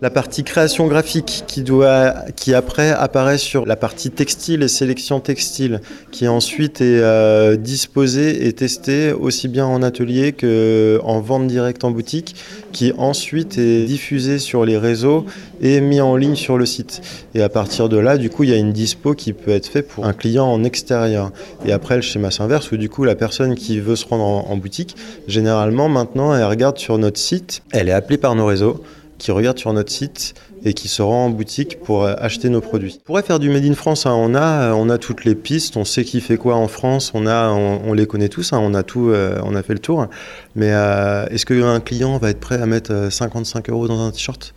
La 0.03 0.09
partie 0.09 0.43
création 0.43 0.87
graphique 0.87 1.45
qui 1.47 1.63
doit, 1.63 2.13
qui 2.35 2.53
après 2.53 2.89
apparaît 2.89 3.37
sur 3.37 3.65
la 3.65 3.77
partie 3.77 4.11
textile 4.11 4.61
et 4.61 4.67
sélection 4.67 5.21
textile, 5.21 5.79
qui 6.11 6.27
ensuite 6.27 6.81
est 6.81 6.99
euh, 6.99 7.55
disposée 7.55 8.45
et 8.45 8.51
testée 8.51 9.13
aussi 9.13 9.47
bien 9.47 9.65
en 9.65 9.81
atelier 9.81 10.33
que 10.33 10.99
en 11.05 11.21
vente 11.21 11.47
directe 11.47 11.85
en 11.85 11.91
boutique, 11.91 12.35
qui 12.73 12.91
ensuite 12.97 13.57
est 13.57 13.85
diffusée 13.85 14.39
sur 14.39 14.65
les 14.65 14.77
réseaux 14.77 15.25
et 15.61 15.79
mis 15.79 16.01
en 16.01 16.17
ligne 16.17 16.35
sur 16.35 16.57
le 16.57 16.65
site. 16.65 17.01
Et 17.33 17.41
à 17.41 17.47
partir 17.47 17.87
de 17.87 17.95
là, 17.95 18.17
du 18.17 18.29
coup, 18.29 18.43
il 18.43 18.49
y 18.49 18.53
a 18.53 18.57
une 18.57 18.73
dispo 18.73 19.13
qui 19.13 19.31
peut 19.31 19.51
être 19.51 19.67
faite 19.67 19.87
pour 19.87 20.05
un 20.05 20.11
client 20.11 20.47
en 20.47 20.65
extérieur. 20.65 21.31
Et 21.65 21.71
après, 21.71 21.95
le 21.95 22.01
schéma 22.01 22.29
s'inverse 22.29 22.73
où 22.73 22.75
du 22.75 22.89
coup, 22.89 23.05
la 23.05 23.15
personne 23.15 23.55
qui 23.55 23.79
veut 23.79 23.95
se 23.95 24.05
rendre 24.05 24.25
en, 24.25 24.51
en 24.51 24.57
boutique, 24.57 24.97
généralement 25.29 25.87
maintenant, 25.87 26.35
elle 26.35 26.43
regarde 26.43 26.77
sur 26.77 26.97
notre 26.97 27.19
site, 27.19 27.63
elle 27.71 27.87
est 27.87 27.93
appelée 27.93 28.17
par 28.17 28.35
nos 28.35 28.45
réseaux 28.45 28.83
qui 29.23 29.31
regardent 29.31 29.57
sur 29.57 29.71
notre 29.71 29.91
site 29.91 30.33
et 30.65 30.73
qui 30.73 30.89
se 30.89 31.01
rend 31.01 31.25
en 31.25 31.29
boutique 31.29 31.79
pour 31.79 32.03
euh, 32.03 32.13
acheter 32.17 32.49
nos 32.49 32.59
produits. 32.59 32.97
On 32.99 33.05
pourrait 33.05 33.23
faire 33.23 33.39
du 33.39 33.49
Made 33.49 33.63
in 33.63 33.73
France, 33.73 34.05
hein. 34.05 34.13
on, 34.13 34.36
a, 34.36 34.41
euh, 34.41 34.71
on 34.73 34.89
a 34.89 34.97
toutes 34.97 35.23
les 35.23 35.33
pistes, 35.33 35.77
on 35.77 35.86
sait 35.86 36.03
qui 36.03 36.19
fait 36.19 36.36
quoi 36.36 36.55
en 36.55 36.67
France, 36.67 37.12
on, 37.13 37.25
a, 37.25 37.49
on, 37.49 37.93
les 37.93 38.05
connaît 38.05 38.27
tous, 38.27 38.51
hein. 38.51 38.59
on, 38.62 38.73
a 38.73 38.83
tout, 38.83 39.09
euh, 39.09 39.39
on 39.43 39.55
a 39.55 39.63
fait 39.63 39.73
le 39.73 39.79
tour. 39.79 40.07
Mais 40.55 40.67
est-ce 40.67 41.45
qu'un 41.45 41.79
client 41.79 42.17
va 42.17 42.31
être 42.31 42.41
prêt 42.41 42.62
à 42.62 42.65
mettre 42.65 43.07
55 43.09 43.69
euros 43.69 43.88
dans 43.88 44.01
un 44.01 44.12
t-shirt? 44.12 44.53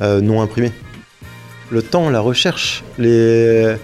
Non 0.00 0.42
imprimé 0.42 0.72
le 1.70 1.82
temps, 1.82 2.10
la 2.10 2.20
recherche, 2.20 2.84
les, 2.96 3.74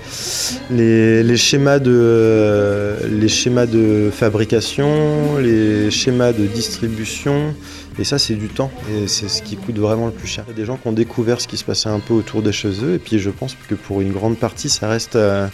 les, 0.71 1.23
les 1.25 1.37
schémas 1.37 1.81
de, 1.81 2.95
les 3.11 3.29
schémas 3.29 3.67
de 3.67 4.11
fabrication, 4.13 5.39
les 5.39 5.91
schémas 5.91 6.33
de 6.33 6.47
distribution. 6.47 7.55
Et 7.99 8.05
ça, 8.05 8.19
c'est 8.19 8.35
du 8.35 8.49
temps. 8.49 8.71
Et 8.91 9.07
c'est 9.07 9.29
ce 9.29 9.43
qui 9.43 9.57
coûte 9.57 9.77
vraiment 9.79 10.07
le 10.07 10.13
plus 10.13 10.27
cher. 10.27 10.45
Il 10.49 10.51
y 10.51 10.55
a 10.55 10.57
des 10.57 10.65
gens 10.65 10.77
qui 10.77 10.89
ont 10.89 10.93
découvert 10.93 11.41
ce 11.41 11.47
qui 11.49 11.57
se 11.59 11.65
passait 11.65 11.89
un 11.91 12.01
peu 12.01 12.15
autour 12.15 12.43
de 12.43 12.51
chez 12.51 12.69
eux. 12.83 12.95
Et 12.95 12.99
puis, 12.99 13.19
je 13.19 13.31
pense 13.31 13.55
que 13.69 13.75
pour 13.75 14.01
une 14.01 14.13
grande 14.13 14.39
partie, 14.39 14.69
ça 14.71 14.89
reste. 14.89 15.15
euh, 15.17 15.47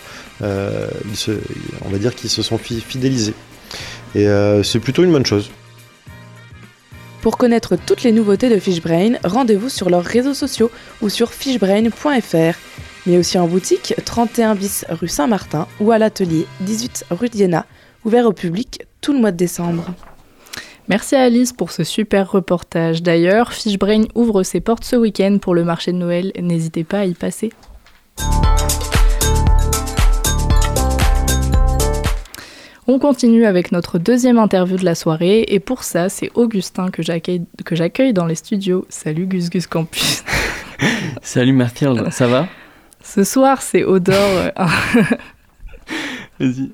euh, 0.42 0.86
on 1.84 1.88
va 1.88 1.98
dire 1.98 2.14
qu'ils 2.14 2.30
se 2.30 2.42
sont 2.42 2.56
fi- 2.58 2.80
fidélisés. 2.80 3.34
Et 4.14 4.28
euh, 4.28 4.62
c'est 4.62 4.78
plutôt 4.78 5.02
une 5.04 5.10
bonne 5.12 5.26
chose. 5.26 5.50
Pour 7.22 7.36
connaître 7.36 7.74
toutes 7.76 8.04
les 8.04 8.12
nouveautés 8.12 8.48
de 8.48 8.58
Fishbrain, 8.60 9.14
rendez-vous 9.24 9.68
sur 9.68 9.90
leurs 9.90 10.04
réseaux 10.04 10.34
sociaux 10.34 10.70
ou 11.02 11.08
sur 11.08 11.32
fishbrain.fr, 11.32 12.56
mais 13.06 13.18
aussi 13.18 13.36
en 13.38 13.48
boutique 13.48 13.94
31 14.04 14.54
bis 14.54 14.84
rue 14.88 15.08
Saint-Martin 15.08 15.66
ou 15.80 15.90
à 15.90 15.98
l'atelier 15.98 16.46
18 16.60 17.06
rue 17.10 17.28
d'Iéna, 17.28 17.66
ouvert 18.04 18.24
au 18.26 18.32
public 18.32 18.82
tout 19.00 19.12
le 19.12 19.18
mois 19.18 19.32
de 19.32 19.36
décembre. 19.36 19.86
Merci 20.88 21.16
à 21.16 21.24
Alice 21.24 21.52
pour 21.52 21.70
ce 21.70 21.84
super 21.84 22.30
reportage. 22.30 23.02
D'ailleurs, 23.02 23.52
Fishbrain 23.52 24.04
ouvre 24.14 24.42
ses 24.42 24.60
portes 24.60 24.84
ce 24.84 24.96
week-end 24.96 25.36
pour 25.40 25.54
le 25.54 25.62
marché 25.62 25.92
de 25.92 25.98
Noël. 25.98 26.32
N'hésitez 26.40 26.82
pas 26.82 27.00
à 27.00 27.04
y 27.04 27.12
passer. 27.12 27.52
On 32.86 32.98
continue 32.98 33.44
avec 33.44 33.70
notre 33.70 33.98
deuxième 33.98 34.38
interview 34.38 34.78
de 34.78 34.84
la 34.86 34.94
soirée 34.94 35.44
et 35.48 35.60
pour 35.60 35.84
ça, 35.84 36.08
c'est 36.08 36.30
Augustin 36.34 36.90
que 36.90 37.02
j'accueille 37.02 38.12
dans 38.14 38.24
les 38.24 38.34
studios. 38.34 38.86
Salut 38.88 39.26
Gus 39.26 39.50
Gus 39.50 39.66
Campus. 39.66 40.24
Salut 41.22 41.52
Mathilde, 41.52 42.08
ça 42.10 42.26
va? 42.28 42.48
Ce 43.02 43.24
soir, 43.24 43.60
c'est 43.60 43.84
Odor, 43.84 44.52
Vas-y. 46.40 46.70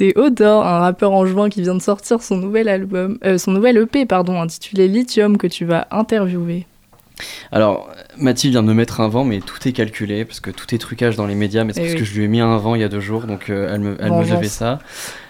C'est 0.00 0.16
Odor, 0.16 0.66
un 0.66 0.78
rappeur 0.78 1.12
en 1.12 1.26
juin 1.26 1.50
qui 1.50 1.60
vient 1.60 1.74
de 1.74 1.82
sortir 1.82 2.22
son 2.22 2.38
nouvel 2.38 2.68
album, 2.70 3.18
euh, 3.22 3.36
son 3.36 3.50
nouvel 3.52 3.76
EP 3.76 4.06
pardon, 4.06 4.40
intitulé 4.40 4.88
Lithium 4.88 5.36
que 5.36 5.46
tu 5.46 5.66
vas 5.66 5.86
interviewer. 5.90 6.66
Alors, 7.52 7.90
Mathilde 8.16 8.52
vient 8.54 8.62
de 8.62 8.68
me 8.68 8.72
mettre 8.72 9.02
un 9.02 9.08
vent, 9.08 9.24
mais 9.24 9.40
tout 9.40 9.68
est 9.68 9.72
calculé, 9.72 10.24
parce 10.24 10.40
que 10.40 10.50
tout 10.50 10.74
est 10.74 10.78
trucage 10.78 11.16
dans 11.16 11.26
les 11.26 11.34
médias, 11.34 11.64
mais 11.64 11.74
c'est 11.74 11.80
Eh 11.80 11.82
parce 11.84 11.92
oui. 11.94 11.98
que 12.00 12.04
je 12.06 12.14
lui 12.16 12.24
ai 12.24 12.28
mis 12.28 12.40
un 12.40 12.56
vent 12.56 12.74
il 12.74 12.80
y 12.80 12.84
a 12.84 12.88
deux 12.88 13.00
jours, 13.00 13.24
donc 13.24 13.50
euh, 13.50 13.68
elle 13.74 13.80
me, 13.80 13.96
elle 14.00 14.12
me 14.12 14.24
devait 14.24 14.48
ça. 14.48 14.78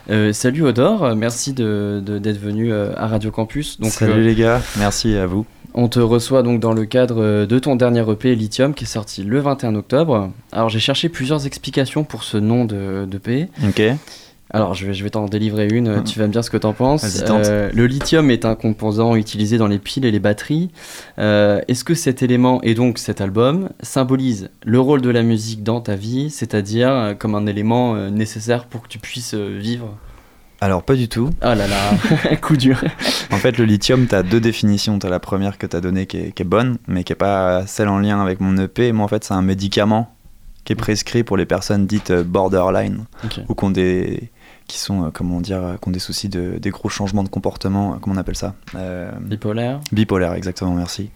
Euh, 0.09 0.33
salut 0.33 0.63
Odor, 0.63 1.17
merci 1.17 1.53
de- 1.53 2.01
de- 2.05 2.19
d'être 2.19 2.39
venu 2.39 2.73
à 2.73 3.09
Radio 3.09 3.33
Campus. 3.33 3.81
Donc, 3.81 3.91
Salut 3.91 4.13
euh, 4.13 4.25
les 4.25 4.37
gars, 4.37 4.61
merci 4.79 5.17
à 5.17 5.27
vous. 5.27 5.47
On 5.75 5.89
te 5.89 5.99
reçoit 5.99 6.45
donc 6.45 6.61
dans 6.61 6.73
le 6.73 6.85
cadre 6.85 7.45
de 7.45 7.59
ton 7.59 7.75
dernier 7.75 8.05
EP 8.09 8.37
Lithium 8.37 8.73
qui 8.75 8.85
est 8.85 8.89
sorti 8.89 9.25
le 9.25 9.41
21 9.41 9.75
octobre. 9.75 10.31
Alors 10.53 10.69
j'ai 10.69 10.81
cherché 10.81 11.09
plusieurs 11.09 11.47
explications 11.47 12.03
pour 12.05 12.23
ce 12.25 12.37
nom 12.39 12.65
de 12.65 13.05
d'EP. 13.09 13.49
Ok. 13.69 13.81
Alors 14.53 14.75
je 14.75 14.87
vais, 14.87 14.95
je 14.95 15.05
vais 15.05 15.11
t'en 15.11 15.27
délivrer 15.27 15.69
une, 15.69 15.89
euh, 15.89 16.01
tu 16.03 16.19
vas 16.19 16.27
me 16.27 16.33
dire 16.33 16.43
ce 16.45 16.51
que 16.51 16.57
t'en 16.57 16.73
penses. 16.73 17.23
Euh, 17.29 17.71
le 17.73 17.87
lithium 17.87 18.31
est 18.31 18.45
un 18.45 18.57
composant 18.57 19.15
utilisé 19.15 19.59
dans 19.59 19.69
les 19.69 19.79
piles 19.79 20.05
et 20.05 20.11
les 20.11 20.19
batteries. 20.19 20.71
Euh, 21.21 21.61
Est-ce 21.69 21.85
que 21.85 21.95
cet 21.95 22.23
élément 22.23 22.61
et 22.63 22.75
donc 22.75 22.99
cet 22.99 23.21
album 23.21 23.69
symbolise 23.81 24.51
le 24.65 24.81
rôle 24.81 25.03
de 25.03 25.11
la 25.11 25.23
musique 25.23 25.63
dans 25.63 25.81
ta 25.81 25.95
vie, 25.95 26.31
c'est-à-dire 26.31 26.91
euh, 26.91 27.15
comme 27.15 27.37
un 27.37 27.47
élément 27.47 27.95
nécessaire 28.11 28.65
pour 28.65 28.83
que 28.83 28.89
tu 28.89 28.99
puisses 28.99 29.35
vivre? 29.35 29.97
Alors 30.61 30.83
pas 30.83 30.95
du 30.95 31.09
tout. 31.09 31.31
Ah 31.41 31.55
là 31.55 31.67
là, 31.69 32.37
coup 32.43 32.57
dur. 32.57 32.83
En 33.31 33.37
fait, 33.37 33.57
le 33.57 33.65
lithium, 33.65 34.07
tu 34.07 34.15
as 34.15 34.23
deux 34.23 34.41
définitions. 34.41 34.99
Tu 34.99 35.07
as 35.07 35.11
la 35.11 35.21
première 35.21 35.59
que 35.59 35.67
tu 35.67 35.75
as 35.77 35.81
donnée 35.81 36.07
qui 36.07 36.19
est, 36.19 36.33
qui 36.33 36.43
est 36.43 36.45
bonne, 36.45 36.77
mais 36.89 37.05
qui 37.05 37.13
n'est 37.13 37.17
pas 37.17 37.67
celle 37.67 37.89
en 37.89 37.99
lien 37.99 38.21
avec 38.21 38.41
mon 38.41 38.57
EP. 38.59 38.93
Moi, 38.93 39.05
en 39.05 39.09
fait, 39.09 39.25
c'est 39.25 39.33
un 39.33 39.43
médicament 39.43 40.15
qui 40.65 40.75
est 40.75 40.77
prescrit 40.77 41.23
pour 41.25 41.39
les 41.39 41.47
personnes 41.47 41.87
dites 41.87 42.13
borderline 42.13 43.05
ou 43.49 43.55
qui 43.55 43.65
ont 43.65 43.71
des 43.71 44.31
qui 44.71 44.79
sont 44.79 45.05
euh, 45.05 45.11
comment 45.13 45.41
dire 45.41 45.63
euh, 45.63 45.77
qui 45.77 45.89
ont 45.89 45.93
des 45.93 45.99
soucis 45.99 46.29
de 46.29 46.59
des 46.59 46.71
gros 46.71 46.89
changements 46.89 47.25
de 47.25 47.29
comportement 47.29 47.93
euh, 47.93 47.97
comment 48.01 48.15
on 48.17 48.19
appelle 48.19 48.37
ça 48.37 48.55
Bipolaire. 49.21 49.81
bipolaire 49.93 50.33
exactement 50.35 50.75
merci 50.75 51.11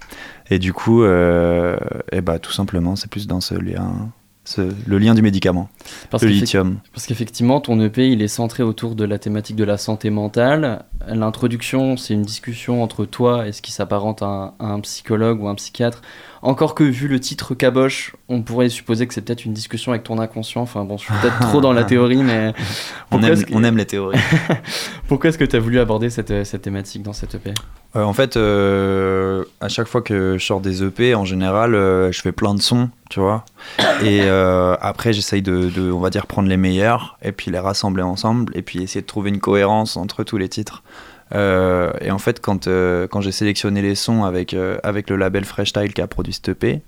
et 0.50 0.58
du 0.58 0.72
coup 0.72 1.04
et 1.04 2.20
bah 2.20 2.38
tout 2.38 2.52
simplement 2.52 2.96
c'est 2.96 3.10
plus 3.10 3.26
dans 3.26 3.40
ce 3.40 3.54
lien 3.54 4.10
ce- 4.44 4.74
le 4.86 4.98
lien 4.98 5.14
du 5.14 5.22
médicament 5.22 5.70
Parce 6.10 6.22
le 6.22 6.28
lithium 6.28 6.76
Parce 6.92 7.06
qu'effectivement, 7.06 7.62
ton 7.62 7.80
EP, 7.80 8.10
il 8.10 8.20
est 8.20 8.28
centré 8.28 8.62
autour 8.62 8.94
de 8.94 9.02
la 9.04 9.18
thématique 9.18 9.56
de 9.56 9.64
la 9.64 9.78
santé 9.78 10.10
mentale. 10.10 10.84
L'introduction, 11.08 11.96
c'est 11.96 12.12
une 12.12 12.20
discussion 12.24 12.82
entre 12.82 13.06
toi 13.06 13.46
et 13.48 13.52
ce 13.52 13.62
qui 13.62 13.72
s'apparente 13.72 14.20
à 14.20 14.52
un 14.60 14.80
psychologue 14.80 15.40
ou 15.42 15.48
un 15.48 15.54
psychiatre. 15.54 16.02
Encore 16.44 16.74
que, 16.74 16.84
vu 16.84 17.08
le 17.08 17.18
titre 17.20 17.54
caboche, 17.54 18.14
on 18.28 18.42
pourrait 18.42 18.68
supposer 18.68 19.06
que 19.06 19.14
c'est 19.14 19.22
peut-être 19.22 19.44
une 19.46 19.54
discussion 19.54 19.92
avec 19.92 20.04
ton 20.04 20.18
inconscient. 20.18 20.60
Enfin 20.60 20.84
bon, 20.84 20.98
je 20.98 21.04
suis 21.04 21.14
peut-être 21.22 21.40
trop 21.40 21.60
dans 21.62 21.72
la 21.72 21.84
théorie, 21.92 22.22
mais... 22.22 22.52
on 23.10 23.22
aime, 23.22 23.42
que- 23.44 23.54
on 23.54 23.64
aime 23.64 23.78
les 23.78 23.86
théories 23.86 24.18
Pourquoi 25.08 25.30
est-ce 25.30 25.38
que 25.38 25.44
tu 25.44 25.56
as 25.56 25.58
voulu 25.60 25.78
aborder 25.80 26.10
cette, 26.10 26.44
cette 26.44 26.60
thématique 26.62 27.02
dans 27.02 27.14
cet 27.14 27.34
EP 27.34 27.52
Euh, 27.96 28.02
en 28.02 28.12
fait, 28.12 28.36
euh, 28.36 29.44
à 29.62 29.68
chaque 29.68 29.86
fois 29.88 30.02
que 30.02 30.36
je 30.38 30.44
sors 30.44 30.60
des 30.60 30.82
EP, 30.82 31.14
en 31.14 31.24
général, 31.24 31.74
euh, 31.74 32.12
je 32.12 32.20
fais 32.20 32.32
plein 32.32 32.54
de 32.54 32.60
sons, 32.60 32.90
tu 33.08 33.20
vois. 33.20 33.44
Et 34.02 34.20
euh, 34.22 34.76
après, 34.82 35.12
j'essaye 35.14 35.40
de, 35.42 35.70
de, 35.70 35.90
on 35.90 36.00
va 36.00 36.10
dire, 36.10 36.26
prendre 36.26 36.48
les 36.48 36.56
meilleurs 36.58 37.16
et 37.22 37.32
puis 37.32 37.50
les 37.50 37.58
rassembler 37.58 38.02
ensemble 38.02 38.52
et 38.54 38.60
puis 38.62 38.82
essayer 38.82 39.00
de 39.00 39.06
trouver 39.06 39.30
une 39.30 39.40
cohérence 39.40 39.96
entre 39.96 40.24
tous 40.24 40.36
les 40.36 40.48
titres. 40.50 40.82
Euh, 41.32 41.92
et 42.00 42.10
en 42.10 42.18
fait, 42.18 42.40
quand, 42.40 42.66
euh, 42.66 43.06
quand 43.06 43.20
j'ai 43.20 43.32
sélectionné 43.32 43.82
les 43.82 43.94
sons 43.94 44.24
avec, 44.24 44.54
euh, 44.54 44.78
avec 44.82 45.10
le 45.10 45.16
label 45.16 45.44
Fresh 45.44 45.70
Style 45.70 45.92
qui 45.92 46.00
a 46.00 46.06
produit 46.06 46.32
cet 46.32 46.48
EP, 46.48 46.82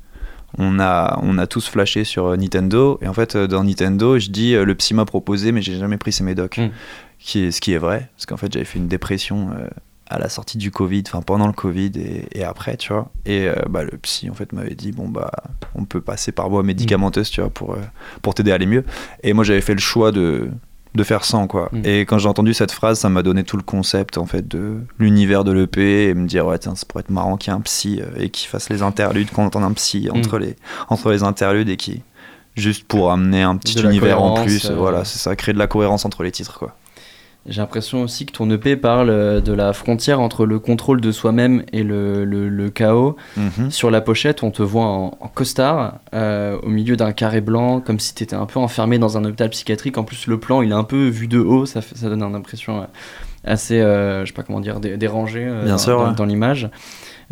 on 0.59 0.79
a, 0.79 1.19
on 1.23 1.39
a 1.39 1.47
tous 1.47 1.69
flashé 1.69 2.05
sur 2.05 2.37
Nintendo. 2.37 2.99
Et 3.03 3.09
en 3.09 3.13
fait, 3.13 3.37
dans 3.37 3.65
Nintendo, 3.65 4.19
je 4.19 4.31
dis 4.31 4.55
le 4.55 4.75
psy 4.75 4.95
m'a 4.95 5.05
proposé, 5.05 5.53
mais 5.53 5.63
j'ai 5.63 5.77
jamais 5.77 5.99
pris 5.99 6.13
ses 6.13 6.25
médocs. 6.25 6.59
Mm. 6.59 6.71
Qui 7.19 7.45
est, 7.45 7.51
ce 7.51 7.63
qui 7.63 7.73
est 7.73 7.79
vrai, 7.79 8.11
parce 8.15 8.27
qu'en 8.27 8.37
fait, 8.37 8.53
j'avais 8.53 8.67
fait 8.67 8.79
une 8.79 8.89
dépression 8.89 9.51
à 10.09 10.19
la 10.19 10.29
sortie 10.29 10.59
du 10.59 10.71
Covid, 10.71 11.03
enfin 11.07 11.21
pendant 11.21 11.47
le 11.47 11.53
Covid 11.53 11.93
et, 11.97 12.39
et 12.39 12.45
après, 12.45 12.77
tu 12.77 12.93
vois. 12.93 13.11
Et 13.25 13.49
euh, 13.49 13.55
bah, 13.69 13.83
le 13.83 13.97
psy, 13.99 14.31
en 14.31 14.35
fait, 14.35 14.53
m'avait 14.53 14.75
dit 14.75 14.93
bon, 14.93 15.09
bah, 15.09 15.31
on 15.75 15.85
peut 15.85 16.01
passer 16.01 16.33
par 16.33 16.49
voie 16.49 16.63
médicamenteuse, 16.63 17.31
tu 17.31 17.41
vois, 17.41 17.51
pour, 17.51 17.75
euh, 17.75 17.81
pour 18.23 18.35
t'aider 18.35 18.53
à 18.53 18.55
aller 18.55 18.67
mieux. 18.67 18.85
Et 19.23 19.33
moi, 19.33 19.45
j'avais 19.45 19.61
fait 19.61 19.75
le 19.75 19.81
choix 19.81 20.13
de, 20.13 20.49
de 20.97 21.05
faire 21.05 21.25
sans, 21.25 21.47
quoi. 21.47 21.69
Mm. 21.73 21.83
Et 21.85 22.01
quand 22.01 22.19
j'ai 22.19 22.29
entendu 22.29 22.55
cette 22.55 22.73
phrase, 22.73 22.99
ça 22.99 23.09
m'a 23.09 23.23
donné 23.23 23.45
tout 23.45 23.57
le 23.57 23.63
concept, 23.63 24.19
en 24.19 24.27
fait, 24.27 24.47
de 24.49 24.79
l'univers 24.99 25.45
de 25.45 25.53
l'EP 25.53 26.09
et 26.09 26.15
me 26.15 26.27
dire, 26.27 26.47
ouais, 26.47 26.59
tiens, 26.59 26.75
ça 26.75 26.85
pourrait 26.89 27.03
être 27.03 27.11
marrant 27.11 27.37
qu'il 27.37 27.53
y 27.53 27.55
ait 27.55 27.59
un 27.59 27.63
psy 27.63 28.01
euh, 28.01 28.07
et 28.19 28.31
qu'il 28.31 28.49
fasse 28.49 28.69
les 28.71 28.83
interludes, 28.83 29.31
qu'on 29.31 29.45
entende 29.45 29.65
un 29.65 29.73
psy 29.73 30.09
entre, 30.13 30.39
Mm. 30.39 30.43
les, 30.43 30.57
entre 30.89 31.11
les 31.11 31.23
interludes 31.23 31.69
et 31.69 31.77
qui. 31.77 32.03
Juste 32.57 32.85
pour 32.85 33.13
amener 33.13 33.43
un 33.43 33.57
petit 33.59 33.75
De 33.75 33.85
univers 33.85 34.23
en 34.23 34.43
plus, 34.43 34.71
euh, 34.71 34.75
voilà, 34.75 35.05
c'est 35.05 35.19
ça, 35.19 35.37
créer 35.37 35.53
de 35.53 35.59
la 35.59 35.67
cohérence 35.67 36.07
entre 36.07 36.23
les 36.23 36.31
titres, 36.33 36.59
quoi. 36.59 36.75
J'ai 37.49 37.61
l'impression 37.61 38.03
aussi 38.03 38.27
que 38.27 38.33
ton 38.33 38.51
EP 38.51 38.77
parle 38.77 39.11
euh, 39.11 39.41
de 39.41 39.53
la 39.53 39.73
frontière 39.73 40.21
entre 40.21 40.47
le 40.47 40.59
contrôle 40.59 41.01
de 41.01 41.13
soi-même 41.13 41.63
et 41.73 41.83
le, 41.83 42.25
le- 42.25 42.49
le 42.49 42.71
chaos. 42.71 43.17
Mhm. 43.37 43.71
Sur 43.71 43.91
la 43.91 44.01
pochette, 44.01 44.43
on 44.43 44.51
te 44.51 44.63
voit 44.63 44.85
en, 44.85 45.17
en 45.21 45.29
costard, 45.29 45.95
euh, 46.15 46.57
au 46.63 46.69
milieu 46.69 46.97
d'un 46.97 47.13
carré 47.13 47.41
blanc, 47.41 47.81
comme 47.81 48.01
si 48.01 48.15
tu 48.15 48.23
étais 48.25 48.37
un 48.37 48.47
peu 48.47 48.59
enfermé 48.59 48.99
dans 48.99 49.17
un 49.17 49.25
hôpital 49.25 49.51
psychiatrique. 49.51 49.97
En 49.99 50.05
plus, 50.05 50.27
le 50.27 50.39
plan, 50.41 50.63
il 50.63 50.71
est 50.71 50.75
un 50.75 50.85
peu 50.85 51.07
vu 51.09 51.29
de 51.29 51.39
haut, 51.39 51.67
ça, 51.67 51.81
fait- 51.83 51.97
ça 51.97 52.09
donne 52.09 52.23
une 52.23 52.35
impression 52.35 52.83
euh, 52.83 52.85
assez, 53.45 53.81
euh, 53.81 54.23
je 54.23 54.27
sais 54.27 54.33
pas 54.35 54.43
comment 54.43 54.61
dire, 54.61 54.81
dé- 54.81 54.97
dérangée 54.97 55.45
euh, 55.47 55.67
dans, 56.15 56.25
l'image. 56.25 56.69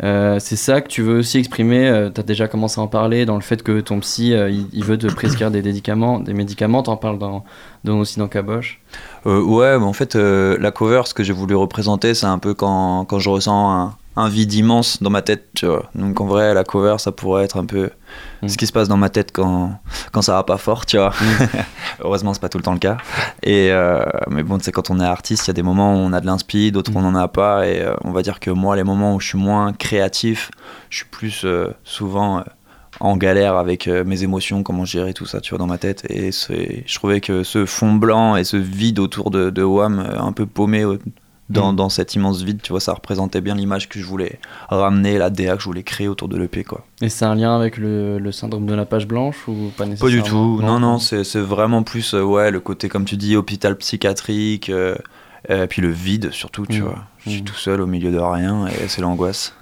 Euh, 0.03 0.39
c'est 0.39 0.57
ça 0.57 0.81
que 0.81 0.89
tu 0.89 1.01
veux 1.01 1.19
aussi 1.19 1.37
exprimer, 1.37 2.09
tu 2.13 2.19
as 2.19 2.23
déjà 2.23 2.47
commencé 2.49 2.79
à 2.81 2.83
en 2.83 2.87
parler, 2.87 3.25
dans 3.25 3.35
le 3.35 3.41
fait 3.41 3.63
que 3.63 3.79
ton 3.79 3.99
psy, 4.01 4.33
euh, 4.33 4.49
il, 4.49 4.67
il 4.73 4.83
veut 4.83 4.97
te 4.97 5.07
prescrire 5.07 5.51
des 5.51 5.61
médicaments, 5.61 6.19
des 6.19 6.33
médicaments, 6.33 6.83
t'en 6.83 6.97
parles 6.97 7.17
dans, 7.17 7.45
dans, 7.85 7.99
aussi 7.99 8.19
dans 8.19 8.27
Caboche. 8.27 8.81
Euh, 9.25 9.41
ouais, 9.41 9.77
mais 9.79 9.85
en 9.85 9.93
fait, 9.93 10.15
euh, 10.15 10.57
la 10.59 10.71
cover, 10.71 11.01
ce 11.05 11.13
que 11.13 11.23
j'ai 11.23 11.33
voulu 11.33 11.55
représenter, 11.55 12.13
c'est 12.13 12.27
un 12.27 12.37
peu 12.39 12.53
quand, 12.53 13.05
quand 13.05 13.17
je 13.19 13.29
ressens 13.29 13.71
un, 13.71 13.95
un 14.17 14.29
vide 14.29 14.53
immense 14.53 15.01
dans 15.01 15.09
ma 15.09 15.23
tête, 15.23 15.47
tu 15.55 15.65
vois. 15.65 15.89
Donc 15.95 16.21
en 16.21 16.25
vrai, 16.25 16.53
la 16.53 16.63
cover, 16.63 16.95
ça 16.99 17.11
pourrait 17.11 17.43
être 17.43 17.57
un 17.57 17.65
peu 17.65 17.89
Mm. 18.41 18.47
ce 18.49 18.57
qui 18.57 18.67
se 18.67 18.71
passe 18.71 18.87
dans 18.87 18.97
ma 18.97 19.09
tête 19.09 19.31
quand, 19.33 19.79
quand 20.11 20.21
ça 20.21 20.33
va 20.33 20.43
pas 20.43 20.57
fort, 20.57 20.85
tu 20.85 20.97
vois. 20.97 21.11
Heureusement, 21.99 22.33
c'est 22.33 22.39
pas 22.41 22.49
tout 22.49 22.57
le 22.59 22.63
temps 22.63 22.73
le 22.73 22.79
cas. 22.79 22.97
Et, 23.43 23.69
euh, 23.71 24.05
mais 24.29 24.43
bon, 24.43 24.57
tu 24.57 24.65
sais, 24.65 24.71
quand 24.71 24.89
on 24.89 24.99
est 24.99 25.05
artiste, 25.05 25.45
il 25.47 25.49
y 25.49 25.51
a 25.51 25.53
des 25.53 25.63
moments 25.63 25.93
où 25.95 25.97
on 25.97 26.13
a 26.13 26.21
de 26.21 26.25
l'inspi, 26.25 26.71
d'autres 26.71 26.91
Mm. 26.91 26.97
on 26.97 27.01
n'en 27.01 27.15
a 27.15 27.27
pas. 27.27 27.67
Et 27.67 27.85
on 28.03 28.11
va 28.11 28.21
dire 28.21 28.39
que 28.39 28.51
moi, 28.51 28.75
les 28.75 28.83
moments 28.83 29.15
où 29.15 29.19
je 29.19 29.27
suis 29.29 29.37
moins 29.37 29.73
créatif, 29.73 30.51
je 30.89 30.97
suis 30.97 31.07
plus 31.09 31.45
souvent. 31.83 32.43
En 33.05 33.17
galère 33.17 33.55
avec 33.55 33.87
euh, 33.87 34.03
mes 34.03 34.23
émotions, 34.23 34.63
comment 34.63 34.85
gérer 34.85 35.13
tout 35.13 35.25
ça, 35.25 35.39
tu 35.41 35.51
vois, 35.51 35.59
dans 35.59 35.67
ma 35.67 35.77
tête. 35.77 36.05
Et 36.09 36.31
je 36.31 36.95
trouvais 36.95 37.21
que 37.21 37.43
ce 37.43 37.65
fond 37.65 37.93
blanc 37.93 38.35
et 38.35 38.43
ce 38.43 38.57
vide 38.57 38.99
autour 38.99 39.31
de, 39.31 39.49
de 39.49 39.63
Wham, 39.63 39.99
euh, 39.99 40.19
un 40.19 40.31
peu 40.31 40.45
paumé 40.45 40.83
euh, 40.83 40.97
dans, 41.49 41.71
Mm. 41.71 41.75
dans 41.75 41.89
cet 41.89 42.15
immense 42.15 42.41
vide, 42.41 42.59
tu 42.63 42.71
vois, 42.71 42.79
ça 42.79 42.91
représentait 42.93 43.39
bien 43.41 43.53
l'image 43.53 43.87
que 43.87 43.99
je 43.99 44.05
voulais 44.05 44.39
ramener, 44.69 45.19
la 45.19 45.29
DA 45.29 45.55
que 45.55 45.61
je 45.61 45.65
voulais 45.65 45.83
créer 45.83 46.07
autour 46.07 46.27
de 46.27 46.37
l'EP, 46.37 46.63
quoi. 46.63 46.83
Et 47.01 47.09
c'est 47.09 47.25
un 47.25 47.35
lien 47.35 47.55
avec 47.55 47.77
le, 47.77 48.17
le 48.17 48.31
syndrome 48.31 48.65
de 48.65 48.73
la 48.73 48.85
page 48.85 49.07
blanche 49.07 49.47
ou 49.47 49.71
pas 49.77 49.83
Pas 49.83 49.89
nécessairement 49.91 50.23
du 50.23 50.27
tout, 50.27 50.59
non, 50.63 50.79
non, 50.79 50.97
c'est, 50.97 51.23
c'est 51.23 51.39
vraiment 51.39 51.83
plus, 51.83 52.13
ouais, 52.15 52.49
le 52.49 52.59
côté, 52.59 52.89
comme 52.89 53.05
tu 53.05 53.15
dis, 53.15 53.35
hôpital 53.35 53.75
psychiatrique, 53.77 54.69
euh, 54.69 54.95
et 55.47 55.67
puis 55.67 55.83
le 55.83 55.89
vide 55.91 56.31
surtout, 56.31 56.65
tu 56.65 56.81
Mm. 56.81 56.85
vois. 56.85 56.97
Je 57.23 57.29
suis 57.29 57.41
Mm. 57.41 57.45
tout 57.45 57.53
seul 57.55 57.81
au 57.81 57.85
milieu 57.85 58.11
de 58.11 58.17
rien 58.17 58.65
et 58.67 58.87
c'est 58.87 59.01
l'angoisse. 59.01 59.53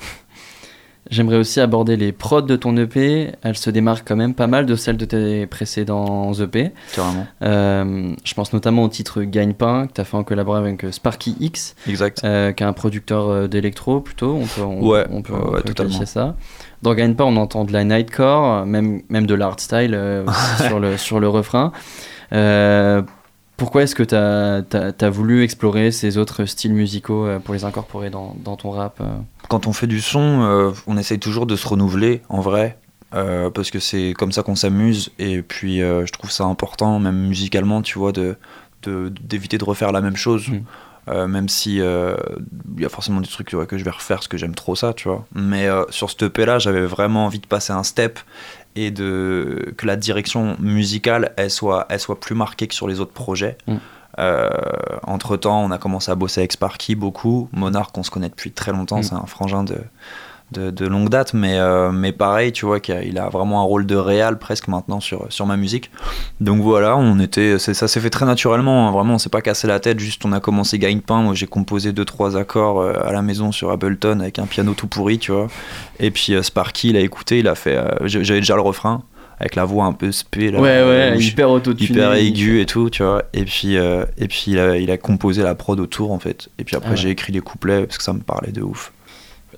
J'aimerais 1.10 1.38
aussi 1.38 1.60
aborder 1.60 1.98
les 1.98 2.12
prods 2.12 2.42
de 2.42 2.56
ton 2.56 2.76
EP. 2.78 3.32
Elles 3.42 3.58
se 3.58 3.70
démarquent 3.70 4.08
quand 4.08 4.16
même 4.16 4.34
pas 4.34 4.48
mal 4.48 4.66
de 4.66 4.76
celles 4.76 4.98
de 4.98 5.06
tes 5.06 5.46
précédents 5.48 6.34
EP. 6.34 6.72
Carrément. 6.96 7.28
Euh, 7.42 8.14
je 8.24 8.34
pense 8.34 8.54
notamment 8.54 8.84
au 8.84 8.90
titre 8.90 9.22
Gagne-Pain 9.24 9.88
que 9.88 9.94
tu 9.94 10.02
as 10.02 10.06
fait 10.06 10.18
en 10.18 10.24
collaboration 10.24 10.66
avec 10.66 10.84
euh, 10.86 10.92
Sparky 10.92 11.36
X, 11.40 11.76
Exact. 11.88 12.24
euh, 12.24 12.52
qui 12.52 12.64
est 12.64 12.66
un 12.66 12.74
producteur 12.74 13.50
d'électro 13.50 14.00
plutôt. 14.00 14.40
On 14.42 14.46
peut, 14.46 14.62
on, 14.62 14.88
Ouais, 14.88 15.06
on 15.10 15.22
peut, 15.22 15.34
ouais, 15.34 15.62
on 15.80 16.06
ça. 16.06 16.36
Dans 16.82 16.94
Gagne-Pain, 16.94 17.24
on 17.24 17.38
entend 17.38 17.64
de 17.64 17.72
la 17.72 17.84
nightcore, 17.86 18.66
même, 18.66 19.02
même 19.10 19.26
de 19.26 19.36
l'art 19.36 19.60
style 19.60 19.94
euh, 19.94 20.26
sur, 20.68 20.80
le, 20.80 20.98
sur 20.98 21.20
le 21.20 21.30
refrain. 21.30 21.72
Pourquoi 23.58 23.84
est-ce 23.84 23.96
que 23.96 24.04
tu 24.04 24.16
as, 24.16 25.10
voulu 25.10 25.44
explorer 25.44 25.92
ces 25.92 26.18
autres 26.18 26.46
styles 26.46 26.74
musicaux 26.74 27.26
euh, 27.26 27.40
pour 27.40 27.54
les 27.54 27.66
incorporer 27.66 28.10
dans, 28.10 28.36
dans 28.44 28.56
ton 28.56 28.72
rap 28.72 28.98
euh 29.00 29.06
Quand 29.48 29.68
on 29.68 29.74
fait 29.74 29.88
du 29.88 30.02
son, 30.02 30.42
euh, 30.42 30.72
on 30.88 30.98
essaye 30.98 31.20
toujours 31.20 31.46
de 31.46 31.56
se 31.56 31.68
renouveler, 31.68 32.22
en 32.30 32.42
vrai. 32.42 32.78
euh, 33.14 33.52
parce 33.52 33.70
que 33.70 33.78
c'est 33.80 34.14
comme 34.18 34.32
ça 34.32 34.42
qu'on 34.42 34.56
s'amuse. 34.56 35.12
Et 35.20 35.44
puis, 35.44 35.82
euh, 35.84 36.06
je 36.06 36.12
trouve 36.12 36.32
ça 36.32 36.46
important, 36.46 36.98
même 37.00 37.28
musicalement, 37.28 37.82
tu 37.82 38.00
vois, 38.00 38.12
de 38.12 38.36
de- 38.82 39.14
d'éviter 39.22 39.58
de, 39.58 39.64
refaire 39.64 39.94
la 39.94 40.02
même 40.02 40.18
chose. 40.18 40.50
Mm. 40.50 40.60
Euh, 41.10 41.28
même 41.28 41.50
si 41.50 41.76
il 41.76 42.82
y 42.82 42.86
a 42.86 42.90
forcément 42.90 43.20
des 43.22 43.28
trucs 43.28 43.50
que 43.50 43.78
je 43.78 43.84
vais 43.84 43.92
refaire 43.92 44.18
parce 44.18 44.30
que 44.30 44.38
j'aime 44.38 44.56
trop 44.56 44.76
ça, 44.76 44.94
tu 44.94 45.10
vois. 45.10 45.26
Mais 45.36 45.68
sur 45.90 46.10
ce 46.10 46.26
EP 46.26 46.46
là, 46.46 46.60
j'avais 46.60 46.86
vraiment 46.86 47.26
envie 47.26 47.40
de 47.40 47.46
passer 47.46 47.72
un 47.74 47.84
step 47.84 48.20
et 48.76 48.92
de 48.92 49.74
que 49.78 49.86
la 49.86 49.96
direction 49.96 50.56
musicale 50.60 51.34
elle 51.38 51.52
soit, 51.52 51.86
elle 51.90 52.00
soit 52.00 52.20
plus 52.20 52.36
marquée 52.36 52.68
que 52.68 52.76
sur 52.76 52.88
les 52.88 53.00
autres 53.00 53.14
projets. 53.14 53.58
Mm. 53.68 53.78
entre 55.08 55.38
temps, 55.38 55.64
on 55.64 55.72
a 55.72 55.78
commencé 55.78 56.12
à 56.12 56.16
bosser 56.16 56.42
avec 56.42 56.54
Sparky 56.54 56.96
beaucoup. 56.96 57.50
Monarch, 57.52 57.92
on 57.98 58.04
se 58.04 58.12
connaît 58.12 58.30
depuis 58.30 58.52
très 58.52 58.72
longtemps, 58.72 59.00
Mm. 59.00 59.04
c'est 59.04 59.16
un 59.16 59.26
frangin 59.26 59.64
de, 59.64 59.78
de, 60.54 60.70
de 60.72 60.88
longue 60.88 61.10
date, 61.10 61.34
mais, 61.34 61.58
euh, 61.58 61.92
mais 61.92 62.12
pareil, 62.14 62.52
tu 62.54 62.66
vois, 62.66 62.80
qu'il 62.80 63.18
a- 63.20 63.28
vraiment 63.30 63.60
un 63.60 63.64
rôle 63.66 63.86
de 63.86 63.96
réal 63.96 64.38
presque 64.40 64.68
maintenant 64.70 65.00
sur, 65.02 65.26
sur 65.30 65.46
ma 65.46 65.58
musique. 65.58 65.92
Donc 66.40 66.62
voilà, 66.62 66.96
on 66.96 67.20
était, 67.20 67.60
ça 67.60 67.88
s'est 67.88 68.00
fait 68.00 68.10
très 68.10 68.26
naturellement, 68.26 68.88
hein, 68.88 68.92
vraiment, 68.92 69.16
on 69.16 69.18
s'est 69.18 69.30
pas 69.30 69.42
cassé 69.42 69.68
la 69.68 69.80
tête, 69.82 70.00
juste 70.00 70.24
on 70.26 70.32
a 70.32 70.40
commencé 70.40 70.80
Gagne-Pain, 70.80 71.22
moi 71.24 71.34
j'ai 71.34 71.48
composé 71.48 71.92
deux 71.92 72.06
trois 72.06 72.38
accords 72.38 72.80
euh, 72.82 72.94
à 73.04 73.12
la 73.12 73.22
maison 73.22 73.52
sur 73.52 73.72
Ableton 73.72 74.20
avec 74.22 74.40
un 74.40 74.46
piano 74.46 74.74
tout 74.74 74.88
pourri, 74.88 75.20
tu 75.20 75.32
vois. 75.34 75.48
Et 76.00 76.12
puis 76.12 76.34
euh, 76.36 76.44
Sparky, 76.44 76.90
il 76.90 76.96
a 76.98 77.02
écouté, 77.02 77.40
il 77.40 77.48
a 77.48 77.56
fait, 77.56 77.78
j'avais 78.06 78.40
déjà 78.40 78.56
le 78.56 78.62
refrain 78.62 79.04
avec 79.40 79.56
la 79.56 79.66
voix 79.66 79.86
un 79.86 79.94
peu 79.94 80.12
spé, 80.12 80.52
là, 80.52 80.60
Ouais, 80.62 80.84
ouais, 80.84 81.16
je- 81.20 81.28
hyper 81.28 81.50
autotuné. 81.50 81.90
hyper 81.90 82.14
aigu 82.14 82.62
et 82.62 82.66
tout, 82.66 82.90
tu 82.90 83.04
vois. 83.04 83.24
Et 83.34 83.44
puis, 83.44 83.76
euh, 83.78 84.06
et 84.18 84.28
puis 84.28 84.44
il, 84.48 84.60
a, 84.60 84.78
il 84.78 84.90
a 84.92 84.98
composé 84.98 85.42
la 85.44 85.54
prod 85.56 85.80
autour 85.82 86.12
en 86.14 86.20
fait. 86.20 86.50
Et 86.60 86.64
puis 86.64 86.76
après, 86.78 86.90
Ah 86.90 86.94
ouais. 86.94 86.98
j'ai 86.98 87.10
écrit 87.10 87.34
les 87.34 87.42
couplets 87.42 87.86
parce 87.86 87.98
que 87.98 88.04
ça 88.04 88.14
me 88.14 88.20
parlait 88.22 88.52
de 88.52 88.62
ouf. 88.62 88.94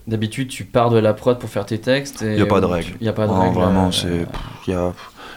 D'habitude, 0.07 0.49
tu 0.49 0.65
pars 0.65 0.89
de 0.89 0.97
la 0.97 1.13
prod 1.13 1.39
pour 1.39 1.49
faire 1.49 1.65
tes 1.65 1.79
textes. 1.79 2.21
Il 2.21 2.35
n'y 2.35 2.41
a 2.41 2.45
pas 2.45 2.61
de 2.61 2.65
règle. 2.65 2.93
Il 2.99 3.03
n'y 3.03 3.09
a 3.09 3.13
pas 3.13 3.27
de 3.27 3.31
Non, 3.31 3.41
règle. 3.41 3.55
Vraiment, 3.55 3.87
euh, 3.87 4.25
c'est. 4.67 4.73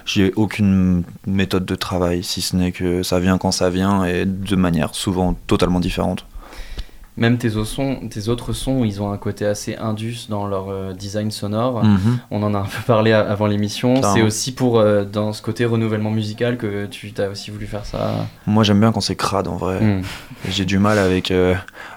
J'ai 0.05 0.33
aucune 0.37 1.03
méthode 1.27 1.67
de 1.67 1.75
travail, 1.75 2.23
si 2.23 2.41
ce 2.41 2.57
n'est 2.57 2.73
que 2.73 3.03
ça 3.03 3.21
vient 3.21 3.37
quand 3.37 3.53
ça 3.53 3.69
vient 3.69 4.05
et 4.05 4.25
de 4.25 4.57
manière 4.57 4.95
souvent 4.95 5.35
totalement 5.47 5.81
différente. 5.81 6.25
Même 7.19 7.37
tes, 7.37 7.57
autres 7.57 7.69
sons, 7.69 7.97
tes 8.09 8.29
autres 8.29 8.53
sons, 8.53 8.85
ils 8.85 9.03
ont 9.03 9.11
un 9.11 9.17
côté 9.17 9.45
assez 9.45 9.77
indus 9.77 10.27
dans 10.29 10.47
leur 10.47 10.69
euh, 10.71 10.93
design 10.93 11.33
sonore. 11.33 11.83
Mhm. 11.83 12.19
On 12.31 12.43
en 12.45 12.55
a 12.55 12.59
un 12.59 12.65
peu 12.65 12.83
parlé 12.87 13.13
avant 13.13 13.47
l'émission. 13.47 14.01
C'est 14.15 14.23
aussi 14.23 14.53
pour, 14.53 14.79
euh, 14.79 15.05
dans 15.05 15.33
ce 15.33 15.43
côté 15.43 15.65
renouvellement 15.65 16.13
musical, 16.13 16.57
que 16.57 16.87
tu 16.87 17.13
as 17.19 17.29
aussi 17.29 17.51
voulu 17.51 17.67
faire 17.67 17.85
ça. 17.85 18.27
Moi, 18.47 18.63
j'aime 18.63 18.79
bien 18.79 18.93
quand 18.93 19.01
c'est 19.01 19.17
crade 19.17 19.49
en 19.49 19.57
vrai. 19.57 19.81
Mm. 19.81 20.03
J'ai 20.49 20.65
du 20.65 20.79
mal 20.79 20.99
avec, 20.99 21.33
euh, 21.33 21.55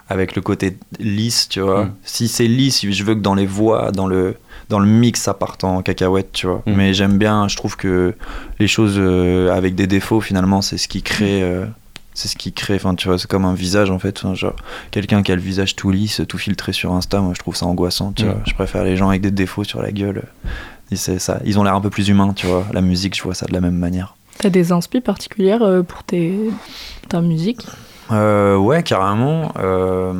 avec 0.08 0.34
le 0.34 0.42
côté 0.42 0.76
lisse, 0.98 1.48
tu 1.48 1.60
vois. 1.60 1.84
Mm. 1.84 1.92
Si 2.02 2.28
c'est 2.28 2.48
lisse, 2.48 2.84
je 2.84 3.04
veux 3.04 3.14
que 3.14 3.20
dans 3.20 3.34
les 3.34 3.46
voix, 3.46 3.92
dans 3.92 4.08
le, 4.08 4.34
dans 4.68 4.80
le 4.80 4.86
mix, 4.86 5.20
ça 5.20 5.34
parte 5.34 5.62
en 5.62 5.82
cacahuète, 5.82 6.32
tu 6.32 6.48
vois. 6.48 6.62
Mm. 6.66 6.72
Mais 6.74 6.94
j'aime 6.94 7.16
bien, 7.16 7.46
je 7.46 7.56
trouve 7.56 7.76
que 7.76 8.14
les 8.58 8.66
choses 8.66 8.98
avec 9.50 9.76
des 9.76 9.86
défauts, 9.86 10.20
finalement, 10.20 10.62
c'est 10.62 10.78
ce 10.78 10.88
qui 10.88 11.02
crée. 11.02 11.44
C'est 12.14 12.28
ce 12.28 12.36
qui 12.36 12.52
crée, 12.52 12.74
enfin 12.76 12.94
tu 12.94 13.08
vois, 13.08 13.18
c'est 13.18 13.28
comme 13.30 13.44
un 13.44 13.54
visage 13.54 13.90
en 13.90 13.98
fait. 13.98 14.18
Enfin, 14.18 14.34
genre, 14.34 14.56
quelqu'un 14.90 15.22
qui 15.22 15.32
a 15.32 15.36
le 15.36 15.40
visage 15.42 15.76
tout 15.76 15.90
lisse, 15.90 16.20
tout 16.28 16.38
filtré 16.38 16.72
sur 16.72 16.92
Insta, 16.92 17.20
moi 17.20 17.32
je 17.34 17.38
trouve 17.40 17.56
ça 17.56 17.66
angoissant, 17.66 18.12
tu 18.12 18.24
Mm. 18.24 18.28
vois. 18.28 18.40
Je 18.46 18.54
préfère 18.54 18.84
les 18.84 18.96
gens 18.96 19.08
avec 19.08 19.22
des 19.22 19.30
défauts 19.30 19.64
sur 19.64 19.80
la 19.82 19.92
gueule. 19.92 20.22
C'est 20.94 21.18
ça. 21.18 21.40
Ils 21.46 21.58
ont 21.58 21.62
l'air 21.64 21.74
un 21.74 21.80
peu 21.80 21.88
plus 21.88 22.08
humains, 22.08 22.34
tu 22.34 22.46
vois. 22.46 22.66
La 22.72 22.82
musique, 22.82 23.16
je 23.16 23.22
vois 23.22 23.34
ça 23.34 23.46
de 23.46 23.52
la 23.54 23.62
même 23.62 23.76
manière. 23.78 24.14
T'as 24.38 24.50
des 24.50 24.72
inspi 24.72 25.00
particulières 25.00 25.62
euh, 25.62 25.82
pour 25.82 26.02
tes... 26.04 26.34
ta 27.08 27.22
musique? 27.22 27.60
Euh, 28.10 28.56
ouais, 28.58 28.82
carrément. 28.82 29.52
Euh, 29.58 30.12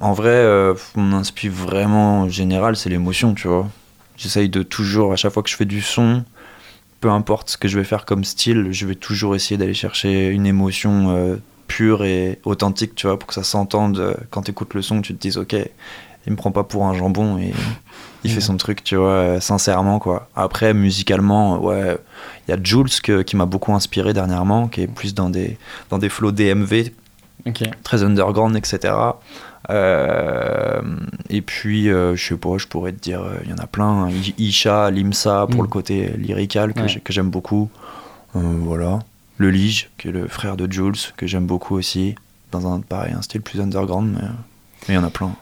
en 0.00 0.12
vrai, 0.14 0.30
euh, 0.30 0.74
mon 0.96 1.12
inspi 1.16 1.46
vraiment 1.48 2.22
en 2.22 2.28
général, 2.28 2.74
c'est 2.74 2.88
l'émotion, 2.90 3.34
tu 3.34 3.46
vois. 3.46 3.68
J'essaye 4.16 4.48
de 4.48 4.64
toujours, 4.64 5.12
à 5.12 5.16
chaque 5.16 5.32
fois 5.32 5.44
que 5.44 5.48
je 5.50 5.54
fais 5.54 5.64
du 5.64 5.80
son, 5.80 6.24
peu 7.00 7.10
importe 7.10 7.50
ce 7.50 7.56
que 7.56 7.68
je 7.68 7.78
vais 7.78 7.84
faire 7.84 8.04
comme 8.04 8.24
style, 8.24 8.68
je 8.72 8.86
vais 8.86 8.94
toujours 8.94 9.34
essayer 9.36 9.56
d'aller 9.56 9.74
chercher 9.74 10.28
une 10.28 10.46
émotion 10.46 11.10
euh, 11.16 11.36
pure 11.66 12.04
et 12.04 12.40
authentique, 12.44 12.94
tu 12.94 13.06
vois, 13.06 13.18
pour 13.18 13.28
que 13.28 13.34
ça 13.34 13.42
s'entende 13.44 14.16
quand 14.30 14.42
tu 14.42 14.50
écoutes 14.50 14.74
le 14.74 14.82
son, 14.82 15.00
tu 15.02 15.14
te 15.14 15.20
dises, 15.20 15.36
ok, 15.38 15.54
il 16.26 16.32
me 16.32 16.36
prend 16.36 16.50
pas 16.50 16.64
pour 16.64 16.86
un 16.86 16.94
jambon 16.94 17.38
et 17.38 17.52
il 18.24 18.30
fait 18.32 18.40
son 18.40 18.56
truc, 18.56 18.82
tu 18.82 18.96
vois, 18.96 19.10
euh, 19.10 19.40
sincèrement, 19.40 19.98
quoi. 19.98 20.28
Après, 20.34 20.74
musicalement, 20.74 21.60
ouais, 21.62 21.96
il 22.46 22.50
y 22.50 22.54
a 22.54 22.58
Jules 22.62 22.88
que- 23.02 23.22
qui 23.22 23.36
m'a 23.36 23.46
beaucoup 23.46 23.72
inspiré 23.74 24.12
dernièrement, 24.12 24.66
qui 24.68 24.80
est 24.82 24.86
plus 24.88 25.14
dans 25.14 25.30
des, 25.30 25.56
dans 25.90 25.98
des 25.98 26.08
flows 26.08 26.32
DMV, 26.32 26.92
très 27.84 28.02
underground, 28.02 28.56
etc. 28.56 28.92
Euh, 29.70 30.80
et 31.30 31.42
puis, 31.42 31.90
euh, 31.90 32.16
je 32.16 32.24
sais 32.28 32.36
pas, 32.36 32.58
je 32.58 32.66
pourrais 32.66 32.92
te 32.92 33.00
dire, 33.00 33.22
euh, 33.22 33.36
il 33.44 33.50
y 33.50 33.52
en 33.52 33.58
a 33.58 33.66
plein. 33.66 34.06
hein. 34.06 34.10
Isha, 34.38 34.90
Limsa, 34.90 35.46
pour 35.46 35.60
Mm. 35.60 35.64
le 35.64 35.68
côté 35.68 36.08
lyrical, 36.16 36.72
que 36.74 36.80
Ouais. 36.82 37.02
j'aime 37.08 37.30
beaucoup. 37.30 37.70
Euh, 38.36 38.40
voilà. 38.60 39.00
Le 39.36 39.50
Lige, 39.50 39.88
qui 39.98 40.08
est 40.08 40.12
le 40.12 40.26
frère 40.28 40.56
de 40.56 40.70
Jules, 40.70 40.94
que 41.16 41.26
j'aime 41.26 41.46
beaucoup 41.46 41.76
aussi. 41.76 42.14
Dans 42.50 42.66
un, 42.72 42.80
pareil, 42.80 43.12
un 43.12 43.22
style 43.22 43.42
plus 43.42 43.60
underground, 43.60 44.16
mais 44.16 44.26
il 44.88 44.94
y 44.94 44.98
en 44.98 45.04
a 45.04 45.10
plein. 45.10 45.32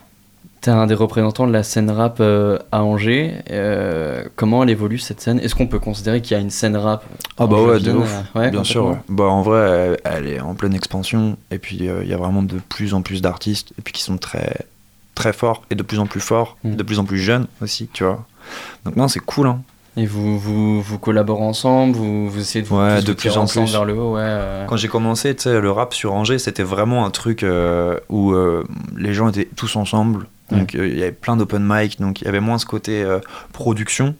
T'es 0.66 0.72
un 0.72 0.88
des 0.88 0.94
représentants 0.94 1.46
de 1.46 1.52
la 1.52 1.62
scène 1.62 1.88
rap 1.92 2.16
euh, 2.18 2.58
à 2.72 2.82
Angers. 2.82 3.34
Euh, 3.52 4.24
comment 4.34 4.64
elle 4.64 4.70
évolue 4.70 4.98
cette 4.98 5.20
scène? 5.20 5.38
Est-ce 5.38 5.54
qu'on 5.54 5.68
peut 5.68 5.78
considérer 5.78 6.20
qu'il 6.20 6.36
y 6.36 6.40
a 6.40 6.42
une 6.42 6.50
scène 6.50 6.76
rap 6.76 7.04
Ah 7.38 7.46
bah 7.46 7.62
ouais, 7.62 7.78
de 7.78 7.92
ouf. 7.92 8.24
ouais, 8.34 8.50
Bien 8.50 8.64
sûr, 8.64 8.86
ouais. 8.86 8.96
Bah 9.08 9.26
en 9.26 9.42
vrai, 9.42 9.96
elle, 10.02 10.26
est 10.26 10.40
en 10.40 10.56
pleine 10.56 10.74
expansion. 10.74 11.36
Et 11.52 11.58
puis, 11.58 11.88
euh, 11.88 12.00
il 12.02 12.08
y 12.08 12.12
a 12.12 12.16
vraiment 12.16 12.42
de 12.42 12.58
plus 12.68 12.94
en 12.94 13.02
plus 13.02 13.22
d'artistes. 13.22 13.74
Et 13.78 13.82
puis, 13.82 13.92
qui 13.92 14.02
sont 14.02 14.18
très, 14.18 14.66
très 15.14 15.32
forts. 15.32 15.62
Et 15.70 15.76
de 15.76 15.84
plus 15.84 16.00
en 16.00 16.06
plus 16.06 16.18
forts. 16.18 16.56
Mm. 16.64 16.74
De 16.74 16.82
plus 16.82 16.98
en 16.98 17.04
plus 17.04 17.18
jeunes 17.18 17.46
aussi, 17.62 17.88
tu 17.92 18.02
vois. 18.02 18.26
Donc 18.84 18.96
non, 18.96 19.06
c'est 19.06 19.20
cool, 19.20 19.46
hein. 19.46 19.60
Et 19.96 20.04
vous, 20.04 20.36
vous, 20.36 20.82
vous 20.82 20.98
collaborez 20.98 21.42
ensemble 21.42 21.96
vous, 21.96 22.28
vous 22.28 22.40
essayez 22.40 22.62
de 22.62 22.68
vous 22.68 22.76
Ouais, 22.76 23.00
de 23.00 23.12
vous 23.12 23.16
plus 23.16 23.36
en 23.36 23.46
plus. 23.46 23.70
vers 23.70 23.84
le 23.84 23.94
haut 23.94 24.16
ouais, 24.16 24.22
euh. 24.22 24.66
Quand 24.66 24.76
j'ai 24.76 24.88
commencé, 24.88 25.34
tu 25.34 25.48
le 25.48 25.70
rap 25.70 25.94
sur 25.94 26.12
Angers, 26.12 26.38
c'était 26.38 26.64
vraiment 26.64 27.06
un 27.06 27.10
truc 27.10 27.42
euh, 27.42 27.98
où 28.10 28.32
euh, 28.32 28.64
les 28.96 29.14
gens 29.14 29.28
étaient 29.28 29.48
tous 29.56 29.76
ensemble. 29.76 30.26
Donc 30.50 30.74
euh, 30.74 30.88
il 30.88 30.98
y 30.98 31.02
avait 31.02 31.12
plein 31.12 31.36
d'open 31.36 31.62
mic, 31.64 32.00
donc 32.00 32.20
il 32.20 32.24
y 32.24 32.28
avait 32.28 32.40
moins 32.40 32.58
ce 32.58 32.66
côté 32.66 33.02
euh, 33.02 33.18
production, 33.52 34.14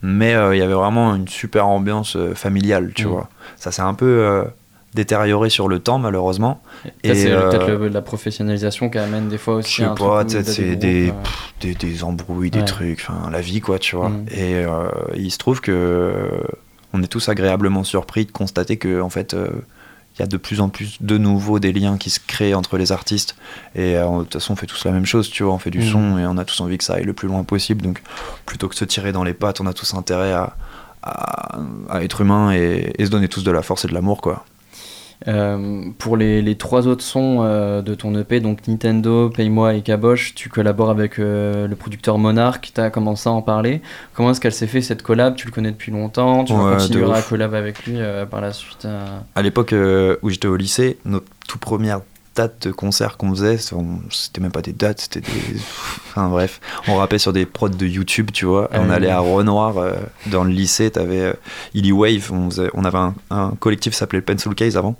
mais 0.00 0.34
euh, 0.34 0.54
il 0.54 0.58
y 0.58 0.62
avait 0.62 0.74
vraiment 0.74 1.14
une 1.14 1.28
super 1.28 1.66
ambiance 1.66 2.16
familiale, 2.34 2.92
tu 2.94 3.04
vois. 3.04 3.28
Ça 3.56 3.72
s'est 3.72 3.82
un 3.82 3.94
peu 3.94 4.44
détérioré 4.94 5.48
sur 5.48 5.68
le 5.68 5.78
temps, 5.78 5.98
malheureusement. 5.98 6.62
Et, 7.02 7.14
c'est 7.14 7.30
peut-être 7.30 7.86
la 7.86 8.02
professionnalisation 8.02 8.90
qui 8.90 8.98
amène 8.98 9.28
des 9.28 9.38
fois 9.38 9.54
aussi 9.54 9.82
je 9.82 9.88
sais 9.88 9.94
pas, 9.94 10.24
t'as 10.24 10.44
c'est 10.44 10.76
des, 10.76 11.12
pff, 11.22 11.54
des, 11.60 11.74
des 11.74 12.04
embrouilles, 12.04 12.50
des 12.50 12.64
trucs, 12.64 13.00
enfin 13.00 13.30
la 13.30 13.40
vie 13.40 13.60
quoi, 13.60 13.78
tu 13.78 13.96
vois. 13.96 14.10
Mm. 14.10 14.26
Et 14.30 14.64
il 15.16 15.30
se 15.30 15.38
trouve 15.38 15.60
que 15.60 16.28
on 16.92 17.02
est 17.02 17.08
tous 17.08 17.28
agréablement 17.28 17.84
surpris 17.84 18.26
de 18.26 18.32
constater 18.32 18.76
que 18.76 19.00
en 19.00 19.08
fait 19.08 19.34
il 20.14 20.20
y 20.20 20.22
a 20.22 20.26
de 20.26 20.36
plus 20.36 20.60
en 20.60 20.68
plus 20.68 20.98
de 21.00 21.16
nouveau 21.18 21.58
des 21.58 21.72
liens 21.72 21.96
qui 21.96 22.10
se 22.10 22.20
créent 22.26 22.54
entre 22.54 22.76
les 22.76 22.92
artistes. 22.92 23.34
Et 23.74 23.96
euh, 23.96 24.18
de 24.18 24.22
toute 24.24 24.34
façon, 24.34 24.52
on 24.52 24.56
fait 24.56 24.66
tous 24.66 24.84
la 24.84 24.90
même 24.90 25.06
chose, 25.06 25.30
tu 25.30 25.42
vois, 25.42 25.54
on 25.54 25.58
fait 25.58 25.70
du 25.70 25.78
Mm. 25.80 25.90
son 25.92 26.18
et 26.18 26.26
on 26.26 26.36
a 26.36 26.44
tous 26.44 26.60
envie 26.60 26.76
que 26.78 26.84
ça 26.84 26.94
aille 26.94 27.04
le 27.04 27.14
plus 27.14 27.28
loin 27.28 27.44
possible. 27.44 27.82
Donc 27.82 28.02
plutôt 28.44 28.68
que 28.68 28.74
se 28.76 28.84
tirer 28.84 29.12
dans 29.12 29.24
les 29.24 29.34
pattes, 29.34 29.60
on 29.60 29.66
a 29.66 29.72
tous 29.72 29.94
intérêt 29.94 30.32
à, 30.32 30.54
à, 31.02 31.58
à 31.88 32.02
être 32.02 32.20
humain 32.20 32.52
et, 32.52 32.92
et 32.98 33.06
se 33.06 33.10
donner 33.10 33.28
tous 33.28 33.42
de 33.42 33.50
la 33.50 33.62
force 33.62 33.84
et 33.84 33.88
de 33.88 33.94
l'amour, 33.94 34.20
quoi. 34.20 34.44
Euh, 35.28 35.84
pour 35.98 36.16
les, 36.16 36.42
les 36.42 36.56
trois 36.56 36.86
autres 36.86 37.04
sons 37.04 37.38
euh, 37.42 37.82
de 37.82 37.94
ton 37.94 38.18
EP, 38.18 38.40
donc 38.40 38.66
Nintendo, 38.66 39.30
Paye-moi 39.30 39.74
et 39.74 39.82
Caboche, 39.82 40.34
tu 40.34 40.48
collabores 40.48 40.90
avec 40.90 41.18
euh, 41.18 41.66
le 41.68 41.76
producteur 41.76 42.18
Monarch, 42.18 42.72
tu 42.74 42.80
as 42.80 42.90
commencé 42.90 43.28
à 43.28 43.32
en 43.32 43.42
parler. 43.42 43.82
Comment 44.14 44.30
est-ce 44.30 44.40
qu'elle 44.40 44.52
s'est 44.52 44.66
fait 44.66 44.80
cette 44.80 45.02
collab? 45.02 45.36
Tu 45.36 45.46
le 45.46 45.52
connais 45.52 45.70
depuis 45.70 45.92
longtemps, 45.92 46.44
tu 46.44 46.52
Ouais, 46.52 46.74
de 46.74 46.78
continuer 46.78 47.12
à 47.12 47.22
collab 47.22 47.54
avec 47.54 47.84
lui 47.86 47.98
par 48.30 48.40
la 48.40 48.52
suite. 48.52 48.86
À 49.34 49.42
l'époque 49.42 49.74
où 50.22 50.30
j'étais 50.30 50.48
au 50.48 50.56
lycée, 50.56 50.98
nos 51.04 51.22
tout 51.48 51.58
premières 51.58 52.00
dates 52.34 52.66
de 52.68 52.72
concerts 52.72 53.16
qu'on 53.16 53.30
faisait, 53.30 53.58
c'était 53.58 54.40
même 54.40 54.52
pas 54.52 54.62
des 54.62 54.72
dates, 54.72 55.00
c'était 55.02 55.20
des. 55.20 55.30
Enfin 56.10 56.28
bref, 56.28 56.60
on 56.88 56.96
rappait 56.96 57.18
sur 57.18 57.32
des 57.32 57.46
prods 57.46 57.68
de 57.68 57.86
YouTube, 57.86 58.30
tu 58.32 58.44
vois. 58.46 58.68
et 58.74 58.78
on 58.78 58.86
oui. 58.88 58.92
allait 58.94 59.10
à 59.10 59.18
Renoir, 59.20 59.78
euh, 59.78 59.92
dans 60.26 60.44
le 60.44 60.50
lycée, 60.50 60.90
t'avais 60.90 61.20
euh, 61.20 61.32
Illy 61.74 61.92
Wave, 61.92 62.30
on, 62.32 62.50
faisait- 62.50 62.70
on 62.74 62.84
avait 62.84 62.98
un, 62.98 63.14
un 63.30 63.50
collectif 63.60 63.92
qui 63.92 63.98
s'appelait 63.98 64.20
Pencil 64.22 64.54
Case 64.54 64.76
avant. 64.76 64.96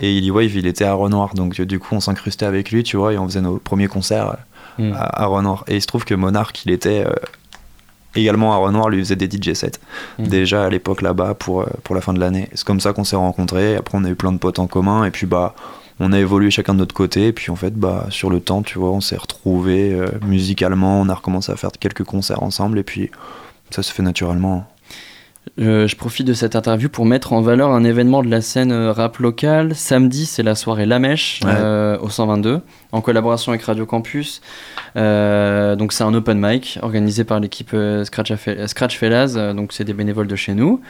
Et 0.00 0.16
Illy 0.16 0.30
Wave, 0.30 0.54
il 0.56 0.66
était 0.66 0.84
à 0.84 0.94
Renoir, 0.94 1.34
donc 1.34 1.58
euh, 1.60 1.66
du 1.66 1.78
coup, 1.78 1.94
on 1.94 2.00
s'incrustait 2.00 2.46
avec 2.46 2.70
lui, 2.70 2.82
tu 2.82 2.96
vois, 2.96 3.12
et 3.12 3.18
on 3.18 3.26
faisait 3.26 3.40
nos 3.40 3.58
premiers 3.58 3.88
concerts 3.88 4.28
euh, 4.30 4.34
Mm. 4.78 4.92
à, 4.92 5.22
à 5.22 5.26
Renoir. 5.26 5.64
Et 5.68 5.76
il 5.76 5.80
se 5.80 5.86
trouve 5.86 6.04
que 6.04 6.14
Monarch, 6.14 6.64
il 6.66 6.70
était 6.70 7.02
euh, 7.06 7.10
également 8.14 8.52
à 8.52 8.56
Renoir, 8.58 8.88
lui 8.90 8.98
faisait 8.98 9.16
des 9.16 9.26
DJ 9.30 9.54
sets. 9.54 9.72
Mm. 10.18 10.26
Déjà 10.26 10.64
à 10.66 10.68
l'époque 10.70 11.00
là-bas 11.02 11.34
pour, 11.34 11.62
euh, 11.62 11.66
pour 11.82 11.94
la 11.94 12.00
fin 12.00 12.12
de 12.12 12.20
l'année. 12.20 12.48
C'est 12.54 12.64
comme 12.66 12.80
ça 12.80 12.92
qu'on 12.92 13.04
s'est 13.04 13.16
rencontrés. 13.16 13.76
Après, 13.76 13.96
on 13.98 14.04
a 14.04 14.10
eu 14.10 14.14
plein 14.14 14.32
de 14.32 14.38
potes 14.38 14.58
en 14.58 14.66
commun. 14.66 15.04
Et 15.04 15.10
puis, 15.10 15.26
bah, 15.26 15.54
on 16.00 16.12
a 16.12 16.18
évolué 16.18 16.50
chacun 16.50 16.74
de 16.74 16.78
notre 16.78 16.94
côté. 16.94 17.28
Et 17.28 17.32
puis, 17.32 17.50
en 17.50 17.56
fait, 17.56 17.74
bah, 17.74 18.06
sur 18.10 18.30
le 18.30 18.40
temps, 18.40 18.62
tu 18.62 18.78
vois, 18.78 18.90
on 18.90 19.00
s'est 19.00 19.16
retrouvés 19.16 19.92
euh, 19.92 20.06
musicalement. 20.26 21.00
On 21.00 21.08
a 21.08 21.14
recommencé 21.14 21.52
à 21.52 21.56
faire 21.56 21.70
quelques 21.78 22.04
concerts 22.04 22.42
ensemble. 22.42 22.78
Et 22.78 22.82
puis, 22.84 23.10
ça 23.70 23.82
se 23.82 23.92
fait 23.92 24.02
naturellement. 24.02 24.66
Euh, 25.60 25.86
je 25.86 25.94
profite 25.96 26.26
de 26.26 26.34
cette 26.34 26.56
interview 26.56 26.88
pour 26.88 27.06
mettre 27.06 27.32
en 27.32 27.40
valeur 27.40 27.70
un 27.70 27.84
événement 27.84 28.22
de 28.22 28.28
la 28.28 28.40
scène 28.40 28.72
euh, 28.72 28.92
rap 28.92 29.18
locale. 29.18 29.74
Samedi, 29.76 30.26
c'est 30.26 30.42
la 30.42 30.54
soirée 30.56 30.86
La 30.86 30.98
Mèche 30.98 31.40
Ouais. 31.44 31.52
euh, 31.54 31.96
au 32.00 32.10
122, 32.10 32.60
en 32.92 33.00
collaboration 33.00 33.52
avec 33.52 33.62
Radio 33.62 33.86
Campus. 33.86 34.42
Euh, 34.96 35.76
donc 35.76 35.92
c'est 35.92 36.02
un 36.04 36.12
open 36.14 36.38
mic 36.40 36.78
organisé 36.82 37.22
par 37.24 37.38
l'équipe 37.40 37.74
Scratch, 38.04 38.32
Fe- 38.32 38.66
Scratch 38.66 38.98
Fellas, 38.98 39.52
donc 39.54 39.72
c'est 39.72 39.84
des 39.84 39.92
bénévoles 39.94 40.26
de 40.26 40.36
chez 40.36 40.52
nous, 40.54 40.80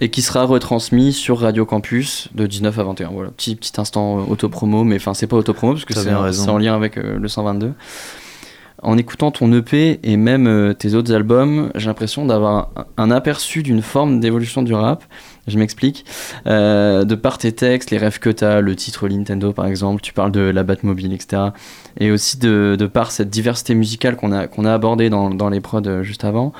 et 0.00 0.08
qui 0.08 0.22
sera 0.22 0.44
retransmis 0.44 1.12
sur 1.12 1.40
Radio 1.40 1.66
Campus 1.66 2.28
de 2.34 2.46
19 2.46 2.78
à 2.78 2.84
21. 2.84 3.10
Voilà, 3.10 3.30
petit, 3.30 3.54
petit 3.54 3.78
instant 3.78 4.18
euh, 4.18 4.22
autopromo, 4.22 4.84
mais 4.84 4.96
enfin 4.96 5.14
c'est 5.14 5.26
pas 5.26 5.36
autopromo 5.36 5.74
parce 5.74 5.84
que 5.84 5.94
c'est 5.94 6.12
en, 6.12 6.22
raison. 6.22 6.44
c'est 6.44 6.50
en 6.50 6.58
lien 6.58 6.74
avec 6.74 6.96
euh, 6.96 7.18
le 7.18 7.28
122. 7.28 7.72
En 8.82 8.96
écoutant 8.96 9.30
ton 9.30 9.52
EP 9.52 10.00
et 10.02 10.16
même 10.16 10.46
euh, 10.46 10.72
tes 10.72 10.94
autres 10.94 11.12
albums, 11.12 11.70
j'ai 11.74 11.86
l'impression 11.86 12.24
d'avoir 12.24 12.70
un, 12.76 12.86
un 12.96 13.10
aperçu 13.10 13.62
d'une 13.62 13.82
forme 13.82 14.20
d'évolution 14.20 14.62
du 14.62 14.72
rap. 14.72 15.04
Je 15.48 15.58
m'explique. 15.58 16.04
Euh, 16.46 17.04
de 17.04 17.14
par 17.14 17.38
tes 17.38 17.52
textes, 17.52 17.90
les 17.90 17.98
rêves 17.98 18.18
que 18.18 18.30
tu 18.30 18.44
as, 18.44 18.60
le 18.60 18.76
titre 18.76 19.08
Nintendo 19.08 19.52
par 19.52 19.66
exemple, 19.66 20.02
tu 20.02 20.12
parles 20.12 20.32
de 20.32 20.40
la 20.40 20.62
Batmobile, 20.62 21.12
etc. 21.12 21.42
Et 21.98 22.10
aussi 22.10 22.38
de, 22.38 22.76
de 22.78 22.86
par 22.86 23.10
cette 23.10 23.30
diversité 23.30 23.74
musicale 23.74 24.16
qu'on 24.16 24.32
a, 24.32 24.46
qu'on 24.46 24.64
a 24.64 24.72
abordée 24.72 25.10
dans, 25.10 25.30
dans 25.30 25.48
les 25.48 25.60
prods 25.60 25.82
euh, 25.86 26.02
juste 26.02 26.24
avant, 26.24 26.52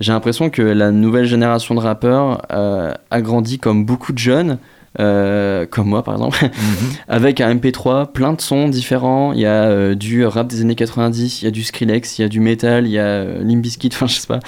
j'ai 0.00 0.12
l'impression 0.12 0.50
que 0.50 0.62
la 0.62 0.90
nouvelle 0.90 1.26
génération 1.26 1.74
de 1.74 1.80
rappeurs 1.80 2.42
euh, 2.52 2.92
a 3.10 3.20
grandi 3.20 3.58
comme 3.58 3.84
beaucoup 3.84 4.12
de 4.12 4.18
jeunes, 4.18 4.58
euh, 4.98 5.66
comme 5.66 5.88
moi 5.88 6.02
par 6.02 6.14
exemple, 6.14 6.48
avec 7.08 7.40
un 7.40 7.54
MP3, 7.54 8.12
plein 8.12 8.32
de 8.32 8.40
sons 8.40 8.68
différents. 8.68 9.32
Il 9.32 9.40
y 9.40 9.46
a 9.46 9.64
euh, 9.64 9.94
du 9.94 10.24
rap 10.24 10.48
des 10.48 10.60
années 10.60 10.74
90, 10.74 11.42
il 11.42 11.44
y 11.44 11.48
a 11.48 11.50
du 11.50 11.62
Skrillex, 11.62 12.18
il 12.18 12.22
y 12.22 12.24
a 12.24 12.28
du 12.28 12.40
metal, 12.40 12.86
il 12.86 12.92
y 12.92 12.98
a 12.98 13.06
euh, 13.06 13.42
Limp 13.44 13.62
Bizkit, 13.62 13.90
enfin 13.92 14.06
je 14.06 14.14
sais 14.14 14.26
pas. 14.26 14.40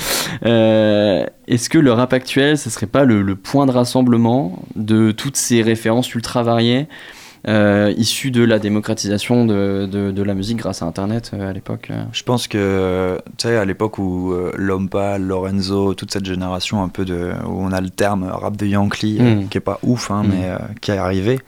Euh, 0.46 1.24
Est-ce 1.48 1.68
que 1.68 1.78
le 1.78 1.92
rap 1.92 2.12
actuel, 2.12 2.58
ce 2.58 2.70
serait 2.70 2.86
pas 2.86 3.04
le, 3.04 3.22
le 3.22 3.36
point 3.36 3.66
de 3.66 3.72
rassemblement 3.72 4.62
de 4.76 5.12
toutes 5.12 5.36
ces 5.36 5.62
références 5.62 6.14
ultra 6.14 6.42
variées 6.42 6.86
euh, 7.48 7.92
issues 7.96 8.30
de 8.30 8.44
la 8.44 8.58
démocratisation 8.58 9.46
de, 9.46 9.88
de- 9.90 10.10
de 10.10 10.22
la 10.22 10.34
musique 10.34 10.58
grâce 10.58 10.82
à 10.82 10.86
Internet 10.86 11.30
euh, 11.32 11.48
à 11.50 11.52
l'époque 11.52 11.88
euh. 11.90 12.04
Je 12.12 12.22
pense 12.22 12.48
que, 12.48 13.18
tu 13.38 13.48
sais, 13.48 13.56
à 13.56 13.64
l'époque 13.64 13.98
où 13.98 14.32
euh, 14.32 14.52
Lompa, 14.56 15.18
Lorenzo, 15.18 15.94
toute 15.94 16.12
cette 16.12 16.26
génération 16.26 16.82
un 16.82 16.88
peu 16.88 17.04
de. 17.04 17.32
où 17.46 17.62
on 17.62 17.72
a 17.72 17.80
le 17.80 17.90
terme 17.90 18.24
rap 18.24 18.56
de 18.56 18.66
Yankee, 18.66 19.18
Mm. 19.20 19.48
qui 19.48 19.58
est 19.58 19.60
pas 19.62 19.78
ouf, 19.82 20.10
hein, 20.10 20.22
Mm. 20.24 20.28
mais 20.28 20.44
euh, 20.50 20.58
qui 20.80 20.90
est 20.90 20.98
arrivé, 20.98 21.40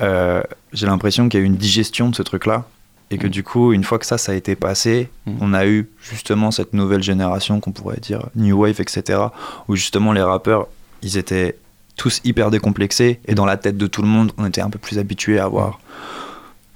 euh, 0.00 0.42
j'ai 0.72 0.86
l'impression 0.86 1.28
qu'il 1.28 1.40
y 1.40 1.42
a 1.42 1.44
eu 1.44 1.46
une 1.46 1.56
digestion 1.56 2.08
de 2.10 2.14
ce 2.14 2.22
truc-là. 2.22 2.64
Et 3.12 3.18
que 3.18 3.26
Mm. 3.26 3.30
du 3.30 3.42
coup, 3.42 3.72
une 3.72 3.82
fois 3.82 3.98
que 3.98 4.06
ça, 4.06 4.18
ça 4.18 4.30
a 4.30 4.34
été 4.36 4.54
passé, 4.54 5.10
on 5.40 5.52
a 5.52 5.66
eu 5.66 5.88
justement 6.00 6.52
cette 6.52 6.74
nouvelle 6.74 7.02
génération 7.02 7.58
qu'on 7.58 7.72
pourrait 7.72 7.98
dire 8.00 8.28
New 8.36 8.56
Wave, 8.56 8.80
etc. 8.80 9.18
Où 9.66 9.74
justement 9.74 10.12
les 10.12 10.22
rappeurs, 10.22 10.68
ils 11.02 11.16
étaient 11.16 11.56
tous 12.00 12.22
hyper 12.24 12.50
décomplexés. 12.50 13.20
Et 13.28 13.34
dans 13.34 13.44
la 13.44 13.58
tête 13.58 13.76
de 13.76 13.86
tout 13.86 14.00
le 14.00 14.08
monde, 14.08 14.32
on 14.38 14.46
était 14.46 14.62
un 14.62 14.70
peu 14.70 14.78
plus 14.78 14.98
habitué 14.98 15.38
à 15.38 15.44
avoir 15.44 15.78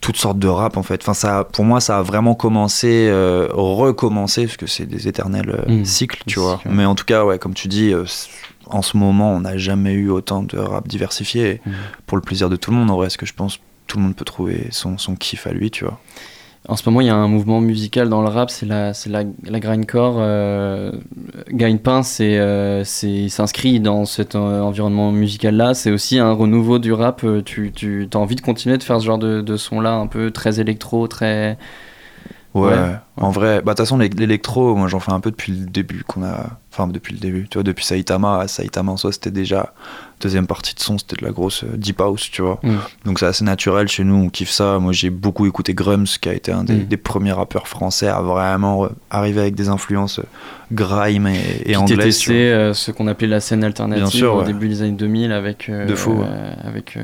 toutes 0.03 0.19
sortes 0.19 0.39
de 0.39 0.49
rap 0.49 0.77
en 0.77 0.83
fait. 0.83 1.01
Enfin, 1.03 1.15
ça, 1.15 1.45
pour 1.51 1.65
moi, 1.65 1.81
ça 1.81 1.99
a 1.99 2.03
vraiment 2.03 2.35
commencé, 2.35 3.07
euh, 3.09 3.49
recommencé, 3.53 4.45
parce 4.45 4.59
que 4.59 4.67
c'est 4.67 4.85
des 4.85 5.09
éternels 5.09 5.49
euh, 5.67 5.81
Mm. 5.81 5.85
cycles, 5.87 6.23
tu 6.27 6.41
vois. 6.41 6.59
cycles. 6.59 6.69
Mais 6.75 6.85
en 6.85 6.95
tout 6.95 7.07
cas, 7.07 7.25
ouais, 7.25 7.39
comme 7.39 7.55
tu 7.55 7.69
dis, 7.69 7.95
euh, 7.95 8.05
en 8.67 8.83
ce 8.83 8.99
moment, 8.99 9.33
on 9.33 9.41
n'a 9.41 9.57
jamais 9.57 9.95
eu 9.95 10.11
autant 10.11 10.43
de 10.43 10.59
rap 10.59 10.87
diversifié. 10.89 11.63
Mm. 11.65 11.71
Pour 12.07 12.19
le 12.19 12.23
plaisir 12.23 12.51
de 12.51 12.57
tout 12.57 12.71
le 12.71 12.77
monde, 12.77 12.91
en 12.91 12.97
vrai, 12.97 13.09
ce 13.09 13.17
que 13.17 13.25
je 13.25 13.33
pense, 13.33 13.61
tout 13.87 13.97
le 13.97 14.03
monde 14.05 14.15
peut 14.15 14.27
trouver 14.27 14.67
son, 14.73 14.99
son 14.99 15.15
kiff 15.17 15.47
à 15.47 15.53
lui, 15.53 15.71
tu 15.71 15.85
vois. 15.85 15.99
En 16.67 16.77
ce 16.77 16.89
moment, 16.89 17.03
il 17.03 17.07
y 17.09 17.11
a 17.11 17.15
un 17.15 17.29
mouvement 17.29 17.61
musical 17.61 18.09
dans 18.09 18.23
le 18.23 18.29
rap, 18.29 18.49
c'est 18.49 18.65
la, 18.65 18.95
c'est 18.95 19.11
la, 19.11 19.25
la 19.45 19.61
grindcore. 19.61 20.17
Euh, 20.19 20.93
Gagne-Pain, 21.51 22.03
c'est, 22.03 22.39
euh, 22.39 22.85
c'est, 22.85 23.29
s'inscrit 23.29 23.81
dans 23.81 24.07
cet 24.07 24.35
euh, 24.35 24.63
environnement 24.63 25.13
musical-là. 25.13 25.75
C'est 25.75 25.91
aussi 25.91 26.19
un 26.19 26.33
renouveau 26.33 26.79
du 26.79 26.93
rap. 26.95 27.23
Euh, 27.25 27.43
Tu, 27.43 27.71
tu 27.73 28.09
as 28.15 28.17
envie 28.17 28.37
de 28.37 28.41
continuer 28.41 28.79
de 28.79 28.83
faire 28.83 28.99
ce 28.99 29.05
genre 29.05 29.19
de, 29.19 29.43
de 29.43 29.57
son-là, 29.59 29.93
un 29.95 30.07
peu 30.07 30.31
très 30.31 30.59
électro, 30.59 31.07
très. 31.07 31.59
Ouais, 32.55 32.73
Ouais. 32.73 32.95
en 33.17 33.31
vrai, 33.31 33.57
bah 33.63 33.73
de 33.73 33.77
toute 33.77 33.79
façon 33.79 33.99
l'é- 33.99 34.09
l'électro, 34.09 34.77
moi 34.77 34.87
j'en 34.87 35.01
fais 35.01 35.11
un 35.13 35.19
peu 35.21 35.31
depuis 35.33 35.53
le 35.53 35.67
début 35.67 36.05
qu'on 36.05 36.23
a, 36.23 36.61
enfin 36.77 36.89
depuis 36.89 37.15
le 37.15 37.21
début, 37.21 37.47
tu 37.49 37.55
vois, 37.59 37.63
depuis 37.63 37.85
Saitama, 37.85 38.49
Saitama 38.49 38.93
en 38.93 38.97
soi 38.97 39.13
c'était 39.13 39.31
déjà 39.31 39.73
deuxième 40.21 40.47
partie 40.47 40.75
de 40.75 40.81
son, 40.81 40.97
c'était 40.97 41.17
de 41.17 41.25
la 41.25 41.33
grosse 41.33 41.65
euh, 41.65 41.77
deep 41.77 42.01
house, 42.01 42.31
tu 42.31 42.41
vois. 42.43 42.59
Mm. 42.63 42.77
Donc 43.05 43.19
c'est 43.19 43.27
assez 43.27 43.45
naturel 43.45 43.89
chez 43.89 44.05
nous, 44.05 44.15
on 44.15 44.29
kiffe 44.31 44.51
ça. 44.51 44.79
Moi 44.79 44.93
j'ai 44.93 45.11
beaucoup 45.11 45.47
écouté 45.47 45.75
Grums, 45.75 46.07
qui 46.21 46.29
a 46.29 46.33
été 46.35 46.51
un 46.53 46.65
des, 46.65 46.75
Mm. 46.75 46.85
des 46.87 46.97
premiers 46.97 47.33
rappeurs 47.33 47.69
français 47.69 48.09
à 48.09 48.21
vraiment 48.23 48.85
euh, 48.85 48.89
arriver 49.11 49.41
avec 49.43 49.55
des 49.55 49.69
influences 49.69 50.19
euh, 50.21 50.25
grime 50.73 51.27
et, 51.27 51.37
et 51.61 51.65
Puis 51.65 51.77
anglaises. 51.77 52.19
tu 52.19 52.29
TTC, 52.31 52.33
euh, 52.33 52.75
ce 52.75 52.91
qu'on 52.91 53.07
appelait 53.07 53.29
la 53.29 53.41
scène 53.41 53.63
alternative 53.65 54.07
sûr, 54.09 54.35
au 54.35 54.41
ouais. 54.41 54.47
début 54.47 54.69
des 54.69 54.83
années 54.83 54.93
2000 54.93 55.31
avec. 55.33 55.69
euh, 55.69 55.85
De 55.87 55.93
ouais. 55.95 55.99
euh, 56.27 56.55
avec. 56.65 56.99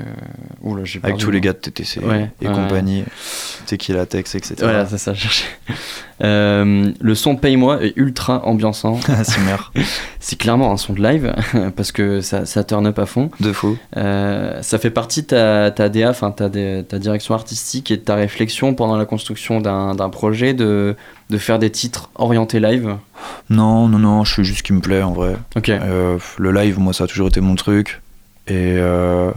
oula, 0.63 0.85
j'ai. 0.85 1.01
Avec 1.03 1.19
tous 1.19 1.27
le 1.27 1.35
les 1.35 1.41
gars 1.43 1.53
de 1.53 1.59
TTC 1.59 2.01
Ouais, 2.01 2.31
et 2.41 2.47
compagnie, 2.47 3.05
Tequila 3.67 4.07
Tex, 4.07 4.35
etc. 4.35 4.55
Voilà, 4.61 4.87
c'est 4.87 4.99
ça, 4.99 5.13
je 5.15 5.21
cherchais. 5.21 5.47
Le 6.21 7.15
son 7.15 7.37
Paye-moi 7.37 7.83
est 7.85 7.93
ultra 7.97 8.47
ambiançant. 8.47 8.99
c'est 9.25 9.41
C'est 10.21 10.37
clairement 10.37 10.73
un 10.73 10.77
son 10.77 10.93
de 10.93 11.03
live 11.03 11.35
parce 11.77 11.93
que 11.93 12.21
ça, 12.21 12.47
ça 12.47 12.65
turn 12.65 12.87
up 12.87 12.99
à 12.99 13.07
fond. 13.07 13.31
De 13.41 13.53
fou. 13.53 13.77
Euh, 13.97 14.61
ça 14.63 14.79
fait 14.79 14.91
partie 14.91 15.23
de 15.23 15.29
ta, 15.29 15.71
ta 15.71 15.89
DA, 15.89 16.11
enfin 16.11 16.31
ta, 16.31 16.49
ta 16.49 16.99
direction 16.99 17.35
artistique 17.35 17.91
et 17.91 17.97
de 17.97 18.03
ta 18.03 18.15
réflexion 18.15 18.75
pendant 18.75 18.97
la 18.97 19.05
construction 19.05 19.61
d'un 19.61 19.95
d'un 19.95 20.09
projet 20.09 20.55
de, 20.55 20.97
de 21.31 21.39
faire 21.39 21.59
des 21.59 21.71
titres 21.71 22.11
orientés 22.15 22.61
live? 22.61 22.97
Non, 23.49 23.89
non, 23.89 23.99
non, 23.99 24.25
je 24.25 24.35
fais 24.35 24.45
juste 24.45 24.59
ce 24.59 24.63
qui 24.63 24.73
me 24.73 24.81
plaît 24.81 25.03
en 25.03 25.13
vrai. 25.13 25.37
Ok. 25.57 25.69
Euh, 25.69 26.19
le 26.39 26.53
live, 26.53 26.79
moi, 26.79 26.93
ça 26.93 27.05
a 27.05 27.07
toujours 27.07 27.29
été 27.29 27.41
mon 27.41 27.55
truc. 27.55 28.01
Et 28.47 28.77
euh, 28.79 29.31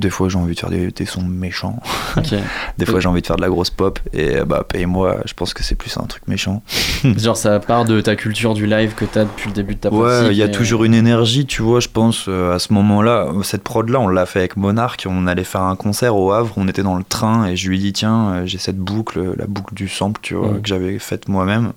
des 0.00 0.10
fois, 0.10 0.28
j'ai 0.28 0.38
envie 0.38 0.54
de 0.54 0.60
faire 0.60 0.70
des, 0.70 0.90
des 0.90 1.04
sons 1.06 1.22
méchants. 1.22 1.80
Des 2.78 2.86
fois, 2.86 2.98
j'ai 3.00 3.08
envie 3.08 3.20
de 3.20 3.26
faire 3.26 3.36
de 3.36 3.42
la 3.42 3.48
grosse 3.48 3.70
pop. 3.70 3.98
Et 4.12 4.36
euh, 4.36 4.44
bah, 4.44 4.64
paye-moi, 4.66 5.18
je 5.26 5.34
pense 5.34 5.54
que 5.54 5.62
c'est 5.62 5.74
plus 5.74 5.96
un 5.98 6.04
truc 6.04 6.26
méchant. 6.26 6.62
Genre 7.04 7.36
ça 7.36 7.60
part 7.60 7.84
de 7.84 8.00
ta 8.00 8.16
culture 8.16 8.54
du 8.54 8.66
live 8.66 8.94
que 8.94 9.04
t'as 9.04 9.24
depuis 9.24 9.48
le 9.48 9.54
début 9.54 9.74
de 9.74 9.80
ta 9.80 9.90
Ouais, 9.92 10.28
il 10.30 10.36
y 10.36 10.42
a 10.42 10.46
et- 10.46 10.50
toujours 10.50 10.84
une 10.84 10.94
énergie, 10.94 11.46
tu 11.46 11.62
vois, 11.62 11.80
je 11.80 11.88
pense, 11.88 12.24
euh, 12.28 12.54
à 12.54 12.58
ce 12.58 12.72
moment-là. 12.72 13.28
Cette 13.42 13.62
prod-là, 13.62 14.00
on 14.00 14.08
l'a 14.08 14.26
fait 14.26 14.40
avec 14.40 14.56
Monarch. 14.56 15.06
On 15.08 15.26
allait 15.26 15.44
faire 15.44 15.62
un 15.62 15.76
concert 15.76 16.16
au 16.16 16.32
Havre. 16.32 16.54
On 16.56 16.66
était 16.68 16.82
dans 16.82 16.96
le 16.96 17.04
train 17.04 17.46
et 17.46 17.56
je 17.56 17.68
lui 17.68 17.76
ai 17.76 17.80
dit, 17.80 17.92
tiens, 17.92 18.32
euh, 18.32 18.46
j'ai 18.46 18.58
cette 18.58 18.78
boucle, 18.78 19.34
la 19.36 19.46
boucle 19.46 19.74
du 19.74 19.88
sample, 19.88 20.20
tu 20.22 20.34
vois, 20.34 20.54
que 20.54 20.66
j'avais 20.68 20.98
faite 20.98 21.28
moi-même. 21.28 21.72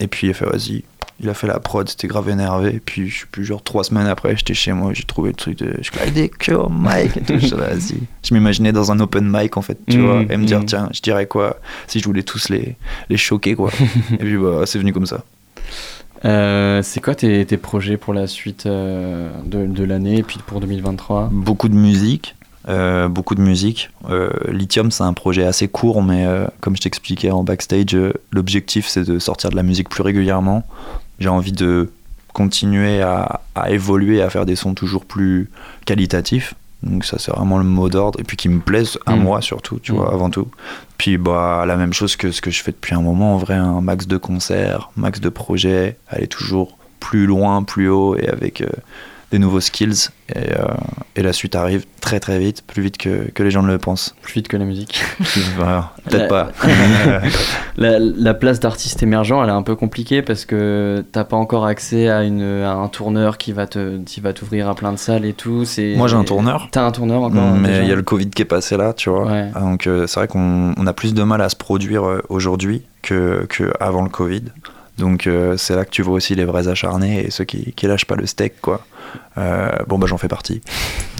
Et 0.00 0.06
puis 0.06 0.28
il 0.28 0.30
a 0.30 0.34
fait, 0.34 0.46
vas-y. 0.46 0.84
Il 1.20 1.28
a 1.28 1.34
fait 1.34 1.48
la 1.48 1.58
prod, 1.58 1.88
c'était 1.88 2.06
grave 2.06 2.28
énervé. 2.28 2.80
Puis, 2.84 3.08
je 3.08 3.20
sais 3.20 3.26
plus, 3.30 3.44
genre 3.44 3.62
trois 3.62 3.82
semaines 3.82 4.06
après, 4.06 4.36
j'étais 4.36 4.54
chez 4.54 4.72
moi, 4.72 4.92
j'ai 4.94 5.02
trouvé 5.02 5.30
le 5.30 5.34
truc 5.34 5.58
de. 5.58 5.74
Je 5.82 5.90
claque 5.90 6.12
des 6.12 6.30
au 6.54 6.68
mic 6.68 7.16
et 7.16 7.20
tout. 7.22 7.56
Vas-y. 7.56 7.98
Je 8.24 8.34
m'imaginais 8.34 8.70
dans 8.72 8.92
un 8.92 9.00
open 9.00 9.28
mic, 9.28 9.56
en 9.56 9.62
fait, 9.62 9.78
tu 9.88 9.98
Mhm, 9.98 10.04
vois, 10.06 10.22
et 10.30 10.36
me 10.36 10.44
dire, 10.44 10.60
mhm. 10.60 10.66
tiens, 10.66 10.88
je 10.92 11.00
dirais 11.00 11.26
quoi 11.26 11.56
si 11.88 11.98
je 11.98 12.04
voulais 12.04 12.22
tous 12.22 12.48
les, 12.50 12.76
les 13.08 13.16
choquer, 13.16 13.56
quoi. 13.56 13.70
et 14.12 14.16
puis, 14.16 14.36
bah, 14.36 14.62
c'est 14.64 14.78
venu 14.78 14.92
comme 14.92 15.06
ça. 15.06 15.24
Euh, 16.24 16.82
c'est 16.82 17.00
quoi 17.00 17.14
tes, 17.14 17.44
tes 17.46 17.56
projets 17.56 17.96
pour 17.96 18.12
la 18.12 18.26
suite 18.26 18.66
euh, 18.66 19.30
de, 19.44 19.66
de 19.66 19.84
l'année 19.84 20.18
et 20.18 20.22
puis 20.24 20.38
pour 20.44 20.60
2023 20.60 21.28
Beaucoup 21.32 21.68
de 21.68 21.74
musique. 21.76 22.34
euh, 22.68 23.08
beaucoup 23.08 23.34
de 23.36 23.40
musique. 23.40 23.90
Lithium, 24.48 24.90
c'est 24.90 25.04
un 25.04 25.12
projet 25.12 25.44
assez 25.44 25.68
court, 25.68 26.02
mais 26.02 26.26
comme 26.60 26.74
je 26.76 26.80
t'expliquais 26.82 27.30
en 27.30 27.44
backstage, 27.44 27.96
l'objectif 28.32 28.86
c'est 28.88 29.04
de 29.04 29.18
sortir 29.20 29.50
de 29.50 29.56
la 29.56 29.62
musique 29.62 29.88
plus 29.88 30.02
régulièrement. 30.02 30.64
J'ai 31.18 31.28
envie 31.28 31.52
de 31.52 31.90
continuer 32.32 33.02
à, 33.02 33.40
à 33.54 33.70
évoluer, 33.70 34.22
à 34.22 34.30
faire 34.30 34.46
des 34.46 34.56
sons 34.56 34.74
toujours 34.74 35.04
plus 35.04 35.50
qualitatifs. 35.86 36.54
Donc 36.84 37.04
ça 37.04 37.16
c'est 37.18 37.32
vraiment 37.32 37.58
le 37.58 37.64
mot 37.64 37.88
d'ordre 37.88 38.20
et 38.20 38.22
puis 38.22 38.36
qui 38.36 38.48
me 38.48 38.60
plaise 38.60 38.98
à 39.06 39.16
Mm. 39.16 39.20
moi 39.22 39.40
surtout, 39.40 39.80
tu 39.80 39.92
Mm. 39.92 39.96
vois, 39.96 40.12
avant 40.14 40.30
tout. 40.30 40.46
Puis 40.96 41.18
bah 41.18 41.64
la 41.66 41.76
même 41.76 41.92
chose 41.92 42.14
que 42.14 42.30
ce 42.30 42.40
que 42.40 42.50
je 42.52 42.62
fais 42.62 42.70
depuis 42.70 42.94
un 42.94 43.00
moment, 43.02 43.34
en 43.34 43.38
vrai, 43.38 43.54
un 43.54 43.80
max 43.80 44.06
de 44.06 44.16
concerts, 44.16 44.90
max 44.96 45.20
de 45.20 45.28
projets, 45.28 45.96
aller 46.08 46.28
toujours 46.28 46.76
plus 47.00 47.26
loin, 47.26 47.62
plus 47.64 47.88
haut 47.88 48.14
et 48.16 48.28
avec 48.28 48.60
euh, 48.60 48.68
des 49.30 49.38
nouveaux 49.38 49.60
skills. 49.60 50.08
Et, 50.34 50.52
euh, 50.52 50.66
et 51.16 51.22
la 51.22 51.32
suite 51.32 51.54
arrive 51.54 51.84
très 52.00 52.20
très 52.20 52.38
vite, 52.38 52.62
plus 52.66 52.82
vite 52.82 52.98
que, 52.98 53.30
que 53.30 53.42
les 53.42 53.50
gens 53.50 53.62
ne 53.62 53.68
le 53.68 53.78
pensent. 53.78 54.14
Plus 54.22 54.34
vite 54.34 54.48
que 54.48 54.56
la 54.56 54.64
musique. 54.64 55.02
Voilà, 55.56 55.92
Peut-être 56.04 56.22
La- 56.22 56.28
pas. 56.28 56.52
la, 57.76 57.98
la 57.98 58.34
place 58.34 58.60
d'artiste 58.60 59.02
émergent, 59.02 59.40
elle 59.42 59.48
est 59.48 59.52
un 59.52 59.62
peu 59.62 59.74
compliquée 59.76 60.22
parce 60.22 60.44
que 60.44 61.04
t'as 61.12 61.24
pas 61.24 61.36
encore 61.36 61.64
accès 61.66 62.08
à, 62.08 62.22
une, 62.24 62.42
à 62.42 62.72
un 62.72 62.88
tourneur 62.88 63.38
qui 63.38 63.52
va 63.52 63.66
te, 63.66 63.98
qui 64.04 64.20
va 64.20 64.32
t'ouvrir 64.32 64.68
à 64.68 64.74
plein 64.74 64.92
de 64.92 64.98
salles 64.98 65.24
et 65.24 65.32
tout. 65.34 65.64
C'est 65.64 65.94
Moi 65.96 66.08
j'ai 66.08 66.16
un 66.16 66.24
tourneur. 66.24 66.68
T'as 66.70 66.82
un 66.84 66.92
tourneur 66.92 67.22
encore 67.22 67.52
Mais 67.56 67.78
il 67.82 67.88
y 67.88 67.92
a 67.92 67.96
le 67.96 68.02
Covid 68.02 68.30
qui 68.30 68.42
est 68.42 68.46
passé 68.46 68.76
là, 68.76 68.92
tu 68.92 69.10
vois. 69.10 69.26
Ouais. 69.26 69.50
Donc 69.60 69.86
euh, 69.86 70.06
c'est 70.06 70.20
vrai 70.20 70.28
qu'on 70.28 70.74
on 70.76 70.86
a 70.86 70.92
plus 70.92 71.14
de 71.14 71.22
mal 71.22 71.40
à 71.40 71.48
se 71.48 71.56
produire 71.56 72.06
euh, 72.06 72.22
aujourd'hui 72.28 72.82
que, 73.02 73.46
que 73.48 73.72
avant 73.80 74.02
le 74.02 74.08
Covid. 74.10 74.42
Donc 74.98 75.26
euh, 75.26 75.56
c'est 75.56 75.74
là 75.76 75.84
que 75.84 75.90
tu 75.90 76.02
vois 76.02 76.14
aussi 76.14 76.34
les 76.34 76.44
vrais 76.44 76.68
acharnés 76.68 77.24
et 77.26 77.30
ceux 77.30 77.44
qui, 77.44 77.72
qui 77.72 77.86
lâchent 77.86 78.04
pas 78.06 78.16
le 78.16 78.26
steak, 78.26 78.60
quoi. 78.60 78.84
Euh, 79.38 79.70
bon 79.86 79.98
bah 79.98 80.06
j'en 80.06 80.18
fais 80.18 80.28
partie. 80.28 80.60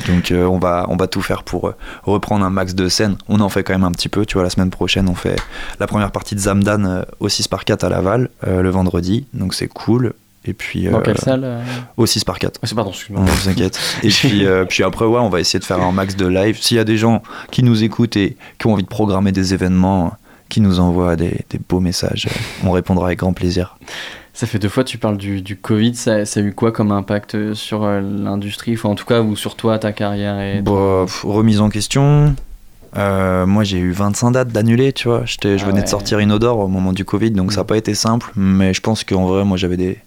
Donc 0.09 0.31
euh, 0.31 0.45
on 0.45 0.59
va 0.59 0.85
on 0.89 0.97
va 0.97 1.07
tout 1.07 1.22
faire 1.22 1.43
pour 1.43 1.72
reprendre 2.03 2.45
un 2.45 2.51
max 2.51 2.74
de 2.74 2.89
scènes. 2.89 3.16
On 3.29 3.41
en 3.41 3.49
fait 3.49 3.62
quand 3.62 3.72
même 3.72 3.85
un 3.85 3.93
petit 3.93 4.09
peu. 4.09 4.26
Tu 4.26 4.35
vois 4.35 4.43
la 4.43 4.51
semaine 4.51 4.70
prochaine 4.70 5.09
on 5.09 5.14
fait 5.14 5.37
la 5.81 5.87
première 5.87 6.11
partie 6.11 6.35
de 6.35 6.41
Zamdan 6.41 7.05
au 7.20 7.29
6 7.29 7.49
par 7.49 7.64
4 7.64 7.85
à 7.85 7.89
Laval 7.89 8.29
euh, 8.47 8.61
le 8.62 8.70
vendredi. 8.70 9.26
Donc 9.33 9.55
c'est 9.55 9.68
cool. 9.68 10.12
Et 10.45 10.55
puis 10.55 10.85
Dans 10.89 10.99
euh, 10.99 11.03
quelle 11.03 11.18
salle 11.18 11.43
euh 11.45 11.62
Au 11.97 12.07
6 12.07 12.24
par 12.24 12.39
4 12.39 12.59
Ah, 12.62 12.66
c'est- 12.66 12.74
Pardon, 12.74 12.91
excuse-moi. 12.91 13.22
on 13.22 13.26
s'inquiète. 13.37 13.79
Et 14.03 14.09
puis, 14.09 14.47
euh, 14.47 14.64
puis 14.68 14.83
après, 14.83 15.05
ouais, 15.05 15.18
on 15.18 15.29
va 15.29 15.41
essayer 15.41 15.59
de 15.59 15.64
faire 15.64 15.81
un 15.83 15.93
max 15.93 16.16
de 16.16 16.26
live. 16.26 16.57
S'il 16.61 16.76
y 16.76 16.81
a 16.81 16.85
des 16.85 16.97
gens 16.97 17.22
qui 17.51 17.62
nous 17.62 17.83
écoutent 17.85 18.16
et 18.16 18.37
qui 18.59 18.66
ont 18.66 18.72
envie 18.72 18.83
de 18.85 18.89
programmer 18.89 19.31
des 19.33 19.53
événements, 19.53 20.14
qui 20.49 20.61
nous 20.61 20.80
envoient 20.80 21.16
des, 21.16 21.44
des 21.51 21.59
beaux 21.68 21.80
messages, 21.80 22.26
euh, 22.26 22.66
on 22.66 22.70
répondra 22.72 23.07
avec 23.07 23.18
grand 23.20 23.32
plaisir. 23.32 23.76
Ça 24.34 24.46
fait 24.46 24.59
deux 24.61 24.68
fois 24.68 24.84
que 24.84 24.88
tu 24.88 24.99
parles 24.99 25.16
du, 25.16 25.42
du 25.42 25.57
Covid. 25.57 25.94
Ça, 25.96 26.24
ça 26.24 26.38
a 26.40 26.42
eu 26.44 26.53
quoi 26.53 26.70
comme 26.70 26.92
impact 26.92 27.34
euh, 27.34 27.55
sur 27.55 27.82
euh, 27.84 28.01
l'industrie? 28.01 28.74
Enfin, 28.74 28.88
en 28.90 28.94
tout 28.94 29.05
cas, 29.05 29.20
ou 29.20 29.34
sur 29.34 29.57
toi, 29.57 29.78
ta 29.80 29.92
carrière 29.92 30.38
et 30.40 30.61
Bah, 30.62 31.03
pff, 31.07 31.24
remise 31.24 31.61
en 31.61 31.70
question. 31.70 32.34
Euh, 32.96 33.46
moi, 33.46 33.64
j'ai 33.64 33.78
eu 33.78 33.90
25 33.90 34.30
dates 34.30 34.49
d'annulées, 34.49 34.92
tu 34.92 35.09
vois. 35.09 35.24
Je 35.26 35.36
Ah 35.42 35.49
venais 35.66 35.78
ouais. 35.78 35.82
de 35.82 35.88
sortir 35.88 36.20
Inodore 36.20 36.59
au 36.61 36.68
moment 36.68 36.92
du 36.92 37.05
Covid, 37.05 37.32
donc 37.32 37.53
ça 37.53 37.61
n'a 37.61 37.64
pas 37.64 37.76
été 37.76 37.94
simple. 37.94 38.30
Mais 38.36 38.72
je 38.72 38.80
pense 38.80 39.03
qu'en 39.05 39.26
vrai, 39.26 39.44
moi, 39.44 39.57
j'avais 39.57 39.76
des, 39.76 39.99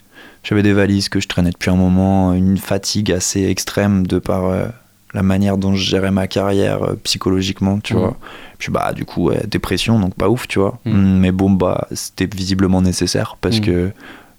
j'avais 0.44 0.64
des 0.64 0.74
valises 0.74 1.10
que 1.10 1.20
je 1.20 1.28
traînais 1.28 1.52
depuis 1.52 1.70
un 1.70 1.76
moment, 1.76 2.34
une 2.34 2.58
fatigue 2.58 3.12
assez 3.12 3.44
extrême 3.46 4.08
de 4.08 4.18
par 4.18 4.46
euh, 4.46 4.66
la 5.14 5.24
manière 5.24 5.58
dont 5.58 5.74
je 5.76 5.84
gérais 5.84 6.12
ma 6.12 6.28
carrière 6.28 6.84
euh, 6.84 6.94
psychologiquement, 7.04 7.80
tu 7.80 7.94
Mhm. 7.94 8.00
vois. 8.00 8.18
Puis 8.58 8.72
bah, 8.72 8.94
du 8.94 9.06
coup, 9.06 9.30
ouais, 9.30 9.42
dépression, 9.48 10.00
donc 10.00 10.16
pas 10.16 10.30
ouf, 10.30 10.48
tu 10.48 10.60
vois. 10.60 10.80
Mhm. 10.86 11.20
Mais 11.20 11.32
bon, 11.32 11.50
bah, 11.50 11.88
c'était 11.92 12.28
visiblement 12.34 12.82
nécessaire 12.82 13.36
parce 13.42 13.60
que 13.60 13.92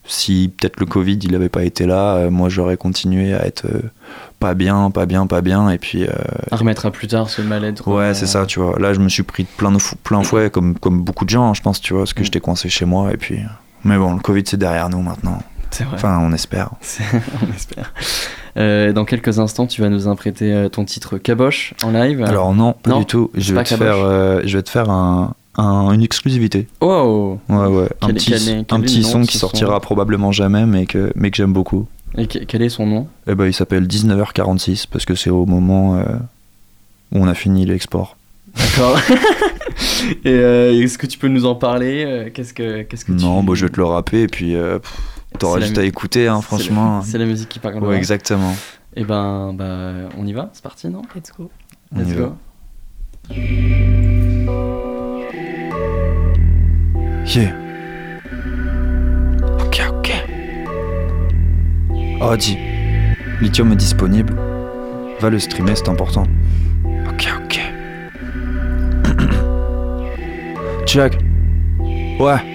si 0.05 0.51
peut-être 0.59 0.81
le 0.81 0.87
Covid 0.87 1.17
il 1.23 1.31
n'avait 1.33 1.49
pas 1.49 1.63
été 1.63 1.87
là, 1.87 2.17
euh, 2.17 2.31
moi 2.31 2.49
j'aurais 2.49 2.77
continué 2.77 3.35
à 3.35 3.47
être 3.47 3.67
euh, 3.67 3.83
pas 4.41 4.55
bien, 4.55 4.91
pas 4.91 5.07
bien, 5.07 5.29
pas 5.29 5.43
bien, 5.43 5.71
et 5.71 5.79
puis 5.79 6.03
euh, 6.05 6.09
à 6.51 6.57
remettre 6.57 6.87
à 6.87 6.91
plus 6.91 7.07
tard 7.07 7.31
ce 7.31 7.41
mal-être 7.43 7.87
Ouais, 7.87 8.13
c'est 8.15 8.27
ça, 8.27 8.45
tu 8.47 8.59
vois. 8.59 8.79
Là, 8.81 8.93
je 8.95 8.99
me 8.99 9.09
suis 9.09 9.23
pris 9.23 9.45
de 9.45 9.49
plein, 9.57 9.71
de 9.71 9.79
fou- 9.79 9.95
plein 10.03 10.23
fouet, 10.25 10.51
comme, 10.51 10.77
comme 10.77 11.03
beaucoup 11.05 11.25
de 11.25 11.31
gens, 11.31 11.49
hein, 11.51 11.55
je 11.55 11.61
pense, 11.63 11.81
tu 11.81 11.93
vois, 11.93 12.03
parce 12.03 12.15
que 12.15 12.25
j'étais 12.25 12.41
coincé 12.41 12.69
chez 12.69 12.85
moi, 12.85 13.13
et 13.13 13.17
puis. 13.17 13.39
Mais 13.85 13.97
bon, 13.97 14.15
le 14.15 14.21
Covid, 14.21 14.43
c'est 14.47 14.57
derrière 14.57 14.89
nous 14.89 15.03
maintenant. 15.03 15.41
C'est 15.71 15.85
vrai. 15.85 15.95
Enfin, 15.95 16.19
on 16.21 16.33
espère. 16.33 16.71
On 17.43 17.55
espère. 17.55 17.95
Euh, 18.59 18.93
dans 18.93 19.05
quelques 19.07 19.39
instants, 19.39 19.67
tu 19.67 19.81
vas 19.81 19.89
nous 19.89 20.09
imprêter 20.09 20.53
euh, 20.53 20.69
ton 20.69 20.85
titre 20.85 21.17
Caboche 21.19 21.73
en 21.83 21.91
live. 21.91 22.23
Alors, 22.23 22.55
non, 22.55 22.75
pas 22.75 22.91
Non, 22.91 22.99
du 23.01 23.07
tout. 23.07 23.31
c'est 23.35 23.41
Je 23.41 23.55
pas 23.55 23.61
vais, 23.61 23.65
te 23.65 23.71
Caboche. 23.71 23.87
faire, 23.87 23.97
euh, 24.05 24.41
je 24.45 24.57
vais 24.59 24.63
te 24.63 24.69
faire 24.71 24.91
un, 24.91 25.35
un- 25.57 25.91
une 25.93 26.03
exclusivité. 26.03 26.67
Oh 26.83 27.39
Ouais, 27.49 27.57
ouais. 27.67 27.89
Un 28.03 28.07
Quel 28.09 28.15
petit, 28.17 28.31
quel 28.33 28.43
est- 28.43 28.65
quel 28.67 28.79
un 28.79 28.81
est 28.81 28.85
petit 28.85 28.97
le 28.99 29.03
nom 29.05 29.09
son 29.09 29.23
qui 29.23 29.39
sortira 29.39 29.75
son 29.75 29.81
probablement 29.81 30.33
jamais, 30.33 30.67
mais 30.67 30.85
que, 30.87 31.13
mais 31.15 31.31
que 31.31 31.37
j'aime 31.39 31.53
beaucoup. 31.55 31.87
Et 32.19 32.27
que- 32.27 32.41
quel 32.41 32.61
est 32.61 32.69
son 32.69 32.87
nom? 32.87 33.07
Et 33.27 33.35
ben, 33.35 33.47
il 33.47 33.55
s'appelle 33.55 33.87
19h46, 33.87 34.87
parce 34.91 35.07
que 35.07 35.15
c'est 35.15 35.31
au 35.31 35.47
moment 35.47 35.97
euh, 35.97 36.03
où 37.13 37.19
on 37.23 37.27
a 37.29 37.35
fini 37.35 37.65
l'export. 37.65 38.17
D'accord. 38.55 38.99
Et 40.25 40.31
euh, 40.31 40.73
est-ce 40.83 40.99
que 40.99 41.07
tu 41.07 41.17
peux 41.19 41.29
nous 41.29 41.47
en 41.47 41.55
parler? 41.55 42.31
Qu'est-ce 42.35 42.53
que, 42.53 42.83
qu'est-ce 42.83 43.05
que 43.07 43.13
tu... 43.13 43.25
Non, 43.25 43.43
bah, 43.43 43.53
je 43.55 43.65
vais 43.65 43.71
te 43.73 43.79
le 43.79 43.85
rapper, 43.87 44.23
et 44.23 44.27
puis 44.27 44.55
euh, 44.57 44.79
pff, 44.79 45.01
t'auras 45.39 45.61
juste 45.61 45.79
à 45.79 45.85
écouter, 45.85 46.29
hein, 46.29 46.41
franchement. 46.41 47.03
C'est 47.03 47.19
la 47.19 47.27
musique 47.27 47.49
qui 47.49 47.59
parle. 47.59 47.83
Ouais, 47.83 47.97
exactement. 47.97 48.55
Et 48.95 49.05
ben, 49.05 49.53
bah, 49.55 49.93
on 50.19 50.27
y 50.27 50.33
va 50.33 50.51
C'est 50.53 50.63
parti, 50.63 50.89
non? 50.89 51.03
Let's 51.15 51.33
go. 51.37 51.51
On 51.95 51.99
Let's 51.99 52.15
go. 52.15 52.37
Yeah. 57.25 57.55
Ok, 59.61 59.81
ok. 59.89 60.13
Audi. 62.21 62.59
Lithium 63.41 63.73
est 63.73 63.77
disponible. 63.77 64.35
Va 65.21 65.31
le 65.31 65.39
streamer, 65.39 65.75
c'est 65.75 65.89
important. 65.89 66.27
Ok, 67.09 67.29
ok. 67.45 67.61
Check. 70.87 71.19
Ouais. 72.21 72.52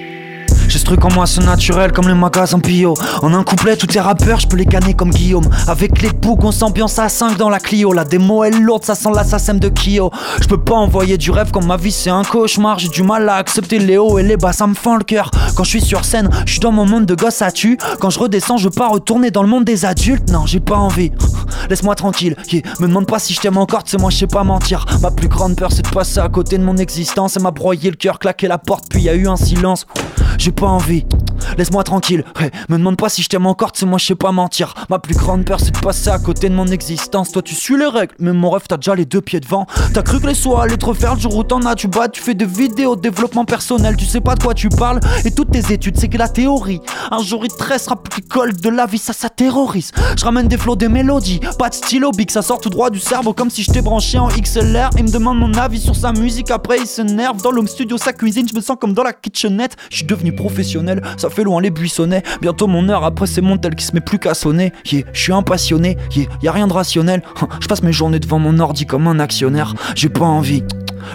J'ai 0.68 0.80
ce 0.80 0.84
truc 0.84 1.04
en 1.06 1.14
moi, 1.14 1.26
c'est 1.26 1.44
naturel 1.44 1.94
comme 1.94 2.10
les 2.10 2.14
magasins 2.14 2.58
bio. 2.58 2.94
En 3.22 3.34
un 3.34 3.44
couplet, 3.44 3.78
tous 3.78 3.88
tes 3.88 4.02
rappeurs, 4.02 4.40
je 4.40 4.48
peux 4.48 4.58
les 4.58 4.66
canner 4.66 4.94
comme 4.94 5.12
Guillaume. 5.12 5.48
Avec 5.68 6.02
les 6.02 6.10
boucs, 6.10 6.44
on 6.44 6.52
s'ambiance 6.52 7.00
à 7.00 7.08
5 7.08 7.38
dans 7.38 7.50
la 7.50 7.60
Clio. 7.60 7.94
La 7.94 8.04
démo 8.04 8.44
est 8.44 8.52
lourde, 8.52 8.84
ça 8.84 8.94
sent 8.94 9.10
l'assassin 9.16 9.54
de 9.54 9.70
Kyo. 9.70 10.12
Je 10.42 10.48
peux 10.48 10.60
pas 10.60 10.76
envoyer 10.76 11.18
du 11.18 11.32
rêve 11.32 11.52
quand 11.52 11.64
ma 11.64 11.78
vie 11.78 11.92
c'est 11.92 12.10
un 12.10 12.24
cauchemar. 12.24 12.80
J'ai 12.80 12.90
du 12.90 13.02
mal 13.04 13.30
à 13.30 13.36
accepter 13.36 13.80
les 13.80 13.98
hauts 13.98 14.20
et 14.20 14.24
les 14.24 14.36
bas, 14.36 14.52
ça 14.52 14.68
me 14.68 14.74
fend 14.74 14.98
le 14.98 15.04
cœur. 15.04 15.32
Quand 15.56 15.64
je 15.64 15.70
suis 15.70 15.82
sur 15.82 16.04
scène, 16.04 16.30
je 16.46 16.52
suis 16.52 16.60
dans 16.60 16.74
mon 16.74 16.86
monde 16.86 17.06
de 17.06 17.16
gosse 17.16 17.42
à 17.42 17.52
tu. 17.52 17.78
Quand 18.02 18.10
je 18.10 18.20
redescends, 18.20 18.58
je 18.58 18.66
veux 18.66 18.72
pas 18.72 18.90
retourner 18.90 19.32
dans 19.32 19.44
le 19.44 19.50
monde 19.50 19.64
des 19.64 19.86
adultes. 19.86 20.30
Non, 20.32 20.46
j'ai 20.46 20.60
pas 20.60 20.76
envie. 20.76 21.12
Laisse-moi 21.70 21.96
tranquille. 21.96 22.36
Me 22.80 22.88
demande 22.88 23.08
pas 23.08 23.20
si 23.20 23.34
je 23.34 23.40
t'aime 23.40 23.58
encore, 23.58 23.84
c'est 23.86 24.00
moi, 24.00 24.10
je 24.10 24.18
sais 24.18 24.28
pas 24.28 24.44
mentir. 24.44 24.86
Ma 25.02 25.12
plus 25.12 25.30
grande 25.30 25.56
peur, 25.56 25.72
c'est 25.72 25.84
de 25.84 25.90
passer 25.90 26.20
à 26.20 26.28
côté 26.28 26.58
de 26.58 26.64
mon 26.64 26.76
existence. 26.76 27.38
Elle 27.38 27.44
m'a 27.44 27.52
broyé 27.52 27.90
le 27.90 27.96
cœur, 27.96 28.20
claqué 28.20 28.48
la 28.48 28.58
porte, 28.58 28.86
puis 28.90 29.04
y 29.04 29.10
a 29.10 29.16
eu 29.16 29.28
un 29.28 29.38
silence. 29.38 29.86
J'ai 30.38 30.52
pas 30.52 30.68
envie. 30.68 31.04
Laisse-moi 31.58 31.84
tranquille. 31.84 32.24
Me 32.70 32.78
demande 32.78 32.98
pas 32.98 33.10
si 33.10 33.22
je 33.22 33.30
t'aime 33.30 33.46
encore, 33.46 33.72
c'est 33.74 33.86
moi, 33.86 33.98
je 33.98 34.06
sais 34.06 34.16
pas 34.16 34.32
mentir. 34.32 34.74
Ma 34.90 35.00
plus 35.00 35.16
grande 35.16 35.46
peur, 35.46 35.60
c'est 35.60 35.72
de 35.72 35.80
passer 35.80 36.10
à 36.10 36.20
côté 36.20 36.50
de 36.50 36.56
mon 36.56 36.68
existence. 36.68 37.32
Toi, 37.32 37.42
tu 37.42 37.56
suis 37.56 37.78
les 37.78 37.88
règles, 37.88 38.14
mais 38.20 38.34
mon 38.34 38.50
rêve, 38.50 38.64
t'as 38.68 38.78
déjà 38.78 38.96
les 38.96 39.06
deux 39.06 39.22
pieds 39.22 39.40
devant. 39.40 39.66
T'as 39.94 40.02
cru 40.02 40.20
que 40.20 40.28
les 40.28 40.34
soirs 40.34 40.62
allaient 40.62 40.78
te 40.78 40.86
refaire 40.86 41.16
le 41.16 41.22
jour 41.22 41.36
où 41.36 41.44
t'en 41.44 41.62
as, 41.62 41.76
tu 41.76 41.88
bats, 41.88 42.08
tu 42.08 42.22
fais 42.22 42.34
des 42.34 42.46
vidéos 42.46 42.96
développement 42.96 43.46
personnel, 43.46 43.96
tu 43.96 44.06
sais 44.06 44.22
pas 44.22 44.36
de 44.36 44.44
quoi 44.44 44.54
tu 44.54 44.70
parles. 44.70 45.00
Et 45.26 45.32
toutes 45.32 45.52
tes 45.52 45.74
études, 45.74 45.98
c'est 45.98 46.08
que 46.08 46.18
la 46.18 46.30
théorie. 46.30 46.82
Un 47.12 47.22
jour, 47.22 47.46
il 47.46 47.52
te 47.52 47.64
restera 47.64 47.96
plus 47.96 48.22
colle 48.22 48.56
de 48.56 48.70
la 48.70 48.86
vie, 48.86 48.98
ça, 48.98 49.14
ça 49.14 49.30
terrorise. 49.30 49.92
Je 50.18 50.24
ramène 50.24 50.48
des 50.48 50.58
flots, 50.58 50.76
des 50.76 50.90
mélodies, 50.90 51.40
pas 51.58 51.70
de 51.70 51.76
stylo 51.76 52.12
big, 52.12 52.30
ça 52.32 52.42
sort 52.42 52.60
tout 52.60 52.70
droit 52.70 52.90
du 52.90 53.00
cerveau 53.00 53.34
comme 53.34 53.50
si 53.50 53.64
j'étais 53.64 53.82
branché 53.82 54.18
en 54.18 54.28
XLR. 54.28 54.90
Il 54.98 55.06
me 55.06 55.12
demande 55.12 55.40
mon 55.40 55.54
avis 55.54 55.80
sur 55.80 55.96
sa 55.96 56.12
musique, 56.12 56.52
après 56.52 56.78
il 56.80 56.88
s'énerve. 56.88 57.42
Dans 57.42 57.52
l'home 57.52 57.68
studio, 57.68 57.98
sa 57.98 58.14
cuisine, 58.14 58.48
je 58.50 58.56
me 58.56 58.62
sens 58.62 58.78
comme 58.80 58.94
dans 58.94 59.04
la 59.04 59.14
kitchenette. 59.14 59.76
Je 59.90 59.98
suis 59.98 60.06
devenu 60.06 60.36
professionnel, 60.36 61.02
ça 61.18 61.27
fait 61.30 61.44
loin 61.44 61.62
les 61.62 61.70
buissonnets. 61.70 62.24
Bientôt 62.42 62.68
mon 62.68 62.90
heure, 62.90 63.04
après 63.04 63.28
c'est 63.28 63.42
mon 63.42 63.58
tel 63.58 63.76
qui 63.76 63.86
se 63.86 63.94
met 63.94 64.02
plus 64.02 64.20
qu'à 64.20 64.34
sonner. 64.34 64.72
Yeah, 64.92 65.04
je 65.14 65.22
suis 65.22 65.34
un 65.34 65.44
passionné, 65.44 65.98
yeah, 66.16 66.28
y 66.42 66.48
a 66.48 66.52
rien 66.52 66.68
de 66.68 66.74
rationnel. 66.74 67.22
Je 67.62 67.68
passe 67.68 67.84
mes 67.84 67.94
journées 67.94 68.20
devant 68.20 68.40
mon 68.40 68.60
ordi 68.60 68.86
comme 68.86 69.08
un 69.08 69.20
actionnaire. 69.20 69.74
J'ai 69.96 70.10
pas 70.10 70.26
envie. 70.26 70.64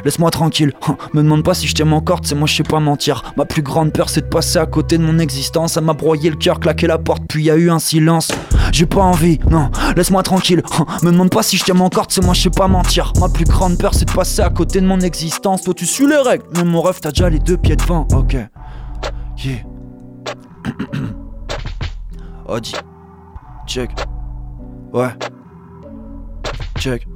Laisse-moi 0.05 0.31
tranquille, 0.31 0.73
me 1.13 1.23
demande 1.23 1.45
pas 1.45 1.55
si 1.55 1.67
je 1.67 1.75
t'aime 1.75 1.93
encore, 1.93 2.21
c'est 2.23 2.35
moi 2.35 2.47
je 2.47 2.57
sais 2.57 2.63
pas 2.63 2.81
mentir. 2.81 3.23
Ma 3.37 3.45
plus 3.45 3.63
grande 3.63 3.93
peur 3.93 4.09
c'est 4.09 4.23
de 4.23 4.27
passer 4.27 4.59
à 4.59 4.67
côté 4.67 4.99
de 4.99 5.03
mon 5.03 5.19
existence. 5.19 5.77
Elle 5.77 5.85
m'a 5.85 5.93
broyé 5.93 6.31
le 6.31 6.37
cœur, 6.37 6.61
claqué 6.61 6.87
la 6.87 6.99
porte, 6.99 7.23
puis 7.29 7.45
y 7.45 7.51
a 7.51 7.57
eu 7.57 7.71
un 7.71 7.79
silence. 7.79 8.33
J'ai 8.73 8.87
pas 8.87 9.03
envie, 9.03 9.39
non, 9.51 9.71
laisse-moi 9.97 10.23
tranquille. 10.23 10.63
Me 11.03 11.11
demande 11.11 11.31
pas 11.31 11.43
si 11.43 11.57
je 11.57 11.65
t'aime 11.65 11.81
encore, 11.81 12.07
c'est 12.09 12.25
moi 12.25 12.35
je 12.35 12.43
sais 12.43 12.51
pas 12.51 12.69
mentir. 12.69 13.13
Ma 13.21 13.29
plus 13.29 13.45
grande 13.45 13.79
peur 13.79 13.95
c'est 13.95 14.07
de 14.07 14.13
passer 14.13 14.43
à 14.43 14.51
côté 14.51 14.81
de 14.81 14.87
mon 14.87 15.01
existence. 15.01 15.63
Toi 15.63 15.75
tu 15.75 15.87
suis 15.87 16.07
les 16.07 16.17
règles, 16.17 16.45
mais 16.57 16.65
mon 16.65 16.83
rêve 16.83 16.99
t'as 17.01 17.11
déjà 17.11 17.29
les 17.29 17.39
deux 17.39 17.57
pieds 17.57 17.77
devant, 17.77 18.07
ok. 18.13 18.37
Yeah. 19.45 19.72
Audi. 22.49 22.75
Check. 23.67 23.91
Ouais. 24.93 25.11
Check. 26.79 27.07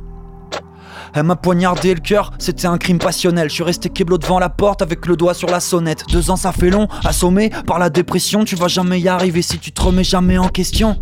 Elle 1.15 1.23
m'a 1.23 1.37
poignardé 1.37 1.95
le 1.95 2.01
cœur, 2.01 2.33
c'était 2.39 2.67
un 2.67 2.77
crime 2.77 2.99
passionnel. 2.99 3.49
Je 3.49 3.55
suis 3.55 3.63
resté 3.63 3.89
keblo 3.89 4.19
devant 4.19 4.39
la 4.39 4.51
porte 4.51 4.83
avec 4.83 5.07
le 5.07 5.17
doigt 5.17 5.33
sur 5.33 5.49
la 5.49 5.61
sonnette. 5.61 6.05
Deux 6.13 6.31
ans 6.31 6.37
ça 6.37 6.53
fait 6.53 6.69
long, 6.69 6.89
assommé 7.05 7.51
par 7.67 7.79
la 7.79 7.89
dépression, 7.89 8.45
tu 8.45 8.55
vas 8.55 8.69
jamais 8.69 9.01
y 9.01 9.09
arriver 9.09 9.41
si 9.41 9.59
tu 9.59 9.73
te 9.73 9.81
remets 9.81 10.05
jamais 10.05 10.37
en 10.37 10.49
question. 10.49 11.01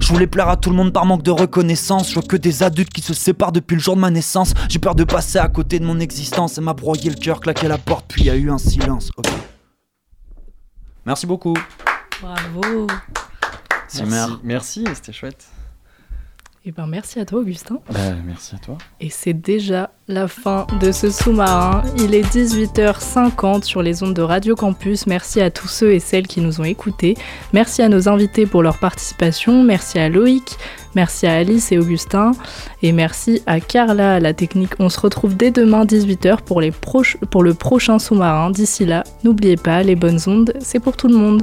Je 0.00 0.08
voulais 0.08 0.26
plaire 0.26 0.50
à 0.50 0.58
tout 0.58 0.68
le 0.68 0.76
monde 0.76 0.92
par 0.92 1.06
manque 1.06 1.22
de 1.22 1.30
reconnaissance. 1.30 2.10
Je 2.10 2.14
vois 2.14 2.22
que 2.22 2.36
des 2.36 2.62
adultes 2.62 2.92
qui 2.92 3.00
se 3.00 3.14
séparent 3.14 3.52
depuis 3.52 3.76
le 3.76 3.80
jour 3.80 3.96
de 3.96 4.00
ma 4.00 4.10
naissance. 4.10 4.52
J'ai 4.68 4.78
peur 4.78 4.94
de 4.94 5.04
passer 5.04 5.38
à 5.38 5.48
côté 5.48 5.78
de 5.78 5.86
mon 5.86 5.98
existence. 5.98 6.58
Elle 6.58 6.64
m'a 6.64 6.74
broyé 6.74 7.08
le 7.08 7.16
cœur, 7.16 7.40
claqué 7.40 7.66
la 7.66 7.78
porte, 7.78 8.04
puis 8.08 8.24
y 8.24 8.30
a 8.30 8.36
eu 8.36 8.50
un 8.50 8.58
silence. 8.58 9.10
Merci 11.06 11.26
beaucoup. 11.26 11.54
Bravo. 12.20 12.86
Merci, 14.06 14.38
merci, 14.42 14.84
c'était 14.94 15.12
chouette. 15.12 15.46
Eh 16.66 16.72
ben, 16.72 16.86
merci 16.86 17.20
à 17.20 17.26
toi, 17.26 17.40
Augustin. 17.40 17.80
Bah, 17.92 17.98
merci 18.24 18.54
à 18.54 18.58
toi. 18.58 18.78
Et 18.98 19.10
c'est 19.10 19.34
déjà 19.34 19.90
la 20.08 20.28
fin 20.28 20.66
de 20.80 20.92
ce 20.92 21.10
sous-marin. 21.10 21.82
Il 21.98 22.14
est 22.14 22.22
18h50 22.22 23.64
sur 23.64 23.82
les 23.82 24.02
ondes 24.02 24.14
de 24.14 24.22
Radio 24.22 24.54
Campus. 24.56 25.06
Merci 25.06 25.42
à 25.42 25.50
tous 25.50 25.68
ceux 25.68 25.92
et 25.92 26.00
celles 26.00 26.26
qui 26.26 26.40
nous 26.40 26.62
ont 26.62 26.64
écoutés. 26.64 27.18
Merci 27.52 27.82
à 27.82 27.90
nos 27.90 28.08
invités 28.08 28.46
pour 28.46 28.62
leur 28.62 28.78
participation. 28.78 29.62
Merci 29.62 29.98
à 29.98 30.08
Loïc. 30.08 30.56
Merci 30.94 31.26
à 31.26 31.34
Alice 31.34 31.70
et 31.70 31.76
Augustin. 31.78 32.32
Et 32.80 32.92
merci 32.92 33.42
à 33.44 33.60
Carla 33.60 34.14
à 34.14 34.20
la 34.20 34.32
technique. 34.32 34.72
On 34.78 34.88
se 34.88 34.98
retrouve 35.00 35.36
dès 35.36 35.50
demain 35.50 35.84
18h 35.84 36.40
pour, 36.40 36.62
les 36.62 36.70
proches- 36.70 37.18
pour 37.30 37.42
le 37.42 37.52
prochain 37.52 37.98
sous-marin. 37.98 38.48
D'ici 38.50 38.86
là, 38.86 39.04
n'oubliez 39.22 39.56
pas, 39.58 39.82
les 39.82 39.96
bonnes 39.96 40.20
ondes, 40.26 40.54
c'est 40.60 40.80
pour 40.80 40.96
tout 40.96 41.08
le 41.08 41.16
monde. 41.16 41.42